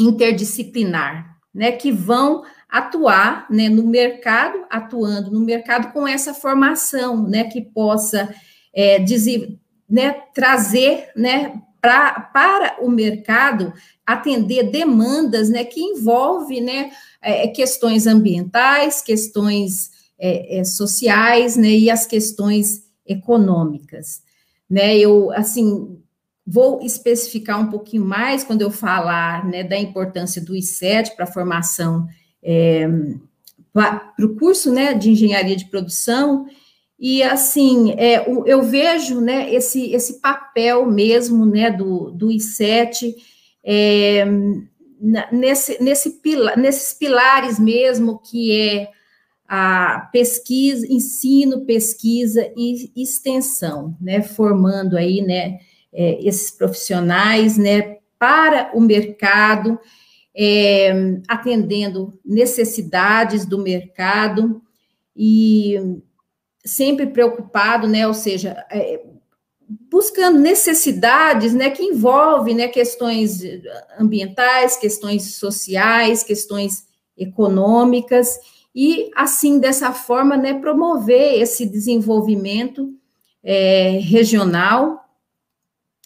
interdisciplinar, 0.00 1.38
né, 1.54 1.70
que 1.70 1.92
vão 1.92 2.42
atuar 2.70 3.46
né, 3.50 3.68
no 3.68 3.86
mercado, 3.86 4.64
atuando 4.70 5.30
no 5.30 5.40
mercado 5.40 5.92
com 5.92 6.06
essa 6.06 6.32
formação, 6.32 7.28
né, 7.28 7.44
que 7.44 7.60
possa 7.60 8.32
é, 8.72 8.98
dizer, 8.98 9.58
né, 9.88 10.12
trazer 10.32 11.10
né, 11.16 11.60
pra, 11.80 12.20
para 12.32 12.76
o 12.80 12.88
mercado 12.88 13.72
atender 14.06 14.70
demandas 14.70 15.48
né, 15.48 15.64
que 15.64 15.80
envolve 15.80 16.60
né, 16.60 16.90
é, 17.20 17.48
questões 17.48 18.06
ambientais, 18.06 19.02
questões 19.02 19.90
é, 20.18 20.58
é, 20.58 20.64
sociais 20.64 21.56
né, 21.56 21.70
e 21.70 21.90
as 21.90 22.06
questões 22.06 22.84
econômicas. 23.04 24.22
Né, 24.68 24.96
eu, 24.96 25.32
assim, 25.32 25.98
vou 26.46 26.80
especificar 26.82 27.60
um 27.60 27.68
pouquinho 27.68 28.04
mais 28.04 28.44
quando 28.44 28.62
eu 28.62 28.70
falar 28.70 29.44
né, 29.44 29.64
da 29.64 29.76
importância 29.76 30.40
do 30.40 30.54
I7 30.54 31.16
para 31.16 31.24
a 31.24 31.32
formação 31.32 32.06
é, 32.42 32.88
para 33.72 34.12
o 34.18 34.36
curso 34.36 34.72
né, 34.72 34.94
de 34.94 35.10
engenharia 35.10 35.56
de 35.56 35.66
produção 35.66 36.46
e 37.00 37.22
assim, 37.22 37.92
é, 37.96 38.28
eu 38.28 38.62
vejo 38.62 39.22
né, 39.22 39.52
esse, 39.54 39.90
esse 39.90 40.20
papel 40.20 40.84
mesmo 40.84 41.46
né, 41.46 41.70
do, 41.70 42.10
do 42.10 42.28
I7 42.28 43.14
é, 43.64 44.26
nesse, 45.32 45.82
nesse 45.82 46.20
pila, 46.20 46.54
nesses 46.56 46.92
pilares 46.92 47.58
mesmo, 47.58 48.18
que 48.18 48.60
é 48.60 48.90
a 49.48 50.10
pesquisa, 50.12 50.86
ensino, 50.92 51.64
pesquisa 51.64 52.52
e 52.54 52.92
extensão, 52.94 53.96
né, 53.98 54.20
formando 54.20 54.94
aí 54.94 55.22
né, 55.22 55.58
é, 55.90 56.18
esses 56.22 56.50
profissionais 56.50 57.56
né, 57.56 57.96
para 58.18 58.72
o 58.74 58.80
mercado, 58.80 59.80
é, 60.42 60.90
atendendo 61.28 62.18
necessidades 62.24 63.44
do 63.44 63.58
mercado 63.58 64.62
e 65.14 66.00
sempre 66.64 67.08
preocupado, 67.08 67.86
né, 67.86 68.08
ou 68.08 68.14
seja, 68.14 68.64
é, 68.70 69.02
buscando 69.90 70.38
necessidades, 70.38 71.52
né, 71.52 71.68
que 71.68 71.82
envolvem, 71.82 72.54
né, 72.54 72.68
questões 72.68 73.42
ambientais, 73.98 74.78
questões 74.78 75.34
sociais, 75.34 76.22
questões 76.22 76.86
econômicas, 77.18 78.38
e, 78.74 79.10
assim, 79.14 79.58
dessa 79.58 79.92
forma, 79.92 80.38
né, 80.38 80.54
promover 80.54 81.38
esse 81.38 81.66
desenvolvimento 81.66 82.94
é, 83.44 83.98
regional, 84.00 85.04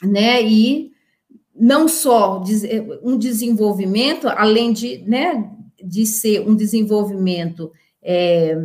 né, 0.02 0.42
e 0.42 0.93
não 1.54 1.86
só 1.86 2.42
um 3.02 3.16
desenvolvimento, 3.16 4.28
além 4.28 4.72
de, 4.72 4.98
né, 5.06 5.50
de 5.82 6.04
ser 6.04 6.40
um 6.40 6.54
desenvolvimento 6.54 7.70
é, 8.02 8.56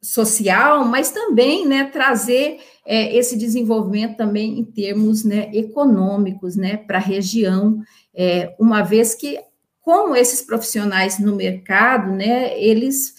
social, 0.00 0.84
mas 0.84 1.10
também, 1.10 1.66
né, 1.66 1.84
trazer 1.84 2.60
é, 2.86 3.14
esse 3.14 3.36
desenvolvimento 3.36 4.16
também 4.16 4.58
em 4.58 4.64
termos, 4.64 5.24
né, 5.24 5.50
econômicos, 5.52 6.56
né, 6.56 6.78
para 6.78 6.96
a 6.96 7.00
região, 7.00 7.82
é, 8.14 8.54
uma 8.58 8.82
vez 8.82 9.14
que, 9.14 9.38
com 9.82 10.16
esses 10.16 10.40
profissionais 10.42 11.18
no 11.18 11.36
mercado, 11.36 12.10
né, 12.12 12.58
eles, 12.58 13.14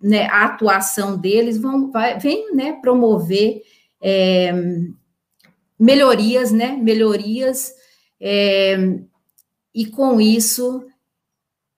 né, 0.00 0.26
a 0.26 0.44
atuação 0.44 1.16
deles 1.16 1.58
vão, 1.58 1.90
vai, 1.90 2.18
vem, 2.18 2.54
né, 2.54 2.72
promover 2.82 3.62
melhorias, 5.78 6.52
né? 6.52 6.76
Melhorias, 6.76 7.72
é, 8.20 8.98
e 9.74 9.86
com 9.86 10.20
isso 10.20 10.86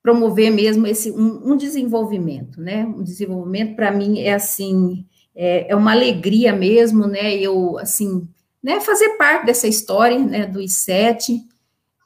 promover 0.03 0.51
mesmo 0.51 0.87
esse 0.87 1.11
um, 1.11 1.53
um 1.53 1.57
desenvolvimento, 1.57 2.61
né? 2.61 2.85
Um 2.87 3.03
desenvolvimento 3.03 3.75
para 3.75 3.91
mim 3.91 4.21
é 4.21 4.33
assim 4.33 5.05
é, 5.35 5.71
é, 5.71 5.77
uma 5.77 5.93
alegria 5.93 6.53
mesmo, 6.53 7.07
né? 7.07 7.35
Eu 7.37 7.79
assim, 7.79 8.29
né? 8.63 8.81
Fazer 8.81 9.11
parte 9.17 9.47
dessa 9.47 9.69
história, 9.69 10.19
né? 10.19 10.47
Do 10.47 10.61
I7 10.61 11.41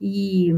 e 0.01 0.53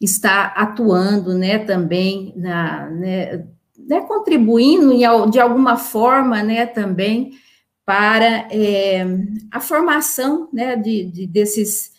estar 0.00 0.52
atuando, 0.56 1.32
né? 1.32 1.58
Também 1.60 2.34
na, 2.36 2.90
né, 2.90 3.46
né, 3.78 4.00
contribuindo 4.02 4.94
de 5.30 5.40
alguma 5.40 5.76
forma, 5.76 6.42
né? 6.42 6.66
Também 6.66 7.32
para 7.86 8.48
é, 8.50 9.06
a 9.48 9.60
formação 9.60 10.48
né, 10.52 10.74
de, 10.74 11.04
de 11.04 11.24
desses, 11.24 11.92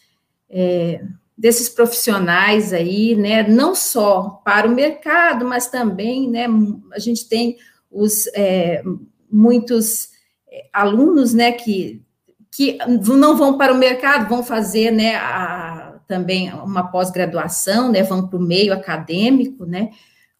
é, 0.49 1.01
desses 1.35 1.69
profissionais 1.69 2.73
aí, 2.73 3.15
né, 3.15 3.47
não 3.47 3.73
só 3.73 4.41
para 4.43 4.67
o 4.67 4.75
mercado, 4.75 5.45
mas 5.45 5.67
também, 5.67 6.29
né, 6.29 6.45
a 6.91 6.99
gente 6.99 7.29
tem 7.29 7.55
os 7.89 8.27
é, 8.35 8.83
muitos 9.31 10.09
é, 10.51 10.65
alunos, 10.73 11.33
né, 11.33 11.53
que, 11.53 12.03
que 12.51 12.77
não 12.85 13.37
vão 13.37 13.57
para 13.57 13.71
o 13.73 13.77
mercado, 13.77 14.27
vão 14.27 14.43
fazer, 14.43 14.91
né, 14.91 15.15
a, 15.15 16.01
também 16.05 16.51
uma 16.53 16.91
pós-graduação, 16.91 17.93
né, 17.93 18.03
vão 18.03 18.27
para 18.27 18.37
o 18.37 18.43
meio 18.43 18.73
acadêmico, 18.73 19.65
né, 19.65 19.91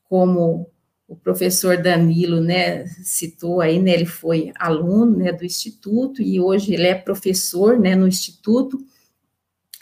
como 0.10 0.70
o 1.08 1.16
professor 1.16 1.78
Danilo, 1.78 2.42
né, 2.42 2.86
citou 3.02 3.62
aí, 3.62 3.80
né, 3.80 3.92
ele 3.94 4.06
foi 4.06 4.52
aluno, 4.60 5.18
né, 5.18 5.32
do 5.32 5.46
Instituto 5.46 6.22
e 6.22 6.40
hoje 6.40 6.74
ele 6.74 6.86
é 6.86 6.96
professor, 6.96 7.80
né, 7.80 7.96
no 7.96 8.08
Instituto, 8.08 8.78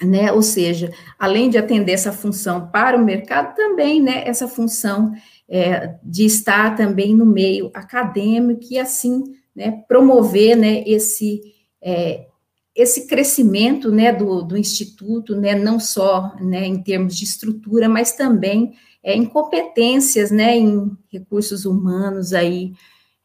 né, 0.01 0.31
ou 0.31 0.43
seja, 0.43 0.91
além 1.17 1.49
de 1.49 1.57
atender 1.57 1.93
essa 1.93 2.11
função 2.11 2.67
para 2.67 2.97
o 2.97 3.03
mercado, 3.03 3.55
também, 3.55 4.01
né, 4.01 4.23
essa 4.27 4.47
função 4.47 5.13
é, 5.49 5.95
de 6.03 6.25
estar 6.25 6.75
também 6.75 7.15
no 7.15 7.25
meio 7.25 7.71
acadêmico 7.73 8.61
e 8.69 8.77
assim, 8.77 9.23
né, 9.55 9.83
promover, 9.87 10.55
né, 10.55 10.83
esse, 10.85 11.41
é, 11.81 12.27
esse 12.75 13.07
crescimento, 13.07 13.91
né, 13.91 14.13
do, 14.13 14.43
do 14.43 14.57
Instituto, 14.57 15.35
né, 15.35 15.55
não 15.55 15.79
só, 15.79 16.35
né, 16.39 16.67
em 16.67 16.83
termos 16.83 17.15
de 17.15 17.23
estrutura, 17.23 17.89
mas 17.89 18.11
também 18.11 18.73
é, 19.05 19.13
em 19.13 19.23
competências, 19.23 20.31
né, 20.31 20.57
em 20.57 20.97
recursos 21.13 21.63
humanos 21.63 22.33
aí, 22.33 22.73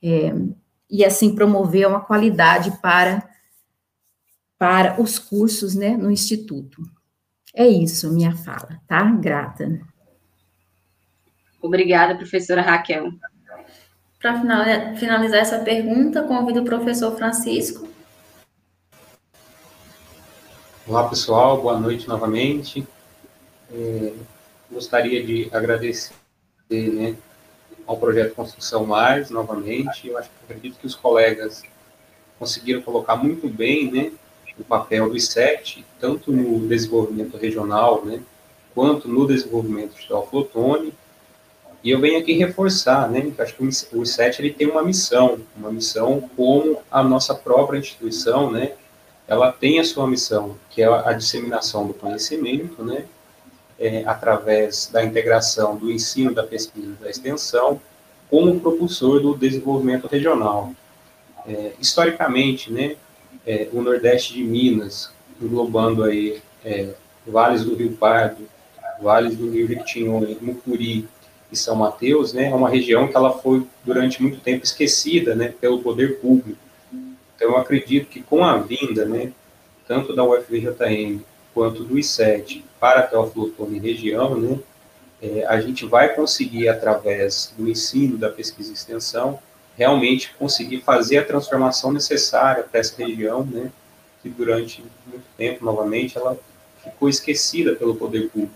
é, 0.02 0.30
e 0.90 1.02
assim 1.02 1.34
promover 1.34 1.88
uma 1.88 2.00
qualidade 2.00 2.70
para, 2.82 3.26
para 4.58 5.00
os 5.00 5.18
cursos, 5.18 5.74
né, 5.74 5.96
no 5.96 6.10
Instituto. 6.10 6.82
É 7.54 7.66
isso, 7.66 8.12
minha 8.12 8.36
fala, 8.36 8.78
tá? 8.86 9.02
Grata. 9.12 9.80
Obrigada, 11.62 12.14
professora 12.14 12.60
Raquel. 12.60 13.12
Para 14.20 14.94
finalizar 14.96 15.40
essa 15.40 15.60
pergunta, 15.60 16.24
convido 16.24 16.60
o 16.60 16.64
professor 16.64 17.16
Francisco. 17.16 17.88
Olá, 20.86 21.08
pessoal, 21.08 21.62
boa 21.62 21.80
noite 21.80 22.06
novamente. 22.06 22.86
É, 23.72 24.12
gostaria 24.70 25.22
de 25.24 25.48
agradecer 25.52 26.12
né, 26.70 27.16
ao 27.86 27.96
projeto 27.96 28.34
Construção 28.34 28.86
Mais, 28.86 29.30
novamente. 29.30 30.08
Eu 30.08 30.16
acho 30.16 30.28
que 30.28 30.44
acredito 30.44 30.78
que 30.78 30.86
os 30.86 30.94
colegas 30.94 31.62
conseguiram 32.38 32.80
colocar 32.80 33.16
muito 33.16 33.48
bem 33.48 33.90
né, 33.90 34.12
o 34.58 34.64
papel 34.64 35.08
do 35.08 35.16
ICET, 35.16 35.84
tanto 35.98 36.32
no 36.32 36.66
desenvolvimento 36.68 37.36
regional, 37.36 38.04
né, 38.04 38.22
quanto 38.74 39.08
no 39.08 39.26
desenvolvimento 39.26 39.94
de 39.94 40.06
Flotone. 40.06 40.92
E 41.82 41.90
eu 41.90 41.98
venho 41.98 42.18
aqui 42.18 42.34
reforçar, 42.34 43.10
né, 43.10 43.30
que 43.34 43.42
acho 43.42 43.54
que 43.54 43.64
o 43.96 44.02
ICET 44.02 44.40
ele 44.40 44.52
tem 44.52 44.68
uma 44.68 44.82
missão, 44.82 45.38
uma 45.56 45.72
missão 45.72 46.30
como 46.36 46.78
a 46.90 47.02
nossa 47.02 47.34
própria 47.34 47.78
instituição, 47.78 48.50
né, 48.50 48.72
ela 49.26 49.50
tem 49.50 49.78
a 49.78 49.84
sua 49.84 50.06
missão, 50.06 50.56
que 50.68 50.82
é 50.82 50.86
a 50.86 51.12
disseminação 51.12 51.86
do 51.86 51.94
conhecimento, 51.94 52.84
né, 52.84 53.04
é, 53.80 54.04
através 54.06 54.90
da 54.92 55.02
integração 55.02 55.74
do 55.74 55.90
ensino, 55.90 56.34
da 56.34 56.42
pesquisa 56.42 56.94
e 57.00 57.04
da 57.04 57.08
extensão, 57.08 57.80
como 58.28 58.60
propulsor 58.60 59.20
do 59.20 59.34
desenvolvimento 59.34 60.06
regional. 60.06 60.72
É, 61.46 61.72
historicamente, 61.80 62.70
né, 62.70 62.96
é, 63.46 63.68
o 63.72 63.80
Nordeste 63.80 64.34
de 64.34 64.44
Minas, 64.44 65.10
englobando 65.40 66.04
aí 66.04 66.42
é, 66.62 66.90
vales 67.26 67.64
do 67.64 67.74
Rio 67.74 67.92
Pardo, 67.92 68.46
vales 69.00 69.34
do 69.34 69.50
Rio 69.50 69.66
Jequitinhonha, 69.66 70.36
Mucuri 70.42 71.08
e 71.50 71.56
São 71.56 71.74
Mateus, 71.74 72.34
né, 72.34 72.50
é 72.50 72.54
uma 72.54 72.68
região 72.68 73.08
que 73.08 73.16
ela 73.16 73.32
foi 73.38 73.66
durante 73.82 74.20
muito 74.20 74.40
tempo 74.40 74.62
esquecida, 74.62 75.34
né, 75.34 75.54
pelo 75.58 75.80
poder 75.80 76.20
público. 76.20 76.58
Então, 77.34 77.52
eu 77.52 77.56
acredito 77.56 78.08
que 78.08 78.22
com 78.22 78.44
a 78.44 78.58
vinda, 78.58 79.06
né, 79.06 79.32
tanto 79.88 80.14
da 80.14 80.22
UFVJM 80.22 81.22
quanto 81.54 81.84
do 81.84 81.94
I7 81.94 82.62
para 82.78 83.00
a 83.00 83.02
Teoflotone 83.02 83.78
região, 83.78 84.38
né, 84.38 84.58
é, 85.22 85.44
a 85.46 85.60
gente 85.60 85.84
vai 85.84 86.14
conseguir, 86.14 86.68
através 86.68 87.52
do 87.56 87.68
ensino, 87.68 88.16
da 88.16 88.30
pesquisa 88.30 88.70
e 88.70 88.74
extensão, 88.74 89.38
realmente 89.76 90.34
conseguir 90.38 90.80
fazer 90.80 91.18
a 91.18 91.24
transformação 91.24 91.92
necessária 91.92 92.62
para 92.62 92.80
essa 92.80 92.96
região, 92.96 93.44
né, 93.44 93.70
que 94.22 94.28
durante 94.28 94.84
muito 95.06 95.24
tempo, 95.36 95.64
novamente, 95.64 96.16
ela 96.16 96.38
ficou 96.82 97.08
esquecida 97.08 97.74
pelo 97.74 97.94
poder 97.94 98.28
público. 98.30 98.54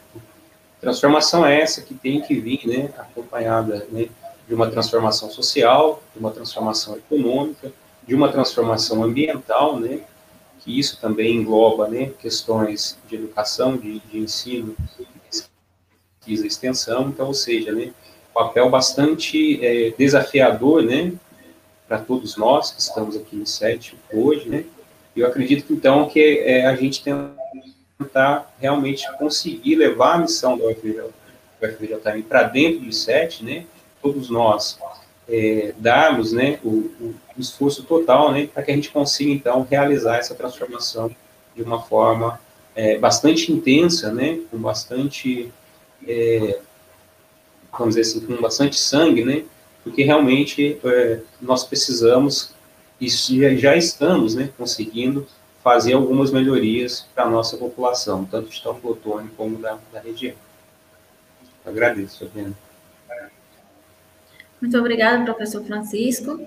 Transformação 0.81 1.47
é 1.47 1.61
essa 1.61 1.81
que 1.81 1.95
tem 1.95 2.21
que 2.21 2.35
vir, 2.35 2.67
né, 2.67 2.91
acompanhada 2.99 3.87
né, 3.91 4.09
de 4.47 4.55
uma 4.55 4.71
transformação 4.71 5.31
social, 5.31 6.03
de 6.13 6.21
uma 6.21 6.31
transformação 6.31 6.97
econômica, 6.97 7.73
de 8.07 8.15
uma 8.15 8.31
transformação 8.31 9.03
ambiental, 9.03 9.81
né, 9.81 10.01
que 10.65 10.79
isso 10.79 10.99
também 10.99 11.37
engloba 11.37 11.87
né, 11.89 12.11
questões 12.19 12.99
de 13.07 13.17
educação, 13.17 13.77
de, 13.77 13.99
de 14.01 14.19
ensino, 14.19 14.75
pesquisa 15.31 16.47
extensão, 16.47 17.09
então, 17.09 17.27
ou 17.27 17.35
seja, 17.35 17.71
né, 17.71 17.93
papel 18.33 18.71
bastante 18.71 19.65
é, 19.65 19.91
desafiador, 19.97 20.83
né, 20.83 21.12
para 21.87 21.99
todos 21.99 22.37
nós 22.37 22.71
que 22.71 22.81
estamos 22.81 23.15
aqui 23.15 23.37
no 23.37 23.47
SET 23.47 23.95
hoje, 24.11 24.49
né, 24.49 24.65
eu 25.15 25.27
acredito, 25.27 25.73
então, 25.73 26.09
que 26.09 26.39
é, 26.39 26.67
a 26.67 26.75
gente 26.75 27.05
tentar 27.99 28.53
realmente 28.59 29.07
conseguir 29.19 29.77
levar 29.77 30.15
a 30.15 30.19
missão 30.19 30.57
do 30.57 30.65
UFVJM 30.67 32.23
para 32.27 32.45
dentro 32.45 32.81
do 32.81 32.93
SET, 32.93 33.45
né, 33.45 33.67
todos 34.03 34.31
nós 34.31 34.79
é, 35.29 35.75
darmos 35.79 36.33
né, 36.33 36.59
o, 36.62 36.91
o, 37.01 37.14
esforço 37.39 37.83
total 37.85 38.33
né, 38.33 38.47
para 38.47 38.62
que 38.62 38.70
a 38.70 38.75
gente 38.75 38.91
consiga, 38.91 39.33
então, 39.33 39.66
realizar 39.68 40.18
essa 40.18 40.35
transformação 40.35 41.14
de 41.55 41.62
uma 41.62 41.83
forma 41.83 42.41
é, 42.75 42.99
bastante 42.99 43.53
intensa, 43.53 44.12
né, 44.12 44.41
com 44.51 44.59
bastante, 44.59 45.53
é, 46.07 46.59
vamos 47.72 47.95
dizer 47.95 48.03
assim, 48.03 48.27
com 48.27 48.41
bastante 48.41 48.79
sangue, 48.79 49.25
né, 49.25 49.45
porque 49.83 50.03
realmente 50.03 50.79
é, 50.85 51.20
nós 51.41 51.64
precisamos 51.64 52.55
e 53.01 53.09
já, 53.59 53.77
estamos 53.77 54.35
né, 54.35 54.51
conseguindo 54.57 55.27
fazer 55.62 55.95
algumas 55.95 56.31
melhorias 56.31 57.07
para 57.14 57.25
a 57.25 57.31
nossa 57.31 57.57
população, 57.57 58.25
tanto 58.25 58.51
de 58.51 58.62
Teoflotone 58.62 59.31
como 59.37 59.59
da, 59.59 59.79
da 59.93 60.01
região. 60.01 60.35
Agradeço, 61.64 62.25
Adriana. 62.25 62.55
Muito 64.65 64.79
obrigada, 64.79 65.23
professor 65.27 65.62
Francisco. 65.62 66.41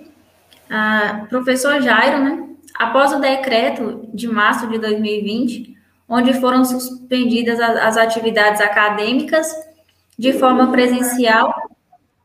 Professor 1.29 1.79
Jairo, 1.79 2.17
né? 2.17 2.49
Após 2.73 3.13
o 3.13 3.19
decreto 3.19 4.09
de 4.11 4.27
março 4.27 4.67
de 4.67 4.79
2020, 4.79 5.77
onde 6.09 6.33
foram 6.33 6.65
suspendidas 6.65 7.59
as, 7.59 7.95
atividades 7.95 8.59
acadêmicas 8.59 9.47
de 10.17 10.33
forma 10.33 10.71
presencial 10.71 11.53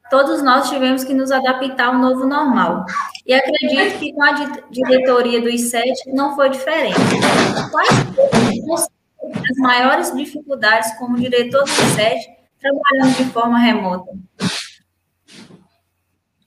todos 0.09 0.43
nós 0.43 0.71
tivemos 0.71 1.05
que 1.05 1.15
nos 1.15 1.31
adaptar 1.31 1.89
ao 1.89 1.99
novo 1.99 2.27
normal. 2.27 2.85
E 3.27 3.33
acredito 3.33 3.99
que 3.99 4.13
com 4.13 4.23
a 4.23 4.33
diretoria 4.71 5.41
do 5.41 5.49
I7 5.49 5.83
não 6.07 6.35
foi 6.35 6.51
diferente. 6.51 6.99
Quais 7.71 8.89
as 9.51 9.57
maiores 9.59 10.15
dificuldades 10.15 10.93
como 10.99 11.19
diretor 11.19 11.65
do 11.65 11.71
I7 11.71 12.19
trabalhando 12.61 13.17
de 13.17 13.25
forma 13.27 13.59
remota? 13.59 14.11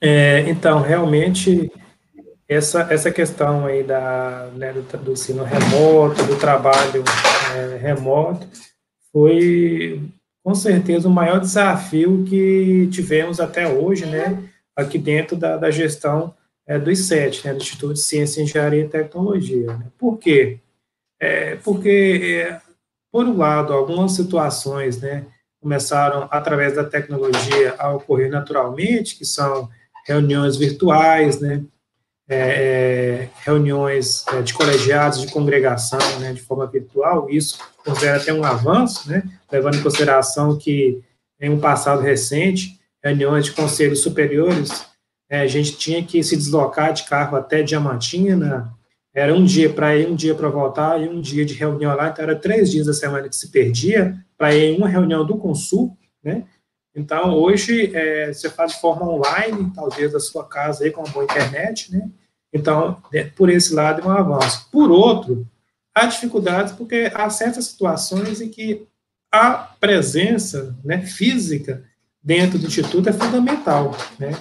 É, 0.07 0.47
então, 0.47 0.81
realmente, 0.81 1.71
essa, 2.47 2.81
essa 2.93 3.09
questão 3.09 3.65
aí 3.65 3.81
da, 3.81 4.51
né, 4.55 4.71
do, 4.71 4.83
do 4.99 5.13
ensino 5.13 5.43
remoto, 5.43 6.23
do 6.25 6.37
trabalho 6.37 7.03
é, 7.55 7.77
remoto, 7.77 8.47
foi 9.11 9.99
com 10.43 10.53
certeza 10.53 11.07
o 11.07 11.11
maior 11.11 11.39
desafio 11.39 12.23
que 12.23 12.87
tivemos 12.91 13.39
até 13.39 13.67
hoje, 13.67 14.05
né, 14.05 14.43
aqui 14.75 14.99
dentro 14.99 15.35
da, 15.35 15.57
da 15.57 15.71
gestão 15.71 16.35
é, 16.67 16.77
do 16.77 16.91
ICET, 16.91 17.43
né, 17.43 17.55
do 17.55 17.63
Instituto 17.63 17.95
de 17.95 18.01
Ciência, 18.01 18.43
Engenharia 18.43 18.85
e 18.85 18.87
Tecnologia. 18.87 19.75
Né? 19.75 19.87
Por 19.97 20.19
quê? 20.19 20.59
É, 21.19 21.55
porque, 21.55 22.45
é, 22.47 22.61
por 23.11 23.25
um 23.25 23.37
lado, 23.37 23.73
algumas 23.73 24.11
situações, 24.11 25.01
né, 25.01 25.25
começaram 25.59 26.27
através 26.29 26.75
da 26.75 26.83
tecnologia 26.83 27.73
a 27.79 27.91
ocorrer 27.91 28.29
naturalmente, 28.29 29.17
que 29.17 29.25
são 29.25 29.67
reuniões 30.05 30.55
virtuais, 30.55 31.41
né, 31.41 31.63
é, 32.27 32.37
é, 32.37 33.29
reuniões 33.43 34.25
é, 34.27 34.41
de 34.41 34.53
colegiados, 34.53 35.21
de 35.21 35.31
congregação, 35.31 35.99
né, 36.19 36.33
de 36.33 36.41
forma 36.41 36.65
virtual, 36.65 37.29
isso 37.29 37.59
considera 37.83 38.17
até 38.17 38.33
um 38.33 38.43
avanço, 38.43 39.09
né, 39.09 39.23
levando 39.51 39.77
em 39.77 39.83
consideração 39.83 40.57
que 40.57 41.03
em 41.39 41.49
um 41.49 41.59
passado 41.59 42.01
recente, 42.01 42.79
reuniões 43.03 43.45
de 43.45 43.51
conselhos 43.51 44.01
superiores, 44.01 44.85
é, 45.29 45.41
a 45.41 45.47
gente 45.47 45.77
tinha 45.77 46.03
que 46.03 46.23
se 46.23 46.37
deslocar 46.37 46.93
de 46.93 47.03
carro 47.03 47.35
até 47.35 47.61
Diamantina, 47.61 48.71
era 49.13 49.33
um 49.33 49.43
dia 49.43 49.71
para 49.71 49.95
ir, 49.95 50.07
um 50.07 50.15
dia 50.15 50.35
para 50.35 50.49
voltar, 50.49 51.01
e 51.01 51.07
um 51.07 51.21
dia 51.21 51.45
de 51.45 51.53
reunião 51.53 51.95
lá, 51.95 52.09
então 52.09 52.23
era 52.23 52.35
três 52.35 52.71
dias 52.71 52.85
da 52.85 52.93
semana 52.93 53.29
que 53.29 53.35
se 53.35 53.49
perdia 53.49 54.15
para 54.37 54.53
ir 54.53 54.73
em 54.73 54.77
uma 54.77 54.89
reunião 54.89 55.25
do 55.25 55.37
Consul, 55.37 55.97
né, 56.23 56.43
então, 56.95 57.33
hoje, 57.33 57.91
é, 57.93 58.31
você 58.31 58.49
faz 58.49 58.73
de 58.73 58.79
forma 58.79 59.05
online, 59.07 59.71
talvez 59.75 60.13
da 60.13 60.19
sua 60.19 60.45
casa 60.45 60.83
aí, 60.85 60.91
com 60.91 61.01
uma 61.01 61.11
boa 61.11 61.25
internet, 61.25 61.91
né? 61.91 62.09
Então, 62.53 63.01
é, 63.13 63.25
por 63.25 63.49
esse 63.49 63.73
lado, 63.73 64.01
é 64.01 64.05
um 64.05 64.11
avanço. 64.11 64.69
Por 64.71 64.89
outro, 64.89 65.45
há 65.93 66.05
dificuldades 66.05 66.71
porque 66.71 67.11
há 67.13 67.29
certas 67.29 67.65
situações 67.65 68.39
em 68.39 68.47
que 68.47 68.87
a 69.29 69.51
presença 69.79 70.73
né, 70.85 71.01
física 71.01 71.83
dentro 72.23 72.57
do 72.57 72.67
Instituto 72.67 73.09
é 73.09 73.13
fundamental, 73.13 73.91
né? 74.17 74.31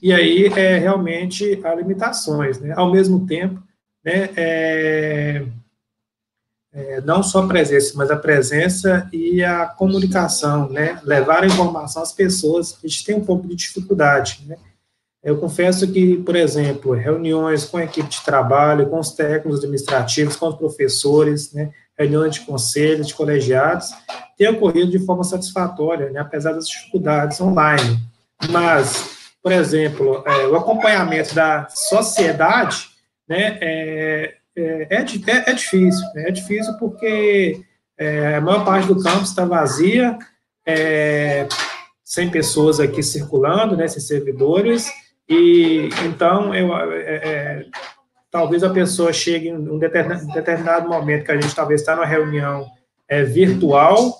E 0.00 0.12
aí, 0.12 0.46
é, 0.46 0.78
realmente, 0.78 1.60
há 1.64 1.74
limitações, 1.74 2.60
né? 2.60 2.72
Ao 2.76 2.92
mesmo 2.92 3.26
tempo, 3.26 3.60
né, 4.04 4.30
é, 4.36 5.44
é, 6.74 7.00
não 7.02 7.22
só 7.22 7.44
a 7.44 7.46
presença, 7.46 7.92
mas 7.94 8.10
a 8.10 8.16
presença 8.16 9.08
e 9.12 9.44
a 9.44 9.64
comunicação, 9.64 10.68
né? 10.68 11.00
Levar 11.04 11.44
a 11.44 11.46
informação 11.46 12.02
às 12.02 12.12
pessoas, 12.12 12.76
a 12.82 12.86
gente 12.86 13.04
tem 13.04 13.14
um 13.14 13.24
pouco 13.24 13.46
de 13.46 13.54
dificuldade, 13.54 14.42
né? 14.46 14.56
Eu 15.22 15.38
confesso 15.38 15.90
que, 15.90 16.18
por 16.18 16.36
exemplo, 16.36 16.92
reuniões 16.92 17.64
com 17.64 17.78
a 17.78 17.84
equipe 17.84 18.08
de 18.10 18.20
trabalho, 18.22 18.90
com 18.90 18.98
os 18.98 19.12
técnicos 19.12 19.60
administrativos, 19.60 20.36
com 20.36 20.48
os 20.48 20.56
professores, 20.56 21.50
né? 21.52 21.70
reuniões 21.96 22.34
de 22.34 22.40
conselhos, 22.40 23.06
de 23.06 23.14
colegiados, 23.14 23.88
têm 24.36 24.48
ocorrido 24.48 24.90
de 24.90 24.98
forma 24.98 25.24
satisfatória, 25.24 26.10
né? 26.10 26.20
apesar 26.20 26.52
das 26.52 26.68
dificuldades 26.68 27.40
online. 27.40 27.98
Mas, 28.50 29.30
por 29.42 29.50
exemplo, 29.50 30.22
é, 30.26 30.46
o 30.46 30.56
acompanhamento 30.56 31.34
da 31.34 31.68
sociedade, 31.70 32.90
né, 33.26 33.58
é, 33.62 34.34
é, 34.56 34.86
é, 34.90 34.96
é, 34.98 35.50
é 35.50 35.52
difícil, 35.52 36.06
é 36.16 36.30
difícil 36.30 36.74
porque 36.78 37.60
é, 37.98 38.36
a 38.36 38.40
maior 38.40 38.64
parte 38.64 38.86
do 38.86 39.02
campus 39.02 39.30
está 39.30 39.44
vazia, 39.44 40.16
é, 40.66 41.48
sem 42.04 42.30
pessoas 42.30 42.78
aqui 42.78 43.02
circulando, 43.02 43.76
né, 43.76 43.88
sem 43.88 44.00
servidores, 44.00 44.88
e 45.28 45.88
então 46.04 46.54
eu, 46.54 46.76
é, 46.76 47.14
é, 47.14 47.66
talvez 48.30 48.62
a 48.62 48.70
pessoa 48.70 49.12
chegue 49.12 49.48
em 49.48 49.56
um 49.56 49.78
determinado, 49.78 50.88
momento 50.88 51.24
que 51.24 51.32
a 51.32 51.40
gente 51.40 51.54
talvez 51.54 51.80
está 51.80 51.96
numa 51.96 52.06
reunião 52.06 52.66
virtual 53.32 54.16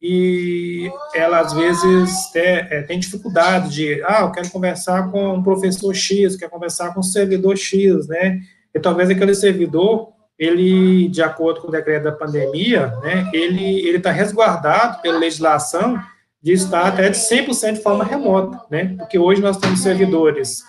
e 0.00 0.90
ela 1.14 1.40
às 1.40 1.52
vezes 1.52 2.30
tem, 2.32 2.86
tem 2.86 2.98
dificuldade 2.98 3.70
de, 3.70 4.02
ah, 4.04 4.22
eu 4.22 4.32
quero 4.32 4.50
conversar 4.50 5.10
com 5.10 5.34
um 5.34 5.42
professor 5.42 5.94
X, 5.94 6.36
quero 6.36 6.50
conversar 6.50 6.92
com 6.92 7.00
um 7.00 7.04
servidor 7.04 7.56
X, 7.56 8.08
né, 8.08 8.40
e 8.74 8.80
talvez 8.80 9.10
aquele 9.10 9.34
servidor, 9.34 10.08
ele, 10.38 11.08
de 11.08 11.22
acordo 11.22 11.60
com 11.60 11.68
o 11.68 11.70
decreto 11.70 12.04
da 12.04 12.12
pandemia, 12.12 12.88
né, 13.02 13.30
ele 13.32 13.96
está 13.96 14.10
resguardado 14.10 15.00
pela 15.02 15.18
legislação 15.18 16.00
de 16.42 16.52
estar 16.52 16.86
até 16.86 17.08
de 17.08 17.16
100% 17.16 17.74
de 17.74 17.80
forma 17.82 18.04
remota, 18.04 18.60
né, 18.70 18.94
porque 18.98 19.18
hoje 19.18 19.40
nós 19.40 19.56
temos 19.56 19.80
servidores 19.80 20.62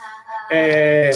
é, 0.51 1.11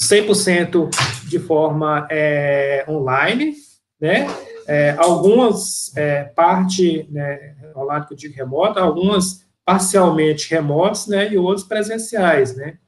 100% 0.00 0.90
de 1.28 1.38
forma 1.38 2.08
é, 2.10 2.84
online, 2.88 3.54
né, 4.00 4.26
é, 4.66 4.94
algumas 4.98 5.94
é, 5.96 6.24
parte 6.24 7.06
né, 7.10 7.54
online 7.76 8.06
que 8.06 8.14
eu 8.14 8.18
digo 8.18 8.34
remota, 8.34 8.80
algumas 8.80 9.44
parcialmente 9.64 10.50
remotos, 10.50 11.06
né, 11.06 11.32
e 11.32 11.38
outros 11.38 11.66
presenciais, 11.66 12.56
né, 12.56 12.78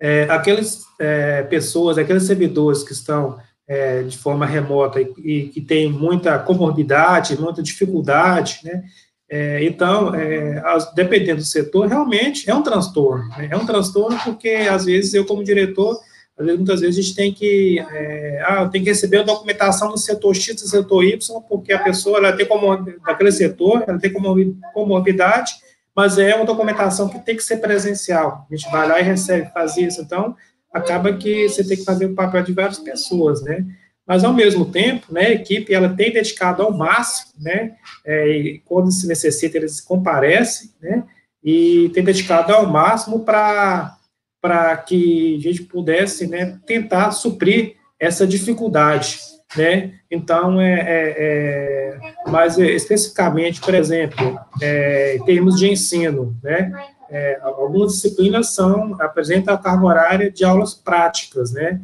é, 0.00 0.24
aquelas 0.30 0.82
é, 0.98 1.42
pessoas, 1.42 1.98
aqueles 1.98 2.24
servidores 2.24 2.82
que 2.82 2.92
estão 2.92 3.38
é, 3.66 4.02
de 4.02 4.16
forma 4.16 4.46
remota 4.46 5.00
e, 5.00 5.12
e, 5.18 5.48
que 5.48 5.60
têm 5.60 5.90
muita 5.90 6.38
comorbidade, 6.38 7.40
muita 7.40 7.62
dificuldade, 7.62 8.60
né? 8.64 8.82
É, 9.30 9.62
então, 9.62 10.14
é, 10.14 10.58
as, 10.64 10.94
dependendo 10.94 11.38
do 11.38 11.44
setor, 11.44 11.86
realmente 11.86 12.48
é 12.48 12.54
um 12.54 12.62
transtorno. 12.62 13.28
Né? 13.36 13.48
É 13.50 13.56
um 13.56 13.66
transtorno 13.66 14.18
porque, 14.24 14.48
às 14.48 14.86
vezes, 14.86 15.12
eu, 15.12 15.26
como 15.26 15.44
diretor, 15.44 16.00
vezes, 16.38 16.56
muitas 16.56 16.80
vezes 16.80 16.98
a 16.98 17.02
gente 17.02 17.14
tem 17.14 17.32
que, 17.32 17.78
é, 17.78 18.42
ah, 18.46 18.68
tenho 18.68 18.84
que 18.84 18.90
receber 18.90 19.18
a 19.18 19.24
documentação 19.24 19.90
do 19.90 19.98
setor 19.98 20.34
X 20.34 20.54
do 20.54 20.68
setor 20.68 21.04
Y, 21.04 21.42
porque 21.48 21.72
a 21.72 21.78
pessoa, 21.78 22.18
ela 22.18 22.32
tem 22.32 22.46
como, 22.46 22.76
daquele 23.04 23.32
setor, 23.32 23.84
ela 23.86 23.98
tem 23.98 24.12
comorbidade, 24.72 25.52
mas 25.98 26.16
é 26.16 26.32
uma 26.32 26.44
documentação 26.44 27.08
que 27.08 27.18
tem 27.18 27.34
que 27.34 27.42
ser 27.42 27.56
presencial. 27.56 28.46
A 28.48 28.54
gente 28.54 28.70
vai 28.70 28.86
lá 28.86 29.00
e 29.00 29.02
recebe, 29.02 29.50
faz 29.52 29.76
isso. 29.76 30.00
Então, 30.00 30.36
acaba 30.72 31.12
que 31.12 31.48
você 31.48 31.66
tem 31.66 31.76
que 31.76 31.84
fazer 31.84 32.06
o 32.06 32.14
papel 32.14 32.40
de 32.44 32.52
várias 32.52 32.78
pessoas, 32.78 33.42
né? 33.42 33.66
Mas, 34.06 34.22
ao 34.22 34.32
mesmo 34.32 34.66
tempo, 34.66 35.12
né, 35.12 35.22
a 35.22 35.32
equipe, 35.32 35.74
ela 35.74 35.88
tem 35.88 36.12
dedicado 36.12 36.62
ao 36.62 36.72
máximo, 36.72 37.32
né, 37.40 37.74
é, 38.06 38.28
e 38.28 38.58
quando 38.64 38.92
se 38.92 39.08
necessita, 39.08 39.56
eles 39.56 39.80
comparecem, 39.80 40.70
né, 40.80 41.02
e 41.42 41.90
tem 41.92 42.04
dedicado 42.04 42.54
ao 42.54 42.64
máximo 42.64 43.24
para 43.24 43.96
que 44.86 45.34
a 45.36 45.40
gente 45.40 45.64
pudesse, 45.64 46.28
né, 46.28 46.60
tentar 46.64 47.10
suprir 47.10 47.74
essa 47.98 48.24
dificuldade, 48.24 49.18
né? 49.56 49.94
Então, 50.10 50.60
é, 50.60 50.74
é, 50.80 51.14
é 51.18 51.98
mas 52.26 52.58
especificamente, 52.58 53.60
por 53.60 53.74
exemplo, 53.74 54.38
é, 54.60 55.16
em 55.16 55.24
termos 55.24 55.58
de 55.58 55.70
ensino, 55.70 56.36
né? 56.42 56.72
É, 57.10 57.38
algumas 57.42 57.94
disciplinas 57.94 58.50
são 58.50 58.94
apresentam 59.00 59.54
a 59.54 59.58
carga 59.58 59.86
horária 59.86 60.30
de 60.30 60.44
aulas 60.44 60.74
práticas, 60.74 61.52
né? 61.52 61.80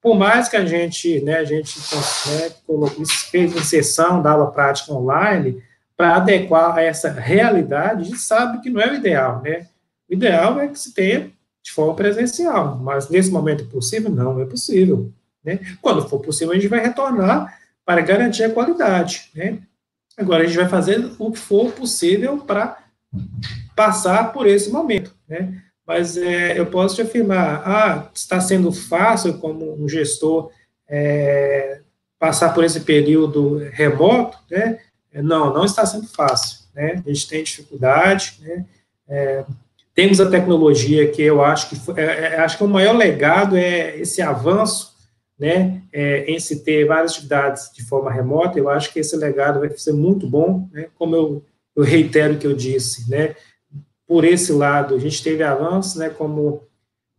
Por 0.00 0.16
mais 0.16 0.48
que 0.48 0.56
a 0.56 0.64
gente, 0.64 1.20
né, 1.22 1.38
a 1.38 1.44
gente 1.44 1.76
né, 1.78 2.50
colocou, 2.64 3.04
fez 3.04 3.56
inserção 3.56 4.22
da 4.22 4.30
aula 4.30 4.52
prática 4.52 4.92
online 4.92 5.60
para 5.96 6.14
adequar 6.14 6.76
a 6.76 6.82
essa 6.82 7.10
realidade, 7.10 8.02
a 8.02 8.04
gente 8.04 8.20
sabe 8.20 8.60
que 8.60 8.70
não 8.70 8.80
é 8.80 8.92
o 8.92 8.94
ideal, 8.94 9.42
né? 9.42 9.66
O 10.08 10.14
ideal 10.14 10.60
é 10.60 10.68
que 10.68 10.78
se 10.78 10.94
tenha 10.94 11.30
de 11.60 11.72
forma 11.72 11.94
presencial, 11.94 12.78
mas 12.78 13.08
nesse 13.08 13.32
momento 13.32 13.64
é 13.64 13.66
possível? 13.66 14.08
Não, 14.08 14.40
é 14.40 14.46
possível. 14.46 15.12
Né? 15.48 15.60
Quando 15.80 16.06
for 16.06 16.20
possível, 16.20 16.52
a 16.52 16.56
gente 16.56 16.68
vai 16.68 16.80
retornar 16.80 17.58
para 17.84 18.02
garantir 18.02 18.44
a 18.44 18.50
qualidade. 18.50 19.30
Né? 19.34 19.58
Agora, 20.16 20.42
a 20.42 20.46
gente 20.46 20.58
vai 20.58 20.68
fazer 20.68 21.10
o 21.18 21.32
que 21.32 21.38
for 21.38 21.72
possível 21.72 22.38
para 22.38 22.76
passar 23.74 24.32
por 24.32 24.46
esse 24.46 24.70
momento. 24.70 25.14
Né? 25.26 25.62
Mas 25.86 26.18
é, 26.18 26.58
eu 26.58 26.66
posso 26.66 26.96
te 26.96 27.02
afirmar, 27.02 27.62
ah, 27.64 28.10
está 28.14 28.38
sendo 28.40 28.70
fácil 28.70 29.38
como 29.38 29.82
um 29.82 29.88
gestor 29.88 30.50
é, 30.86 31.80
passar 32.18 32.52
por 32.52 32.62
esse 32.62 32.80
período 32.80 33.58
remoto, 33.72 34.38
né? 34.50 34.78
Não, 35.14 35.52
não 35.52 35.64
está 35.64 35.86
sendo 35.86 36.06
fácil, 36.06 36.60
né? 36.74 37.02
A 37.04 37.08
gente 37.08 37.26
tem 37.26 37.42
dificuldade, 37.42 38.34
né? 38.40 38.66
É, 39.08 39.44
temos 39.94 40.20
a 40.20 40.30
tecnologia 40.30 41.10
que 41.10 41.22
eu 41.22 41.42
acho 41.42 41.70
que 41.70 41.76
foi, 41.76 41.98
é, 41.98 42.34
é, 42.34 42.40
acho 42.40 42.58
que 42.58 42.64
o 42.64 42.68
maior 42.68 42.94
legado 42.94 43.56
é 43.56 43.96
esse 43.98 44.20
avanço 44.20 44.94
né, 45.38 45.82
é, 45.92 46.24
em 46.24 46.38
se 46.40 46.64
ter 46.64 46.84
várias 46.86 47.12
atividades 47.12 47.70
de 47.72 47.84
forma 47.84 48.10
remota, 48.10 48.58
eu 48.58 48.68
acho 48.68 48.92
que 48.92 48.98
esse 48.98 49.16
legado 49.16 49.60
vai 49.60 49.70
ser 49.70 49.92
muito 49.92 50.26
bom, 50.26 50.68
né, 50.72 50.88
como 50.96 51.14
eu, 51.14 51.44
eu 51.76 51.84
reitero 51.84 52.34
o 52.34 52.38
que 52.38 52.46
eu 52.46 52.54
disse, 52.54 53.08
né, 53.08 53.34
por 54.06 54.24
esse 54.24 54.52
lado, 54.52 54.94
a 54.94 54.98
gente 54.98 55.22
teve 55.22 55.42
avanços, 55.42 55.94
né, 55.94 56.08
como, 56.08 56.62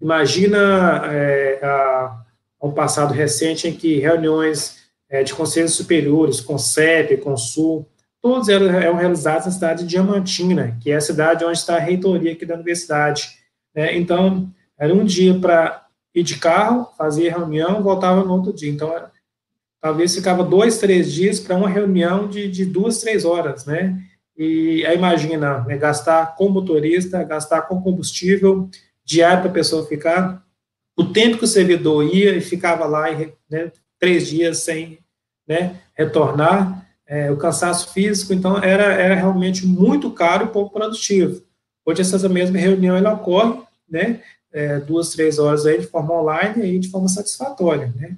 imagina 0.02 1.04
é, 1.06 1.60
a, 1.64 2.24
um 2.62 2.72
passado 2.72 3.14
recente 3.14 3.68
em 3.68 3.74
que 3.74 4.00
reuniões 4.00 4.80
é, 5.10 5.24
de 5.24 5.34
conselhos 5.34 5.74
superiores, 5.74 6.42
com 6.42 6.58
CEP, 6.58 7.18
com 7.18 7.38
SUL, 7.38 7.88
todos 8.22 8.50
eram, 8.50 8.70
eram 8.70 8.96
realizados 8.96 9.46
na 9.46 9.52
cidade 9.52 9.84
de 9.84 9.90
Diamantina, 9.90 10.78
que 10.82 10.92
é 10.92 10.96
a 10.96 11.02
cidade 11.02 11.46
onde 11.46 11.58
está 11.58 11.78
a 11.78 11.80
reitoria 11.80 12.34
aqui 12.34 12.46
da 12.46 12.56
universidade. 12.56 13.30
Né? 13.74 13.96
Então, 13.96 14.50
era 14.78 14.94
um 14.94 15.06
dia 15.06 15.38
para 15.40 15.86
ir 16.14 16.24
de 16.24 16.38
carro, 16.38 16.88
fazia 16.98 17.32
reunião, 17.32 17.84
voltava 17.84 18.24
no 18.24 18.34
outro 18.34 18.54
dia. 18.54 18.72
Então, 18.72 18.92
era, 18.92 19.12
talvez 19.82 20.14
ficava 20.14 20.44
dois, 20.44 20.78
três 20.78 21.12
dias 21.12 21.40
para 21.40 21.56
uma 21.56 21.70
reunião 21.70 22.28
de, 22.28 22.50
de 22.50 22.66
duas, 22.66 23.00
três 23.00 23.26
horas, 23.26 23.66
né? 23.66 24.02
E 24.38 24.86
aí 24.86 24.96
imagina, 24.96 25.66
né, 25.66 25.78
gastar 25.78 26.36
com 26.36 26.48
motorista, 26.48 27.24
gastar 27.24 27.64
com 27.64 27.82
combustível, 27.82 28.70
diário 29.04 29.42
para 29.42 29.50
a 29.50 29.54
pessoa 29.54 29.86
ficar, 29.86 30.46
o 30.96 31.06
tempo 31.06 31.38
que 31.38 31.44
o 31.44 31.48
servidor 31.48 32.04
ia 32.06 32.36
e 32.36 32.42
ficava 32.42 32.86
lá 32.86 33.12
e, 33.12 33.34
né, 33.50 33.72
três 34.00 34.28
dias 34.28 34.60
sem 34.60 35.00
né, 35.48 35.82
retornar, 35.94 36.88
é, 37.06 37.32
o 37.32 37.38
cansaço 37.38 37.92
físico, 37.92 38.34
então 38.34 38.58
era, 38.64 38.94
era 38.94 39.16
realmente 39.16 39.66
muito 39.66 40.12
caro 40.12 40.46
e 40.46 40.50
pouco 40.50 40.72
produtivo. 40.72 41.42
Hoje 41.86 42.02
essa 42.02 42.30
mesma 42.30 42.58
reunião 42.58 42.96
ela 42.96 43.14
ocorre, 43.14 43.62
né, 43.90 44.22
é, 44.52 44.80
duas, 44.80 45.10
três 45.10 45.40
horas 45.40 45.66
aí 45.66 45.80
de 45.80 45.88
forma 45.88 46.14
online 46.14 46.76
e 46.76 46.80
de 46.80 46.90
forma 46.90 47.08
satisfatória, 47.08 47.94
né, 47.96 48.18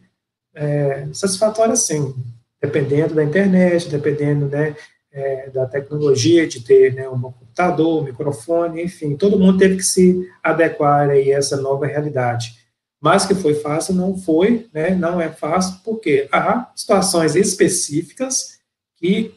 é, 0.54 1.08
satisfatória 1.14 1.76
sim, 1.76 2.14
dependendo 2.62 3.16
da 3.16 3.24
internet, 3.24 3.90
dependendo, 3.90 4.48
né, 4.48 4.76
é, 5.12 5.50
da 5.50 5.66
tecnologia, 5.66 6.48
de 6.48 6.62
ter 6.62 6.94
né, 6.94 7.08
um 7.10 7.20
computador, 7.20 8.02
um 8.02 8.06
microfone, 8.06 8.84
enfim, 8.84 9.16
todo 9.18 9.38
mundo 9.38 9.58
teve 9.58 9.78
que 9.78 9.84
se 9.84 10.30
adequar 10.42 11.10
aí 11.10 11.34
a 11.34 11.38
essa 11.38 11.58
nova 11.58 11.86
realidade. 11.86 12.56
Mas 13.02 13.26
que 13.26 13.34
foi 13.34 13.56
fácil, 13.56 13.96
não 13.96 14.16
foi, 14.16 14.70
né, 14.74 14.92
não 14.92 15.20
é 15.20 15.30
fácil, 15.30 15.80
porque 15.84 16.30
há 16.32 16.72
situações 16.76 17.36
específicas 17.36 18.60
que, 18.98 19.34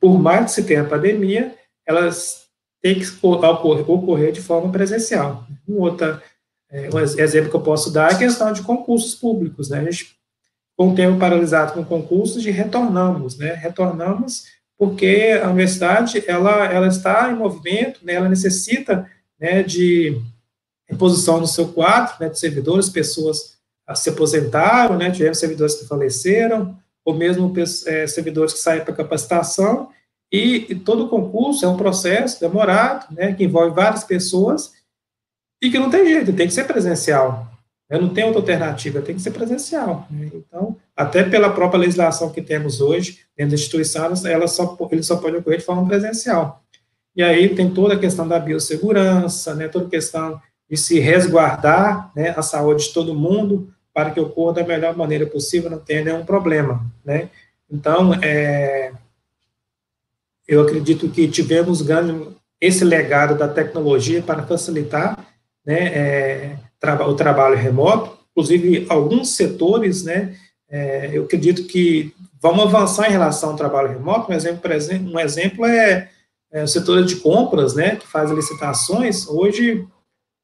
por 0.00 0.18
mais 0.18 0.46
que 0.46 0.50
se 0.52 0.64
tenha 0.64 0.84
pandemia, 0.84 1.54
elas 1.86 2.46
têm 2.82 2.98
que 2.98 3.06
ocorrer, 3.22 3.90
ocorrer 3.90 4.32
de 4.32 4.40
forma 4.40 4.72
presencial. 4.72 5.46
Um, 5.68 5.80
outra, 5.80 6.22
é, 6.70 6.88
um 6.92 6.98
exemplo 6.98 7.50
que 7.50 7.56
eu 7.56 7.60
posso 7.60 7.92
dar 7.92 8.10
é 8.10 8.14
a 8.14 8.18
questão 8.18 8.52
de 8.52 8.62
concursos 8.62 9.14
públicos. 9.14 9.68
Né? 9.68 9.80
A 9.80 9.84
gente, 9.90 10.16
com 10.76 10.90
o 10.90 10.94
tempo 10.94 11.18
paralisado 11.18 11.72
com 11.72 11.84
concursos, 11.84 12.42
de 12.42 12.50
retornamos, 12.50 13.36
né? 13.36 13.54
retornamos 13.54 14.44
porque 14.78 15.38
a 15.42 15.48
universidade 15.48 16.22
ela, 16.28 16.66
ela 16.66 16.86
está 16.86 17.30
em 17.32 17.34
movimento, 17.34 17.98
né? 18.04 18.14
ela 18.14 18.28
necessita 18.28 19.10
né, 19.38 19.62
de 19.62 20.20
reposição 20.88 21.40
no 21.40 21.46
seu 21.46 21.68
quadro, 21.68 22.14
né, 22.18 22.28
de 22.28 22.38
servidores, 22.38 22.88
pessoas 22.88 23.58
se 23.94 24.10
aposentaram, 24.10 24.96
né, 24.96 25.10
tivemos 25.10 25.38
servidores 25.38 25.74
que 25.74 25.86
faleceram, 25.86 26.76
ou 27.04 27.14
mesmo 27.14 27.52
é, 27.86 28.06
servidores 28.06 28.52
que 28.52 28.58
saem 28.58 28.84
para 28.84 28.94
capacitação, 28.94 29.88
e, 30.30 30.66
e, 30.68 30.74
todo 30.74 31.08
concurso 31.08 31.64
é 31.64 31.68
um 31.68 31.76
processo 31.76 32.38
demorado, 32.40 33.14
né, 33.14 33.32
que 33.32 33.44
envolve 33.44 33.74
várias 33.74 34.04
pessoas, 34.04 34.72
e 35.60 35.70
que 35.70 35.78
não 35.78 35.90
tem 35.90 36.06
jeito, 36.06 36.32
tem 36.32 36.46
que 36.46 36.54
ser 36.54 36.64
presencial. 36.64 37.48
Né, 37.90 37.98
não 37.98 38.08
tem 38.10 38.24
outra 38.24 38.40
alternativa, 38.40 39.00
tem 39.00 39.14
que 39.14 39.22
ser 39.22 39.30
presencial. 39.30 40.06
Né, 40.10 40.30
então, 40.34 40.76
até 40.96 41.24
pela 41.24 41.50
própria 41.50 41.80
legislação 41.80 42.30
que 42.30 42.42
temos 42.42 42.80
hoje, 42.80 43.20
dentro 43.36 43.50
da 43.50 43.60
instituição, 43.60 44.12
ela 44.26 44.46
só, 44.46 44.76
ele 44.90 45.02
só 45.02 45.16
pode 45.16 45.36
ocorrer 45.36 45.58
de 45.58 45.64
forma 45.64 45.86
presencial. 45.86 46.62
E 47.16 47.22
aí 47.22 47.54
tem 47.54 47.70
toda 47.70 47.94
a 47.94 47.98
questão 47.98 48.28
da 48.28 48.38
biossegurança, 48.38 49.54
né, 49.54 49.68
toda 49.68 49.86
a 49.86 49.90
questão 49.90 50.40
de 50.70 50.76
se 50.76 51.00
resguardar 51.00 52.12
né, 52.14 52.34
a 52.36 52.42
saúde 52.42 52.84
de 52.84 52.92
todo 52.92 53.14
mundo, 53.14 53.72
para 53.92 54.10
que 54.10 54.20
ocorra 54.20 54.54
da 54.54 54.64
melhor 54.64 54.96
maneira 54.96 55.26
possível, 55.26 55.70
não 55.70 55.78
tenha 55.78 56.04
nenhum 56.04 56.24
problema, 56.24 56.86
né? 57.04 57.30
Então, 57.68 58.14
é, 58.22 58.92
eu 60.46 60.62
acredito 60.62 61.08
que 61.08 61.26
tivemos 61.26 61.82
ganho 61.82 62.36
esse 62.60 62.84
legado 62.84 63.36
da 63.36 63.48
tecnologia 63.48 64.22
para 64.22 64.46
facilitar 64.46 65.27
né, 65.68 65.86
é, 65.88 66.56
tra 66.80 67.06
o 67.06 67.14
trabalho 67.14 67.54
remoto, 67.54 68.16
inclusive 68.30 68.86
alguns 68.88 69.36
setores, 69.36 70.02
né, 70.02 70.34
é, 70.70 71.10
eu 71.12 71.24
acredito 71.24 71.64
que 71.64 72.14
vamos 72.40 72.64
avançar 72.64 73.06
em 73.06 73.12
relação 73.12 73.50
ao 73.50 73.56
trabalho 73.56 73.90
remoto, 73.90 74.32
um 74.32 74.34
exemplo, 74.34 74.62
um 75.12 75.20
exemplo 75.20 75.66
é, 75.66 76.08
é 76.50 76.62
o 76.62 76.68
setor 76.68 77.04
de 77.04 77.16
compras, 77.16 77.74
né, 77.74 77.96
que 77.96 78.06
faz 78.06 78.30
licitações, 78.30 79.28
hoje 79.28 79.86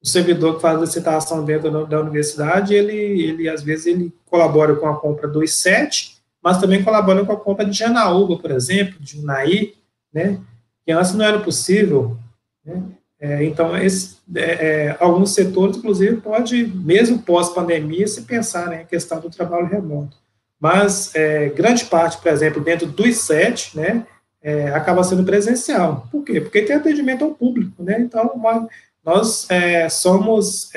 o 0.02 0.06
servidor 0.06 0.56
que 0.56 0.60
faz 0.60 0.78
licitação 0.78 1.42
dentro 1.42 1.86
da 1.86 2.00
universidade, 2.02 2.74
ele, 2.74 2.94
ele 2.94 3.48
às 3.48 3.62
vezes 3.62 3.86
ele 3.86 4.12
colabora 4.26 4.76
com 4.76 4.86
a 4.86 5.00
compra 5.00 5.26
do 5.26 5.40
I7, 5.40 6.18
mas 6.42 6.60
também 6.60 6.84
colabora 6.84 7.24
com 7.24 7.32
a 7.32 7.40
compra 7.40 7.64
de 7.64 7.72
Janaúba, 7.72 8.36
por 8.36 8.50
exemplo, 8.50 8.96
de 9.00 9.18
Unaí, 9.18 9.72
né, 10.12 10.38
que 10.84 10.92
antes 10.92 11.14
não 11.14 11.24
era 11.24 11.40
possível, 11.40 12.18
né, 12.62 12.82
é, 13.24 13.42
então, 13.42 13.74
esse, 13.74 14.18
é, 14.36 14.40
é, 14.40 14.96
alguns 15.00 15.32
setores, 15.32 15.78
inclusive, 15.78 16.18
pode, 16.18 16.66
mesmo 16.66 17.22
pós-pandemia, 17.22 18.06
se 18.06 18.20
pensar 18.20 18.68
né, 18.68 18.84
questão 18.84 19.18
do 19.18 19.30
trabalho 19.30 19.64
remoto. 19.64 20.14
Mas, 20.60 21.10
é, 21.14 21.48
grande 21.48 21.86
parte, 21.86 22.18
por 22.18 22.30
exemplo, 22.30 22.62
dentro 22.62 22.86
do 22.86 23.02
I7, 23.02 23.76
né, 23.76 24.06
é, 24.42 24.68
acaba 24.74 25.02
sendo 25.02 25.24
presencial. 25.24 26.06
Por 26.12 26.22
quê? 26.22 26.38
Porque 26.38 26.60
tem 26.60 26.76
atendimento 26.76 27.24
ao 27.24 27.30
público, 27.30 27.82
né, 27.82 27.98
então, 27.98 28.30
nós 29.02 29.48
somos, 29.90 30.70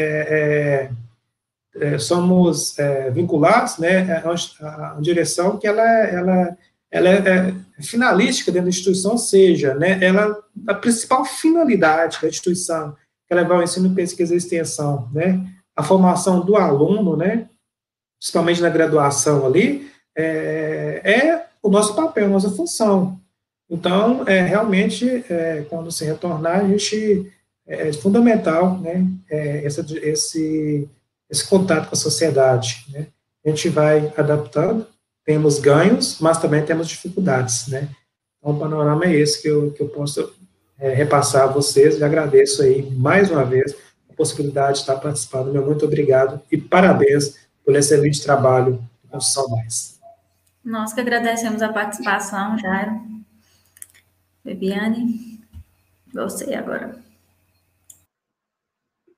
somos 2.00 2.80
é, 2.80 3.10
vinculados 3.12 3.78
né, 3.78 4.22
a, 4.24 4.94
uma 4.94 5.02
direção 5.02 5.58
que 5.58 5.68
ela, 5.68 5.84
ela, 5.84 6.58
ela 6.92 7.10
é, 7.10 7.54
finalística 7.82 8.52
dentro 8.52 8.66
da 8.66 8.70
instituição, 8.70 9.18
seja, 9.18 9.76
né, 9.76 10.04
ela, 10.04 10.38
a 10.68 10.74
principal 10.74 11.26
finalidade 11.26 12.20
da 12.22 12.28
instituição, 12.28 12.96
que 13.28 13.34
é 13.34 13.36
levar 13.36 13.60
o 13.60 13.64
ensino, 13.64 13.94
pesquisa 13.94 14.34
e 14.34 14.38
extensão, 14.38 15.10
né, 15.14 15.46
a 15.76 15.84
formação 15.84 16.44
do 16.44 16.56
aluno, 16.56 17.16
né, 17.16 17.50
principalmente 18.20 18.62
na 18.62 18.70
graduação 18.70 19.46
ali, 19.46 19.92
é, 20.16 21.02
é 21.04 21.48
o 21.62 21.70
nosso 21.70 21.96
papel, 21.96 22.26
a 22.26 22.30
nossa 22.30 22.50
função. 22.50 23.20
Então, 23.70 24.24
é, 24.26 24.42
realmente, 24.42 25.26
é, 25.30 25.66
quando 25.70 25.92
se 25.92 26.06
retornar, 26.06 26.62
a 26.62 26.68
gente 26.68 27.32
é, 27.68 27.90
é 27.90 27.94
fundamental, 27.94 28.80
né, 28.80 29.06
é, 29.30 29.66
essa, 29.66 29.86
esse, 30.02 30.90
esse 31.30 31.48
contato 31.48 31.90
com 31.90 31.96
a 31.96 31.98
sociedade, 31.98 32.86
né, 32.90 33.08
a 33.46 33.50
gente 33.50 33.70
vai 33.70 34.12
adaptando, 34.18 34.88
temos 35.28 35.60
ganhos, 35.60 36.22
mas 36.22 36.40
também 36.40 36.64
temos 36.64 36.88
dificuldades, 36.88 37.68
né, 37.68 37.90
então 38.40 38.56
o 38.56 38.60
panorama 38.60 39.04
é 39.04 39.14
esse 39.14 39.42
que 39.42 39.50
eu, 39.50 39.72
que 39.74 39.84
eu 39.84 39.90
posso 39.90 40.34
é, 40.80 40.94
repassar 40.94 41.44
a 41.44 41.52
vocês, 41.52 42.00
e 42.00 42.04
agradeço 42.04 42.62
aí, 42.62 42.90
mais 42.92 43.30
uma 43.30 43.44
vez, 43.44 43.76
a 44.10 44.14
possibilidade 44.14 44.76
de 44.76 44.80
estar 44.80 44.96
participando, 44.96 45.52
meu 45.52 45.66
muito 45.66 45.86
obrigado, 45.86 46.42
e 46.50 46.58
parabéns 46.58 47.38
por 47.66 47.76
esse 47.76 47.94
excelente 47.94 48.24
trabalho 48.24 48.76
do 49.04 49.10
Construção 49.10 49.50
Mais. 49.50 50.00
Nós 50.64 50.94
que 50.94 51.02
agradecemos 51.02 51.62
a 51.62 51.74
participação, 51.74 52.58
Jairo. 52.58 53.02
Bebiane, 54.44 55.42
você 56.14 56.54
agora. 56.54 56.98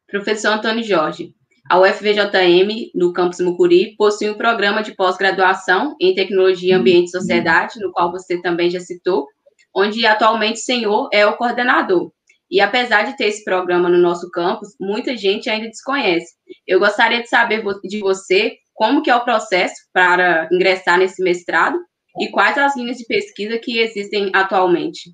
Professor 0.07 0.53
Antônio 0.53 0.84
Jorge. 0.84 1.36
A 1.70 1.80
UFVJM, 1.80 2.89
no 2.95 3.13
campus 3.13 3.39
Mucuri, 3.39 3.95
possui 3.95 4.28
um 4.32 4.34
programa 4.34 4.82
de 4.82 4.95
pós-graduação 4.95 5.95
em 6.01 6.15
Tecnologia, 6.15 6.76
Ambiente 6.76 7.09
e 7.09 7.11
Sociedade, 7.11 7.80
no 7.80 7.91
qual 7.91 8.11
você 8.11 8.41
também 8.41 8.72
já 8.72 8.80
citou, 8.80 9.28
onde 9.76 10.03
atualmente 10.03 10.55
o 10.55 10.63
senhor 10.63 11.09
é 11.13 11.28
o 11.28 11.38
coordenador. 11.38 12.11
E 12.49 12.59
apesar 12.59 13.03
de 13.03 13.15
ter 13.15 13.28
esse 13.28 13.43
programa 13.43 13.88
no 13.88 13.99
nosso 13.99 14.32
campus, 14.32 14.70
muita 14.82 15.15
gente 15.15 15.47
ainda 15.47 15.67
desconhece. 15.67 16.34
Eu 16.65 16.80
gostaria 16.80 17.22
de 17.22 17.30
saber 17.30 17.63
de 17.84 17.99
você 17.99 18.57
como 18.74 19.03
que 19.03 19.11
é 19.11 19.15
o 19.15 19.24
processo 19.24 19.76
para 19.93 20.49
ingressar 20.51 20.97
nesse 20.97 21.22
mestrado 21.22 21.78
e 22.20 22.30
quais 22.30 22.57
as 22.57 22.76
linhas 22.76 22.97
de 22.97 23.05
pesquisa 23.05 23.59
que 23.59 23.78
existem 23.78 24.32
atualmente. 24.34 25.11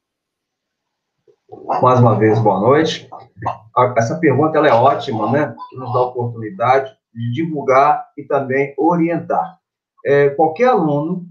Mais 1.63 1.99
uma 1.99 2.17
vez, 2.17 2.39
boa 2.39 2.59
noite. 2.59 3.09
Essa 3.97 4.17
pergunta 4.19 4.57
ela 4.57 4.67
é 4.67 4.73
ótima, 4.73 5.31
né? 5.31 5.55
Que 5.69 5.77
nos 5.77 5.93
dá 5.93 5.99
a 5.99 6.03
oportunidade 6.03 6.91
de 7.13 7.31
divulgar 7.31 8.07
e 8.17 8.23
também 8.23 8.73
orientar. 8.77 9.57
É, 10.05 10.29
qualquer 10.29 10.69
aluno 10.69 11.25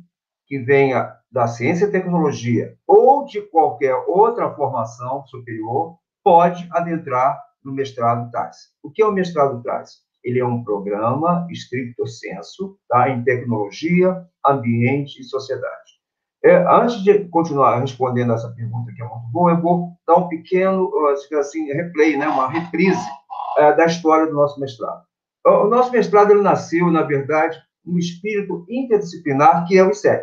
que 0.46 0.58
venha 0.58 1.12
da 1.30 1.46
ciência 1.46 1.86
e 1.86 1.90
tecnologia 1.90 2.74
ou 2.86 3.24
de 3.24 3.40
qualquer 3.42 3.94
outra 4.06 4.52
formação 4.54 5.24
superior 5.26 5.96
pode 6.22 6.68
adentrar 6.72 7.40
no 7.64 7.72
mestrado 7.72 8.30
TAS. 8.30 8.68
O 8.82 8.90
que 8.90 9.02
é 9.02 9.06
o 9.06 9.12
mestrado 9.12 9.62
TAS? 9.62 10.02
Ele 10.22 10.38
é 10.38 10.44
um 10.44 10.64
programa 10.64 11.46
estricto 11.50 12.06
senso 12.06 12.78
tá? 12.88 13.10
em 13.10 13.22
tecnologia, 13.22 14.24
ambiente 14.46 15.20
e 15.20 15.24
sociedade. 15.24 15.93
É, 16.45 16.57
antes 16.68 17.03
de 17.03 17.26
continuar 17.30 17.80
respondendo 17.80 18.34
essa 18.34 18.51
pergunta 18.51 18.92
que 18.95 19.03
é 19.03 19.07
muito 19.07 19.26
boa, 19.32 19.53
eu 19.53 19.62
vou 19.62 19.92
dar 20.07 20.16
um 20.16 20.28
pequeno, 20.28 20.92
assim, 21.40 21.72
replay, 21.72 22.18
né, 22.18 22.28
uma 22.28 22.51
reprise 22.51 23.01
é, 23.57 23.72
da 23.72 23.86
história 23.86 24.26
do 24.26 24.34
nosso 24.34 24.61
mestrado. 24.61 25.03
O 25.47 25.68
nosso 25.68 25.90
mestrado 25.90 26.32
ele 26.32 26.42
nasceu, 26.42 26.90
na 26.90 27.03
verdade, 27.03 27.59
no 27.84 27.99
espírito 27.99 28.66
interdisciplinar 28.68 29.66
que 29.66 29.78
é 29.78 29.82
o 29.82 29.90
I7. 29.90 30.20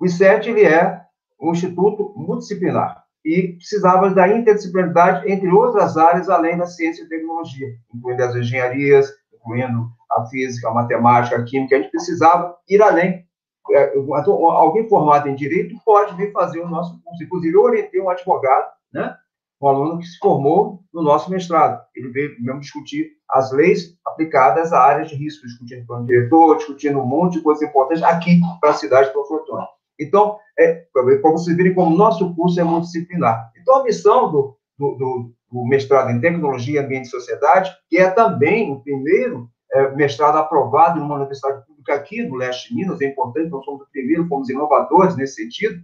O 0.00 0.04
I7 0.04 0.46
ele 0.46 0.64
é 0.64 1.00
um 1.40 1.52
instituto 1.52 2.12
multidisciplinar 2.16 3.04
e 3.24 3.54
precisava 3.56 4.10
da 4.10 4.28
interdisciplinaridade 4.28 5.30
entre 5.30 5.48
outras 5.48 5.96
áreas 5.96 6.28
além 6.28 6.56
da 6.56 6.66
ciência 6.66 7.02
e 7.02 7.08
tecnologia, 7.08 7.68
incluindo 7.94 8.24
as 8.24 8.34
engenharias, 8.34 9.08
incluindo 9.32 9.90
a 10.10 10.26
física, 10.26 10.68
a 10.68 10.74
matemática, 10.74 11.36
a 11.36 11.44
química. 11.44 11.76
A 11.76 11.80
gente 11.80 11.90
precisava 11.90 12.56
ir 12.68 12.82
além. 12.82 13.24
É, 13.72 13.92
alguém 13.96 14.88
formado 14.88 15.28
em 15.28 15.34
direito 15.34 15.76
pode 15.84 16.14
vir 16.16 16.32
fazer 16.32 16.60
o 16.60 16.68
nosso 16.68 17.00
curso. 17.02 17.22
Inclusive, 17.22 17.54
eu 17.54 17.62
orientei 17.62 18.00
um 18.00 18.10
advogado, 18.10 18.68
né? 18.92 19.16
um 19.60 19.68
aluno 19.68 19.98
que 19.98 20.06
se 20.06 20.18
formou 20.18 20.82
no 20.92 21.02
nosso 21.02 21.30
mestrado. 21.30 21.82
Ele 21.94 22.08
veio 22.08 22.34
mesmo 22.40 22.60
discutir 22.60 23.10
as 23.28 23.52
leis 23.52 23.94
aplicadas 24.06 24.72
à 24.72 24.80
área 24.80 25.04
de 25.04 25.14
risco, 25.14 25.46
discutindo 25.46 25.84
o 25.88 26.04
diretor, 26.04 26.56
discutindo 26.56 26.98
um 26.98 27.06
monte 27.06 27.34
de 27.34 27.42
coisas 27.42 27.68
importantes 27.68 28.02
aqui 28.02 28.40
para 28.60 28.70
a 28.70 28.74
cidade 28.74 29.08
de 29.08 29.12
Profotone. 29.12 29.66
Então, 30.00 30.38
é, 30.58 30.86
para 30.92 31.30
vocês 31.30 31.54
verem 31.56 31.74
como 31.74 31.96
nosso 31.96 32.34
curso 32.34 32.58
é 32.58 32.64
multidisciplinar. 32.64 33.52
Então, 33.60 33.80
a 33.80 33.84
missão 33.84 34.32
do, 34.32 34.56
do, 34.78 34.94
do, 34.94 35.32
do 35.52 35.64
mestrado 35.66 36.10
em 36.10 36.20
Tecnologia, 36.20 36.82
Ambiente 36.82 37.06
e 37.06 37.10
Sociedade, 37.10 37.70
que 37.88 37.98
é 37.98 38.08
também 38.10 38.72
o 38.72 38.80
primeiro 38.80 39.50
é, 39.72 39.90
mestrado 39.94 40.36
aprovado 40.36 40.98
numa 41.00 41.16
universidade 41.16 41.64
pública 41.66 41.94
aqui 41.94 42.22
no 42.22 42.36
leste 42.36 42.68
de 42.68 42.76
Minas, 42.76 43.00
é 43.00 43.06
importante, 43.06 43.50
nós 43.50 43.64
somos 43.64 43.82
o 43.82 43.90
primeiro, 43.90 44.26
fomos 44.28 44.48
inovadores 44.48 45.16
nesse 45.16 45.42
sentido, 45.42 45.80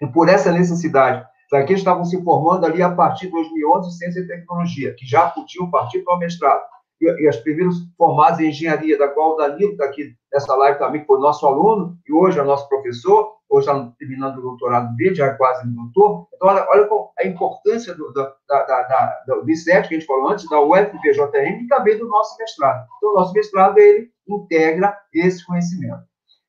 e 0.00 0.06
por 0.06 0.28
essa 0.28 0.52
necessidade 0.52 1.26
Daqui 1.52 1.74
estavam 1.74 2.02
se 2.02 2.20
formando 2.24 2.64
ali 2.64 2.82
a 2.82 2.90
partir 2.90 3.26
de 3.26 3.32
2011 3.32 3.98
Ciência 3.98 4.20
e 4.20 4.26
Tecnologia, 4.26 4.94
que 4.94 5.04
já 5.04 5.28
podiam 5.28 5.70
partir 5.70 6.00
para 6.00 6.14
o 6.16 6.18
mestrado. 6.18 6.62
E, 7.02 7.24
e 7.24 7.28
as 7.28 7.36
primeiras 7.36 7.74
formadas 7.98 8.38
em 8.40 8.48
engenharia, 8.48 8.96
da 8.96 9.08
qual 9.08 9.32
o 9.32 9.36
Danilo 9.36 9.72
está 9.72 9.84
aqui 9.84 10.14
nessa 10.32 10.54
live 10.54 10.78
também, 10.78 11.00
que 11.00 11.06
foi 11.06 11.18
nosso 11.18 11.46
aluno, 11.46 11.98
e 12.08 12.12
hoje 12.12 12.38
é 12.38 12.42
nosso 12.42 12.68
professor, 12.68 13.34
hoje 13.50 13.68
está 13.68 13.92
terminando 13.98 14.38
o 14.38 14.42
doutorado 14.42 14.94
dele, 14.96 15.14
já 15.14 15.26
é 15.26 15.34
quase 15.34 15.68
doutor. 15.68 16.28
Então, 16.34 16.48
olha, 16.48 16.66
olha 16.70 16.88
a 17.18 17.26
importância 17.26 17.94
do, 17.94 18.12
da, 18.12 18.32
da, 18.48 18.62
da, 18.64 19.24
do 19.26 19.50
ICET, 19.50 19.88
que 19.88 19.96
a 19.96 19.98
gente 19.98 20.06
falou 20.06 20.30
antes, 20.30 20.48
da 20.48 20.60
UFPJM, 20.60 21.64
e 21.64 21.66
também 21.66 21.98
do 21.98 22.08
nosso 22.08 22.38
mestrado. 22.38 22.86
Então, 22.96 23.10
o 23.10 23.14
nosso 23.14 23.32
mestrado, 23.32 23.76
ele 23.78 24.08
integra 24.28 24.96
esse 25.12 25.44
conhecimento. 25.44 26.02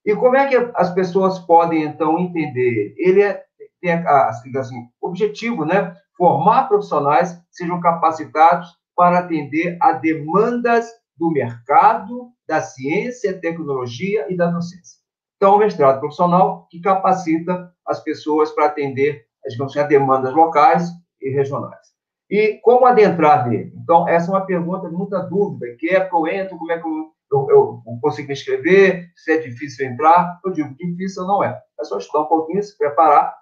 E 0.06 0.16
como 0.16 0.36
é 0.36 0.48
que 0.48 0.72
as 0.76 0.94
pessoas 0.94 1.40
podem, 1.40 1.84
então, 1.84 2.20
entender? 2.20 2.94
Ele 2.98 3.22
é 3.22 3.44
tem 3.84 3.92
a, 3.92 4.30
assim, 4.30 4.88
objetivo, 5.02 5.66
né? 5.66 5.94
Formar 6.18 6.70
profissionais 6.70 7.34
que 7.34 7.42
sejam 7.52 7.82
capacitados 7.82 8.70
para 8.96 9.20
atender 9.20 9.78
a 9.82 9.94
demandas 9.94 10.90
do 11.18 11.32
mercado, 11.32 12.32
da 12.48 12.62
ciência, 12.62 13.40
tecnologia 13.40 14.26
e 14.30 14.36
da 14.36 14.48
docência. 14.48 15.00
Então, 15.38 15.56
o 15.56 15.60
mestrado 15.60 16.00
profissional 16.00 16.68
que 16.70 16.80
capacita 16.80 17.72
as 17.86 18.02
pessoas 18.04 18.52
para 18.52 18.66
atender, 18.66 19.26
digamos 19.48 19.76
a 19.76 19.84
demandas 19.84 20.34
locais 20.34 20.90
e 21.22 21.30
regionais. 21.30 21.94
E 22.30 22.60
como 22.64 22.86
adentrar 22.86 23.48
nele? 23.48 23.74
Então, 23.76 24.08
essa 24.08 24.32
é 24.32 24.34
uma 24.34 24.46
pergunta, 24.46 24.90
muita 24.90 25.20
dúvida. 25.20 25.76
Que 25.78 25.90
é 25.90 26.00
que 26.00 26.16
eu 26.16 26.28
entro? 26.28 26.58
Como 26.58 26.72
é 26.72 26.80
que 26.80 26.88
eu, 26.88 27.12
eu, 27.32 27.84
eu 27.86 28.00
consigo 28.02 28.28
me 28.28 28.34
inscrever? 28.34 29.12
Se 29.16 29.34
é 29.34 29.38
difícil 29.38 29.86
entrar? 29.86 30.40
Eu 30.44 30.52
digo, 30.52 30.74
difícil 30.76 31.26
não 31.26 31.44
é. 31.44 31.62
É 31.80 31.84
só 31.84 31.98
estudar 31.98 32.24
um 32.24 32.28
pouquinho, 32.28 32.64
se 32.64 32.78
preparar 32.78 33.34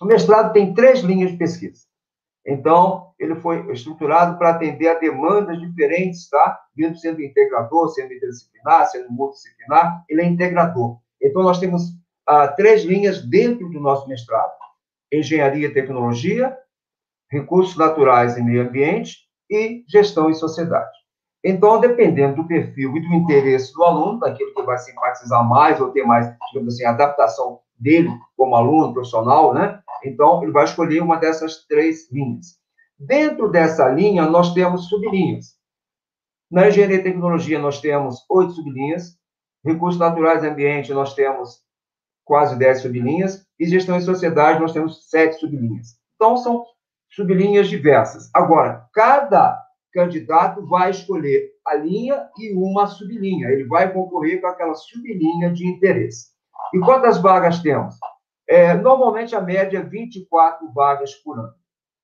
O 0.00 0.04
mestrado 0.04 0.52
tem 0.52 0.74
três 0.74 1.00
linhas 1.00 1.30
de 1.30 1.36
pesquisa. 1.36 1.82
Então, 2.46 3.12
ele 3.18 3.34
foi 3.36 3.72
estruturado 3.72 4.38
para 4.38 4.50
atender 4.50 4.88
a 4.88 4.94
demandas 4.94 5.58
diferentes, 5.60 6.28
tá? 6.28 6.58
Mesmo 6.76 6.96
sendo 6.96 7.20
integrador, 7.20 7.88
sendo 7.88 8.12
interdisciplinar, 8.12 8.86
sendo 8.86 9.10
multidisciplinar, 9.10 10.04
ele 10.08 10.22
é 10.22 10.24
integrador. 10.26 10.98
Então, 11.20 11.42
nós 11.42 11.58
temos 11.58 11.82
ah, 12.26 12.46
três 12.46 12.84
linhas 12.84 13.20
dentro 13.22 13.68
do 13.68 13.80
nosso 13.80 14.08
mestrado: 14.08 14.52
engenharia 15.12 15.66
e 15.66 15.74
tecnologia, 15.74 16.56
recursos 17.28 17.76
naturais 17.76 18.36
e 18.36 18.42
meio 18.42 18.62
ambiente 18.62 19.26
e 19.50 19.84
gestão 19.88 20.30
e 20.30 20.34
sociedade. 20.34 20.96
Então, 21.42 21.80
dependendo 21.80 22.36
do 22.36 22.48
perfil 22.48 22.96
e 22.96 23.00
do 23.00 23.14
interesse 23.14 23.72
do 23.72 23.84
aluno, 23.84 24.18
daquilo 24.18 24.54
que 24.54 24.62
vai 24.62 24.78
simpatizar 24.78 25.48
mais 25.48 25.80
ou 25.80 25.90
ter 25.90 26.04
mais, 26.04 26.32
digamos 26.48 26.74
assim, 26.74 26.84
adaptação 26.84 27.60
dele 27.78 28.10
como 28.36 28.56
aluno, 28.56 28.92
profissional, 28.92 29.54
né? 29.54 29.80
Então, 30.06 30.42
ele 30.42 30.52
vai 30.52 30.64
escolher 30.64 31.02
uma 31.02 31.16
dessas 31.16 31.66
três 31.66 32.10
linhas. 32.10 32.58
Dentro 32.98 33.50
dessa 33.50 33.88
linha, 33.88 34.24
nós 34.26 34.54
temos 34.54 34.88
sublinhas. 34.88 35.56
Na 36.50 36.68
engenharia 36.68 36.96
e 36.96 37.02
tecnologia, 37.02 37.58
nós 37.58 37.80
temos 37.80 38.24
oito 38.30 38.52
sublinhas. 38.52 39.18
Recursos 39.64 39.98
naturais 39.98 40.44
e 40.44 40.48
ambiente, 40.48 40.94
nós 40.94 41.14
temos 41.14 41.60
quase 42.24 42.56
dez 42.56 42.80
sublinhas. 42.80 43.44
E 43.58 43.66
gestão 43.66 43.96
e 43.96 44.02
sociedade, 44.02 44.60
nós 44.60 44.72
temos 44.72 45.08
sete 45.08 45.40
sublinhas. 45.40 45.98
Então, 46.14 46.36
são 46.36 46.64
sublinhas 47.10 47.68
diversas. 47.68 48.30
Agora, 48.34 48.86
cada 48.94 49.60
candidato 49.92 50.66
vai 50.66 50.90
escolher 50.90 51.50
a 51.66 51.74
linha 51.74 52.28
e 52.38 52.54
uma 52.54 52.86
sublinha. 52.86 53.48
Ele 53.48 53.64
vai 53.64 53.92
concorrer 53.92 54.40
com 54.40 54.46
aquela 54.46 54.74
sublinha 54.74 55.52
de 55.52 55.66
interesse. 55.66 56.28
E 56.74 56.78
quantas 56.80 57.18
vagas 57.18 57.60
temos? 57.60 57.96
É, 58.48 58.74
normalmente 58.74 59.34
a 59.34 59.40
média 59.40 59.78
é 59.78 59.82
24 59.82 60.72
vagas 60.72 61.14
por 61.14 61.38
ano. 61.38 61.54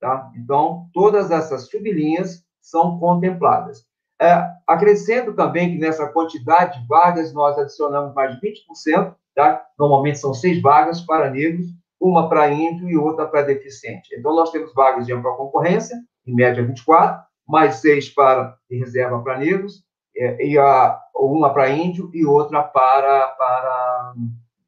Tá? 0.01 0.31
Então, 0.37 0.89
todas 0.93 1.31
essas 1.31 1.69
sublinhas 1.69 2.45
são 2.61 2.99
contempladas. 2.99 3.85
É, 4.21 4.51
acrescento 4.67 5.35
também 5.35 5.73
que 5.73 5.79
nessa 5.79 6.09
quantidade 6.09 6.81
de 6.81 6.87
vagas 6.87 7.33
nós 7.33 7.57
adicionamos 7.59 8.15
mais 8.15 8.39
de 8.39 8.41
20%, 8.41 9.15
tá? 9.35 9.65
normalmente 9.79 10.19
são 10.19 10.35
seis 10.35 10.61
vagas 10.61 11.01
para 11.01 11.31
negros, 11.31 11.67
uma 12.01 12.29
para 12.29 12.51
índio 12.51 12.89
e 12.91 12.97
outra 12.97 13.27
para 13.27 13.43
deficiente. 13.43 14.15
Então, 14.17 14.35
nós 14.35 14.51
temos 14.51 14.75
vagas 14.75 15.07
de 15.07 15.13
ampla 15.13 15.37
concorrência, 15.37 15.97
em 16.27 16.35
média 16.35 16.65
24, 16.65 17.25
mais 17.47 17.77
seis 17.77 18.09
para 18.09 18.57
reserva 18.69 19.23
para 19.23 19.39
negros, 19.39 19.85
é, 20.17 20.45
e 20.45 20.59
a, 20.59 21.01
uma 21.15 21.53
para 21.53 21.71
índio 21.71 22.11
e 22.13 22.27
outra 22.27 22.63
para, 22.63 23.29
para 23.29 24.15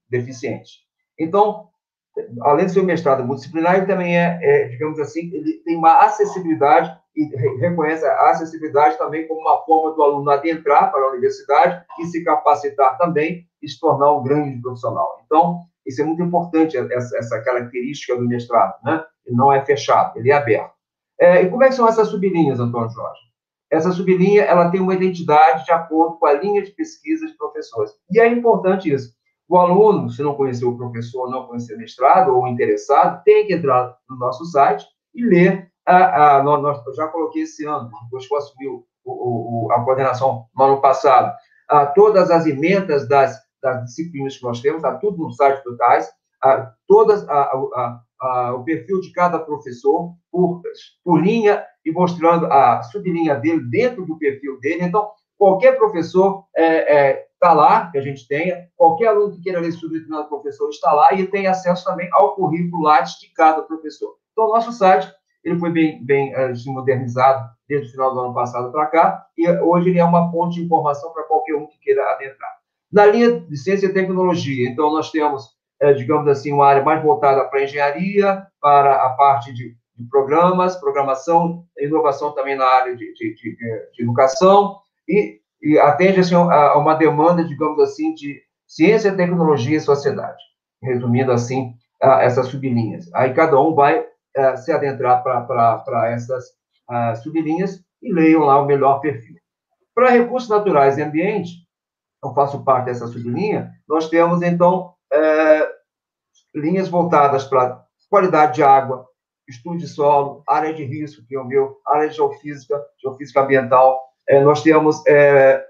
deficiente. 0.09 0.84
Então, 1.19 1.69
além 2.43 2.67
de 2.67 2.73
ser 2.73 2.81
um 2.81 2.85
mestrado 2.85 3.25
multidisciplinar, 3.25 3.77
ele 3.77 3.87
também 3.87 4.17
é, 4.17 4.39
é, 4.43 4.69
digamos 4.69 4.99
assim, 4.99 5.31
ele 5.33 5.55
tem 5.65 5.77
uma 5.77 6.05
acessibilidade 6.05 6.97
e 7.17 7.25
reconhece 7.61 8.05
a 8.05 8.31
acessibilidade 8.31 8.99
também 8.99 9.27
como 9.29 9.41
uma 9.41 9.65
forma 9.65 9.95
do 9.95 10.03
aluno 10.03 10.31
adentrar 10.31 10.91
para 10.91 11.01
a 11.01 11.11
universidade 11.11 11.85
e 12.01 12.07
se 12.07 12.25
capacitar 12.25 12.99
também 12.99 13.47
e 13.62 13.69
se 13.69 13.79
tornar 13.79 14.12
um 14.12 14.23
grande 14.23 14.61
profissional. 14.61 15.21
Então, 15.25 15.61
isso 15.87 16.03
é 16.03 16.05
muito 16.05 16.23
importante, 16.23 16.77
essa, 16.77 17.41
característica 17.43 18.17
do 18.17 18.27
mestrado, 18.27 18.75
né? 18.85 19.05
Ele 19.25 19.37
não 19.37 19.53
é 19.53 19.65
fechado, 19.65 20.19
ele 20.19 20.31
é 20.31 20.35
aberto. 20.35 20.73
É, 21.21 21.43
e 21.43 21.51
como 21.51 21.62
é 21.62 21.69
que 21.69 21.75
são 21.75 21.89
essas 21.89 22.09
sublinhas, 22.09 22.59
Antônio 22.59 22.91
Jorge? 22.91 23.21
Essa 23.71 23.93
sublinha 23.93 24.43
ela 24.43 24.71
tem 24.71 24.81
uma 24.81 24.95
identidade 24.95 25.65
de 25.65 25.73
acordo 25.73 26.17
com 26.19 26.27
a 26.27 26.33
linha 26.33 26.62
de 26.62 26.71
pesquisa 26.73 27.27
de 27.27 27.35
professores. 27.35 27.93
E 28.11 28.21
é 28.21 28.27
importante 28.27 28.93
isso. 28.93 29.15
O 29.49 29.59
aluno, 29.59 30.09
se 30.11 30.23
não 30.23 30.35
conhecer 30.35 30.65
o 30.65 30.77
professor, 30.77 31.31
não 31.31 31.47
conhecer 31.47 31.75
o 31.75 31.79
mestrado 31.79 32.35
ou 32.35 32.47
interessado, 32.47 33.23
tem 33.25 33.47
que 33.47 33.55
entrar 33.55 33.97
no 34.09 34.17
nosso 34.17 34.45
site 34.47 34.87
e 35.15 35.25
ler. 35.25 35.71
A, 35.87 36.39
a, 36.39 36.43
nós, 36.43 36.83
eu 36.87 36.95
já 36.95 37.07
coloquei 37.09 37.43
esse 37.43 37.67
ano, 37.67 37.91
depois 38.05 38.27
que 38.27 38.65
eu 38.65 38.87
o, 39.05 39.67
o, 39.67 39.73
a 39.73 39.85
coordenação 39.85 40.47
no 40.57 40.65
ano 40.65 40.81
passado, 40.81 41.35
a, 41.69 41.87
todas 41.87 42.31
as 42.31 42.47
emendas 42.47 43.07
das, 43.09 43.39
das 43.63 43.85
disciplinas 43.85 44.37
que 44.37 44.45
nós 44.45 44.61
temos, 44.61 44.79
está 44.79 44.97
tudo 44.97 45.19
no 45.19 45.33
site 45.33 45.63
do 45.63 45.77
TAIS, 45.77 46.09
a, 46.43 46.73
todas 46.87 47.29
a, 47.29 47.43
a, 47.43 48.01
a, 48.21 48.55
o 48.55 48.65
perfil 48.65 49.01
de 49.01 49.13
cada 49.13 49.39
professor 49.39 50.15
por, 50.31 50.63
por 51.05 51.21
linha 51.21 51.65
e 51.85 51.93
mostrando 51.93 52.47
a 52.47 52.83
sublinha 52.85 53.35
dele 53.37 53.61
dentro 53.71 54.07
do 54.07 54.19
perfil 54.19 54.59
dele. 54.61 54.85
Então, 54.85 55.11
qualquer 55.39 55.76
professor 55.76 56.45
está 56.57 56.62
é, 56.62 57.11
é, 57.11 57.26
tá 57.41 57.53
lá, 57.53 57.91
que 57.91 57.99
a 57.99 58.01
gente 58.01 58.26
tenha, 58.26 58.66
qualquer 58.76 59.09
aluno 59.09 59.32
que 59.32 59.43
queira 59.43 59.61
ler 59.61 59.72
sobre 59.72 59.99
determinado 59.99 60.28
professor 60.28 60.68
está 60.70 60.93
lá 60.93 61.12
e 61.12 61.26
tem 61.26 61.47
acesso 61.47 61.85
também 61.85 62.09
ao 62.12 62.35
currículo 62.35 62.82
Lattes 62.82 63.18
de 63.20 63.32
cada 63.35 63.62
professor. 63.62 64.14
Então, 64.32 64.49
nosso 64.49 64.72
site 64.72 65.12
ele 65.45 65.59
foi 65.59 65.70
bem, 65.70 66.05
bem 66.05 66.35
é, 66.35 66.53
modernizado 66.66 67.51
desde 67.68 67.89
o 67.89 67.91
final 67.93 68.14
do 68.14 68.20
ano 68.20 68.35
passado 68.35 68.72
para 68.72 68.87
cá, 68.87 69.26
e 69.37 69.49
hoje 69.49 69.91
ele 69.91 69.99
é 69.99 70.05
uma 70.05 70.30
fonte 70.30 70.57
de 70.57 70.64
informação 70.64 71.12
para 71.12 71.24
qualquer 71.24 71.55
um 71.55 71.66
que 71.66 71.78
queira 71.80 72.03
adentrar. 72.12 72.51
Na 72.93 73.07
linha 73.07 73.41
de 73.41 73.57
ciência 73.57 73.87
e 73.87 73.93
tecnologia, 73.93 74.68
então, 74.68 74.91
nós 74.91 75.11
temos, 75.11 75.51
é, 75.80 75.93
digamos 75.93 76.28
assim, 76.28 76.53
uma 76.53 76.66
área 76.66 76.82
mais 76.82 77.03
voltada 77.03 77.45
para 77.47 77.61
a 77.61 77.64
engenharia, 77.64 78.47
para 78.61 79.05
a 79.05 79.11
parte 79.11 79.53
de, 79.53 79.76
de 79.97 80.09
programas, 80.09 80.76
programação, 80.76 81.64
inovação 81.78 82.32
também 82.32 82.57
na 82.57 82.66
área 82.66 82.97
de, 82.97 83.12
de, 83.14 83.35
de, 83.35 83.57
de 83.93 84.03
educação, 84.03 84.78
e, 85.09 85.41
e 85.63 85.79
atende 85.79 86.21
assim, 86.21 86.35
a, 86.35 86.71
a 86.71 86.79
uma 86.79 86.95
demanda, 86.95 87.45
digamos 87.45 87.79
assim, 87.81 88.15
de 88.15 88.41
ciência, 88.67 89.17
tecnologia 89.17 89.77
e 89.77 89.81
sociedade. 89.81 90.43
Resumindo 90.83 91.33
assim, 91.33 91.75
a, 92.03 92.23
essas 92.23 92.49
sublinhas. 92.49 93.13
Aí 93.15 93.33
cada 93.35 93.61
um 93.61 93.75
vai 93.75 94.01
uh, 94.01 94.57
se 94.57 94.73
adentrar 94.73 95.23
para 95.23 96.11
essas 96.11 96.45
sublinhas 97.23 97.83
e 98.03 98.13
leiam 98.13 98.43
lá 98.43 98.61
o 98.61 98.67
melhor 98.67 99.01
perfil. 99.01 99.37
Para 99.95 100.11
recursos 100.11 100.49
naturais 100.49 100.99
e 100.99 101.03
ambiente, 101.03 101.65
eu 102.23 102.35
faço 102.35 102.65
parte 102.65 102.87
dessa 102.87 103.07
sublinha, 103.07 103.71
nós 103.89 104.09
temos, 104.09 104.43
então, 104.43 104.95
uh, 105.13 105.75
linhas 106.55 106.89
voltadas 106.89 107.45
para 107.45 107.85
qualidade 108.09 108.55
de 108.55 108.63
água, 108.63 109.07
estudo 109.49 109.79
de 109.79 109.89
solo, 109.89 110.43
área 110.49 110.73
de 110.73 110.85
risco, 110.85 111.25
que 111.27 111.35
é 111.35 111.41
o 111.41 111.45
meu, 111.45 111.79
área 111.87 112.09
de 112.09 112.17
geofísica, 112.17 112.81
geofísica 113.01 113.43
ambiental. 113.43 114.01
É, 114.29 114.41
nós 114.43 114.62
temos 114.62 115.05
é, 115.07 115.64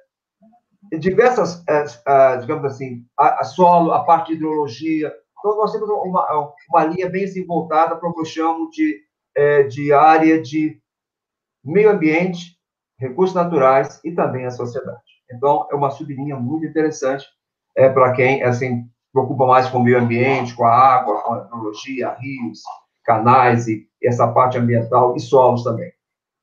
diversas, 0.99 1.63
é, 1.69 2.37
digamos 2.39 2.65
assim, 2.65 3.05
a, 3.19 3.41
a, 3.41 3.45
solo, 3.45 3.93
a 3.93 4.05
parte 4.05 4.29
de 4.29 4.35
hidrologia, 4.35 5.13
então, 5.39 5.59
nós 5.59 5.73
temos 5.73 5.91
uma, 5.91 6.55
uma 6.71 6.85
linha 6.87 7.07
bem 7.11 7.25
assim, 7.25 7.45
voltada 7.45 7.97
para 7.97 8.09
o 8.09 8.15
que 8.15 8.21
eu 8.21 8.25
chamo 8.25 8.71
de, 8.71 9.03
de 9.69 9.93
área 9.93 10.41
de 10.41 10.81
meio 11.63 11.91
ambiente, 11.91 12.57
recursos 12.99 13.35
naturais 13.35 14.01
e 14.03 14.13
também 14.13 14.47
a 14.47 14.51
sociedade. 14.51 15.03
Então, 15.31 15.69
é 15.71 15.75
uma 15.75 15.91
sublinha 15.91 16.35
muito 16.37 16.65
interessante 16.65 17.27
é, 17.77 17.91
para 17.91 18.13
quem 18.13 18.43
assim, 18.43 18.89
preocupa 19.13 19.47
mais 19.47 19.69
com 19.69 19.79
o 19.79 19.83
meio 19.83 19.99
ambiente, 19.99 20.55
com 20.55 20.65
a 20.65 20.73
água, 20.73 21.21
com 21.23 21.35
a 21.35 21.41
tecnologia, 21.41 22.17
rios, 22.19 22.63
canais 23.05 23.69
e 23.69 23.87
essa 24.03 24.27
parte 24.29 24.59
ambiental 24.59 25.15
e 25.17 25.21
solos 25.21 25.63
também. 25.63 25.93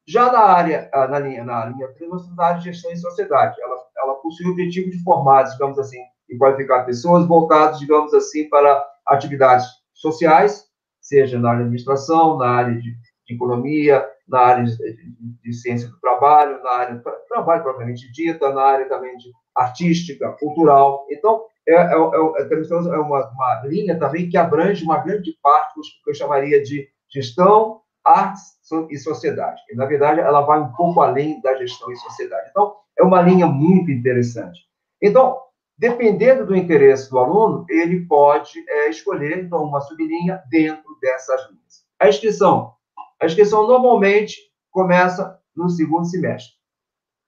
Já 0.08 0.32
na 0.32 0.39
área, 0.39 0.89
ah, 0.93 1.08
na 1.08 1.20
linha, 1.20 1.43
na 1.43 1.66
linha 1.66 1.88
3, 1.93 2.10
nós 2.10 2.24
temos 2.24 2.39
a 2.39 2.45
área 2.45 2.60
de 2.60 2.66
gestão 2.66 2.91
e 2.91 2.97
sociedade. 2.97 3.56
Ela, 3.62 3.76
ela 3.97 4.16
possui 4.16 4.47
o 4.47 4.52
objetivo 4.52 4.89
de 4.89 5.04
formar, 5.04 5.43
digamos 5.43 5.78
assim, 5.78 5.99
e 6.30 6.38
qualificar 6.38 6.86
pessoas 6.86 7.26
voltadas, 7.28 7.80
digamos 7.80 8.14
assim, 8.14 8.49
para 8.49 8.84
atividades 9.08 9.68
sociais, 9.93 10.66
seja 10.99 11.38
na 11.39 11.49
área 11.49 11.60
de 11.60 11.66
administração, 11.66 12.38
na 12.38 12.49
área 12.49 12.76
de, 12.76 12.91
de 13.28 13.36
economia, 13.36 14.06
na 14.28 14.39
área 14.39 14.64
de, 14.64 14.78
de, 14.78 15.14
de, 15.43 15.54
ciência 15.54 15.89
do 15.89 15.99
trabalho, 15.99 16.62
na 16.64 16.72
área 16.72 16.95
do 16.95 17.04
trabalho 17.28 17.64
propriamente 17.64 18.12
dita, 18.12 18.52
na 18.54 18.62
área 18.62 18.88
também 18.88 19.18
de 19.18 19.30
artística, 19.56 20.32
cultural. 20.39 21.06
Então, 21.12 21.43
é, 21.68 21.74
é, 21.74 21.78
é, 21.78 21.93
é 21.93 22.99
uma, 22.99 23.30
uma, 23.30 23.62
linha 23.66 23.99
também 23.99 24.30
que 24.30 24.38
abrange 24.38 24.84
uma 24.84 24.97
grande 24.97 25.38
parte 25.43 25.76
do 25.76 25.82
que 25.82 26.10
eu 26.10 26.14
chamaria 26.14 26.64
de 26.64 26.88
gestão, 27.10 27.81
artes 28.06 28.60
e 28.89 28.97
sociedade. 28.97 29.62
E, 29.70 29.76
na 29.76 29.86
verdade, 29.86 30.20
ela 30.20 30.41
vai 30.41 30.60
um 30.60 30.72
pouco 30.74 31.02
além 31.02 31.41
da 31.41 31.56
gestão 31.56 31.91
e 31.91 31.95
sociedade. 31.97 32.49
Então, 32.49 32.76
é 32.97 33.04
uma 33.04 33.22
linha 33.22 33.47
muito 33.47 33.91
interessante. 33.91 34.60
Então, 35.02 35.41
Dependendo 35.82 36.45
do 36.45 36.56
interesse 36.56 37.10
do 37.10 37.18
aluno, 37.18 37.66
ele 37.68 38.06
pode 38.06 38.64
é, 38.70 38.89
escolher, 38.91 39.39
então, 39.39 39.64
uma 39.64 39.82
sublinha 39.82 40.39
dentro 40.47 40.95
dessas 41.02 41.41
linhas. 41.49 41.84
A 41.99 42.08
inscrição. 42.08 42.74
A 43.20 43.26
inscrição 43.26 43.66
normalmente 43.66 44.38
começa 44.70 45.39
no 45.56 45.72
segundo 45.72 46.06
semestre. 46.06 46.54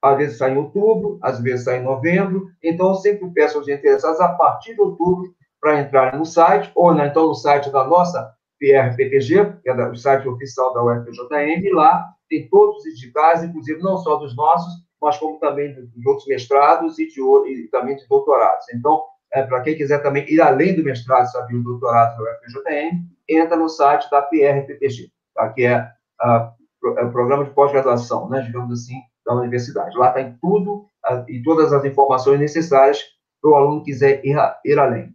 Às 0.03 0.17
vezes 0.17 0.37
sai 0.37 0.51
em 0.51 0.57
outubro, 0.57 1.17
às 1.23 1.39
vezes 1.39 1.65
sai 1.65 1.79
em 1.79 1.83
novembro. 1.83 2.47
Então, 2.63 2.89
eu 2.89 2.93
sempre 2.93 3.27
peço 3.31 3.57
aos 3.57 3.67
interessados, 3.67 4.21
a 4.21 4.29
partir 4.29 4.75
de 4.75 4.81
outubro, 4.81 5.33
para 5.59 5.81
entrar 5.81 6.15
no 6.15 6.23
site, 6.23 6.71
ou 6.75 6.93
né, 6.93 7.07
então 7.07 7.25
no 7.25 7.33
site 7.33 7.71
da 7.71 7.83
nossa 7.83 8.35
PRPPG, 8.63 9.57
que 9.61 9.69
é 9.69 9.73
o 9.73 9.95
site 9.95 10.25
oficial 10.27 10.73
da 10.73 10.83
UFPJM, 10.83 11.65
e 11.65 11.73
lá 11.73 12.05
tem 12.29 12.47
todos 12.47 12.77
os 12.77 12.85
editais, 12.85 13.43
inclusive 13.43 13.81
não 13.81 13.97
só 13.97 14.15
dos 14.15 14.33
nossos, 14.37 14.71
mas 15.01 15.17
como 15.17 15.37
também 15.37 15.73
de 15.73 16.07
outros 16.07 16.25
mestrados 16.27 16.97
e, 16.97 17.07
de, 17.07 17.21
e 17.21 17.67
também 17.67 17.97
de 17.97 18.07
doutorados. 18.07 18.65
Então, 18.73 19.03
é, 19.33 19.43
para 19.43 19.61
quem 19.61 19.75
quiser 19.75 20.01
também 20.01 20.25
ir 20.31 20.39
além 20.39 20.75
do 20.75 20.83
mestrado, 20.83 21.29
saber 21.29 21.55
o 21.55 21.63
doutorado 21.63 22.15
do 22.15 22.23
UFJM, 22.23 23.03
entra 23.27 23.57
no 23.57 23.67
site 23.67 24.09
da 24.09 24.21
PRPPG, 24.21 25.11
tá? 25.35 25.49
que 25.49 25.65
é, 25.65 25.85
a, 26.21 26.53
é 26.97 27.03
o 27.03 27.11
programa 27.11 27.43
de 27.43 27.51
pós-graduação, 27.51 28.29
né, 28.29 28.41
digamos 28.41 28.71
assim, 28.71 29.01
da 29.25 29.33
universidade. 29.35 29.97
Lá 29.97 30.11
tem 30.13 30.37
tudo 30.41 30.85
a, 31.03 31.25
e 31.27 31.43
todas 31.43 31.73
as 31.73 31.83
informações 31.83 32.39
necessárias 32.39 33.03
para 33.41 33.51
o 33.51 33.55
aluno 33.55 33.83
quiser 33.83 34.25
ir, 34.25 34.37
ir 34.63 34.79
além. 34.79 35.13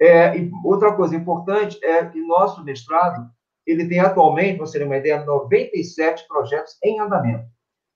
É, 0.00 0.38
e 0.38 0.50
outra 0.64 0.92
coisa 0.94 1.16
importante 1.16 1.78
é 1.84 2.04
que 2.04 2.20
nosso 2.20 2.62
mestrado, 2.64 3.28
ele 3.66 3.88
tem 3.88 4.00
atualmente, 4.00 4.56
para 4.56 4.66
você 4.66 4.78
ter 4.78 4.84
uma 4.84 4.96
ideia, 4.96 5.24
97 5.24 6.26
projetos 6.28 6.76
em 6.82 7.00
andamento. 7.00 7.44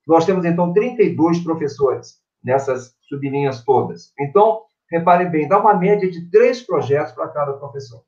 Nós 0.06 0.26
temos, 0.26 0.44
então, 0.44 0.72
32 0.72 1.40
professores 1.40 2.20
nessas 2.42 2.94
sublinhas 3.08 3.64
todas. 3.64 4.12
Então, 4.18 4.62
reparem 4.90 5.30
bem, 5.30 5.48
dá 5.48 5.60
uma 5.60 5.74
média 5.74 6.10
de 6.10 6.28
três 6.30 6.60
projetos 6.60 7.12
para 7.12 7.28
cada 7.28 7.52
professor. 7.54 8.02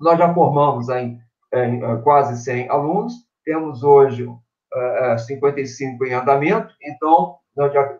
Nós 0.00 0.18
já 0.18 0.32
formamos 0.32 0.90
aí 0.90 1.16
é, 1.52 1.96
quase 2.02 2.42
100 2.44 2.68
alunos, 2.68 3.12
temos 3.44 3.82
hoje 3.82 4.28
é, 4.74 5.18
55 5.18 6.04
em 6.04 6.12
andamento, 6.12 6.74
então, 6.82 7.36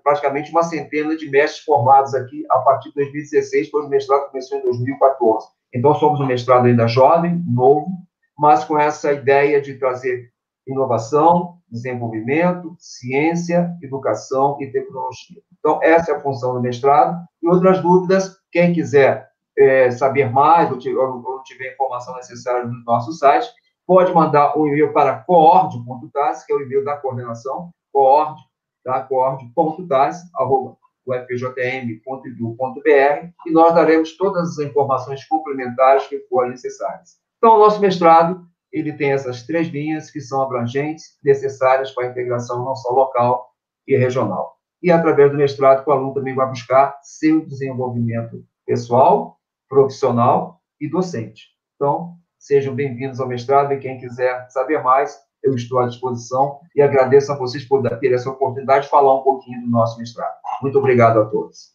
praticamente 0.02 0.50
uma 0.50 0.62
centena 0.62 1.16
de 1.16 1.28
mestres 1.28 1.64
formados 1.64 2.14
aqui 2.14 2.44
a 2.50 2.58
partir 2.58 2.88
de 2.90 2.96
2016, 2.96 3.70
pois 3.70 3.86
o 3.86 3.88
mestrado 3.88 4.30
começou 4.30 4.58
em 4.58 4.62
2014. 4.62 5.48
Então, 5.74 5.94
somos 5.94 6.20
um 6.20 6.26
mestrado 6.26 6.66
ainda 6.66 6.86
jovem, 6.86 7.42
novo, 7.46 7.86
mas 8.38 8.64
com 8.64 8.78
essa 8.78 9.12
ideia 9.12 9.60
de 9.60 9.74
trazer 9.74 10.30
inovação, 10.66 11.58
desenvolvimento, 11.70 12.74
ciência, 12.78 13.74
educação 13.82 14.56
e 14.60 14.70
tecnologia. 14.70 15.42
Então, 15.58 15.80
essa 15.82 16.12
é 16.12 16.16
a 16.16 16.20
função 16.20 16.54
do 16.54 16.60
mestrado. 16.60 17.24
E 17.42 17.48
outras 17.48 17.80
dúvidas, 17.80 18.36
quem 18.50 18.72
quiser 18.72 19.28
é, 19.58 19.90
saber 19.90 20.30
mais 20.30 20.70
ou, 20.70 20.78
ou, 20.98 21.22
ou 21.24 21.42
tiver 21.42 21.72
informação 21.72 22.14
necessária 22.16 22.64
no 22.64 22.84
nosso 22.84 23.12
site, 23.12 23.48
pode 23.86 24.12
mandar 24.12 24.56
um 24.56 24.66
e-mail 24.66 24.92
para 24.92 25.18
coord.tas, 25.20 26.44
que 26.44 26.52
é 26.52 26.56
o 26.56 26.62
e-mail 26.62 26.84
da 26.84 26.96
coordenação, 26.96 27.70
coord, 27.92 28.40
coord.tas, 28.42 28.51
arroba 28.86 30.76
ufjm.edu.br, 31.06 32.00
e 33.46 33.50
nós 33.50 33.74
daremos 33.74 34.16
todas 34.16 34.50
as 34.50 34.58
informações 34.58 35.24
complementares 35.26 36.06
que 36.06 36.20
forem 36.28 36.52
necessárias. 36.52 37.18
Então, 37.38 37.56
o 37.56 37.58
nosso 37.58 37.80
mestrado 37.80 38.46
ele 38.72 38.92
tem 38.92 39.12
essas 39.12 39.42
três 39.42 39.68
linhas 39.68 40.10
que 40.10 40.20
são 40.20 40.42
abrangentes, 40.42 41.18
necessárias 41.22 41.90
para 41.90 42.06
a 42.06 42.10
integração 42.10 42.64
não 42.64 42.74
só 42.74 42.90
local 42.90 43.52
e 43.86 43.96
regional. 43.96 44.56
E 44.82 44.90
através 44.90 45.30
do 45.30 45.36
mestrado, 45.36 45.86
o 45.86 45.92
aluno 45.92 46.14
também 46.14 46.34
vai 46.34 46.48
buscar 46.48 46.98
seu 47.02 47.44
desenvolvimento 47.44 48.44
pessoal, 48.64 49.38
profissional 49.68 50.60
e 50.80 50.88
docente. 50.88 51.48
Então, 51.76 52.16
sejam 52.38 52.74
bem-vindos 52.74 53.20
ao 53.20 53.28
mestrado 53.28 53.72
e 53.72 53.78
quem 53.78 53.98
quiser 53.98 54.48
saber 54.50 54.82
mais, 54.82 55.16
eu 55.42 55.54
estou 55.54 55.78
à 55.78 55.86
disposição 55.86 56.58
e 56.74 56.82
agradeço 56.82 57.32
a 57.32 57.36
vocês 57.36 57.64
por 57.64 57.82
ter 57.98 58.12
essa 58.12 58.30
oportunidade 58.30 58.84
de 58.84 58.90
falar 58.90 59.14
um 59.14 59.22
pouquinho 59.22 59.60
do 59.62 59.70
nosso 59.70 59.98
mestrado. 59.98 60.34
Muito 60.62 60.78
obrigado 60.78 61.20
a 61.20 61.24
todos. 61.24 61.72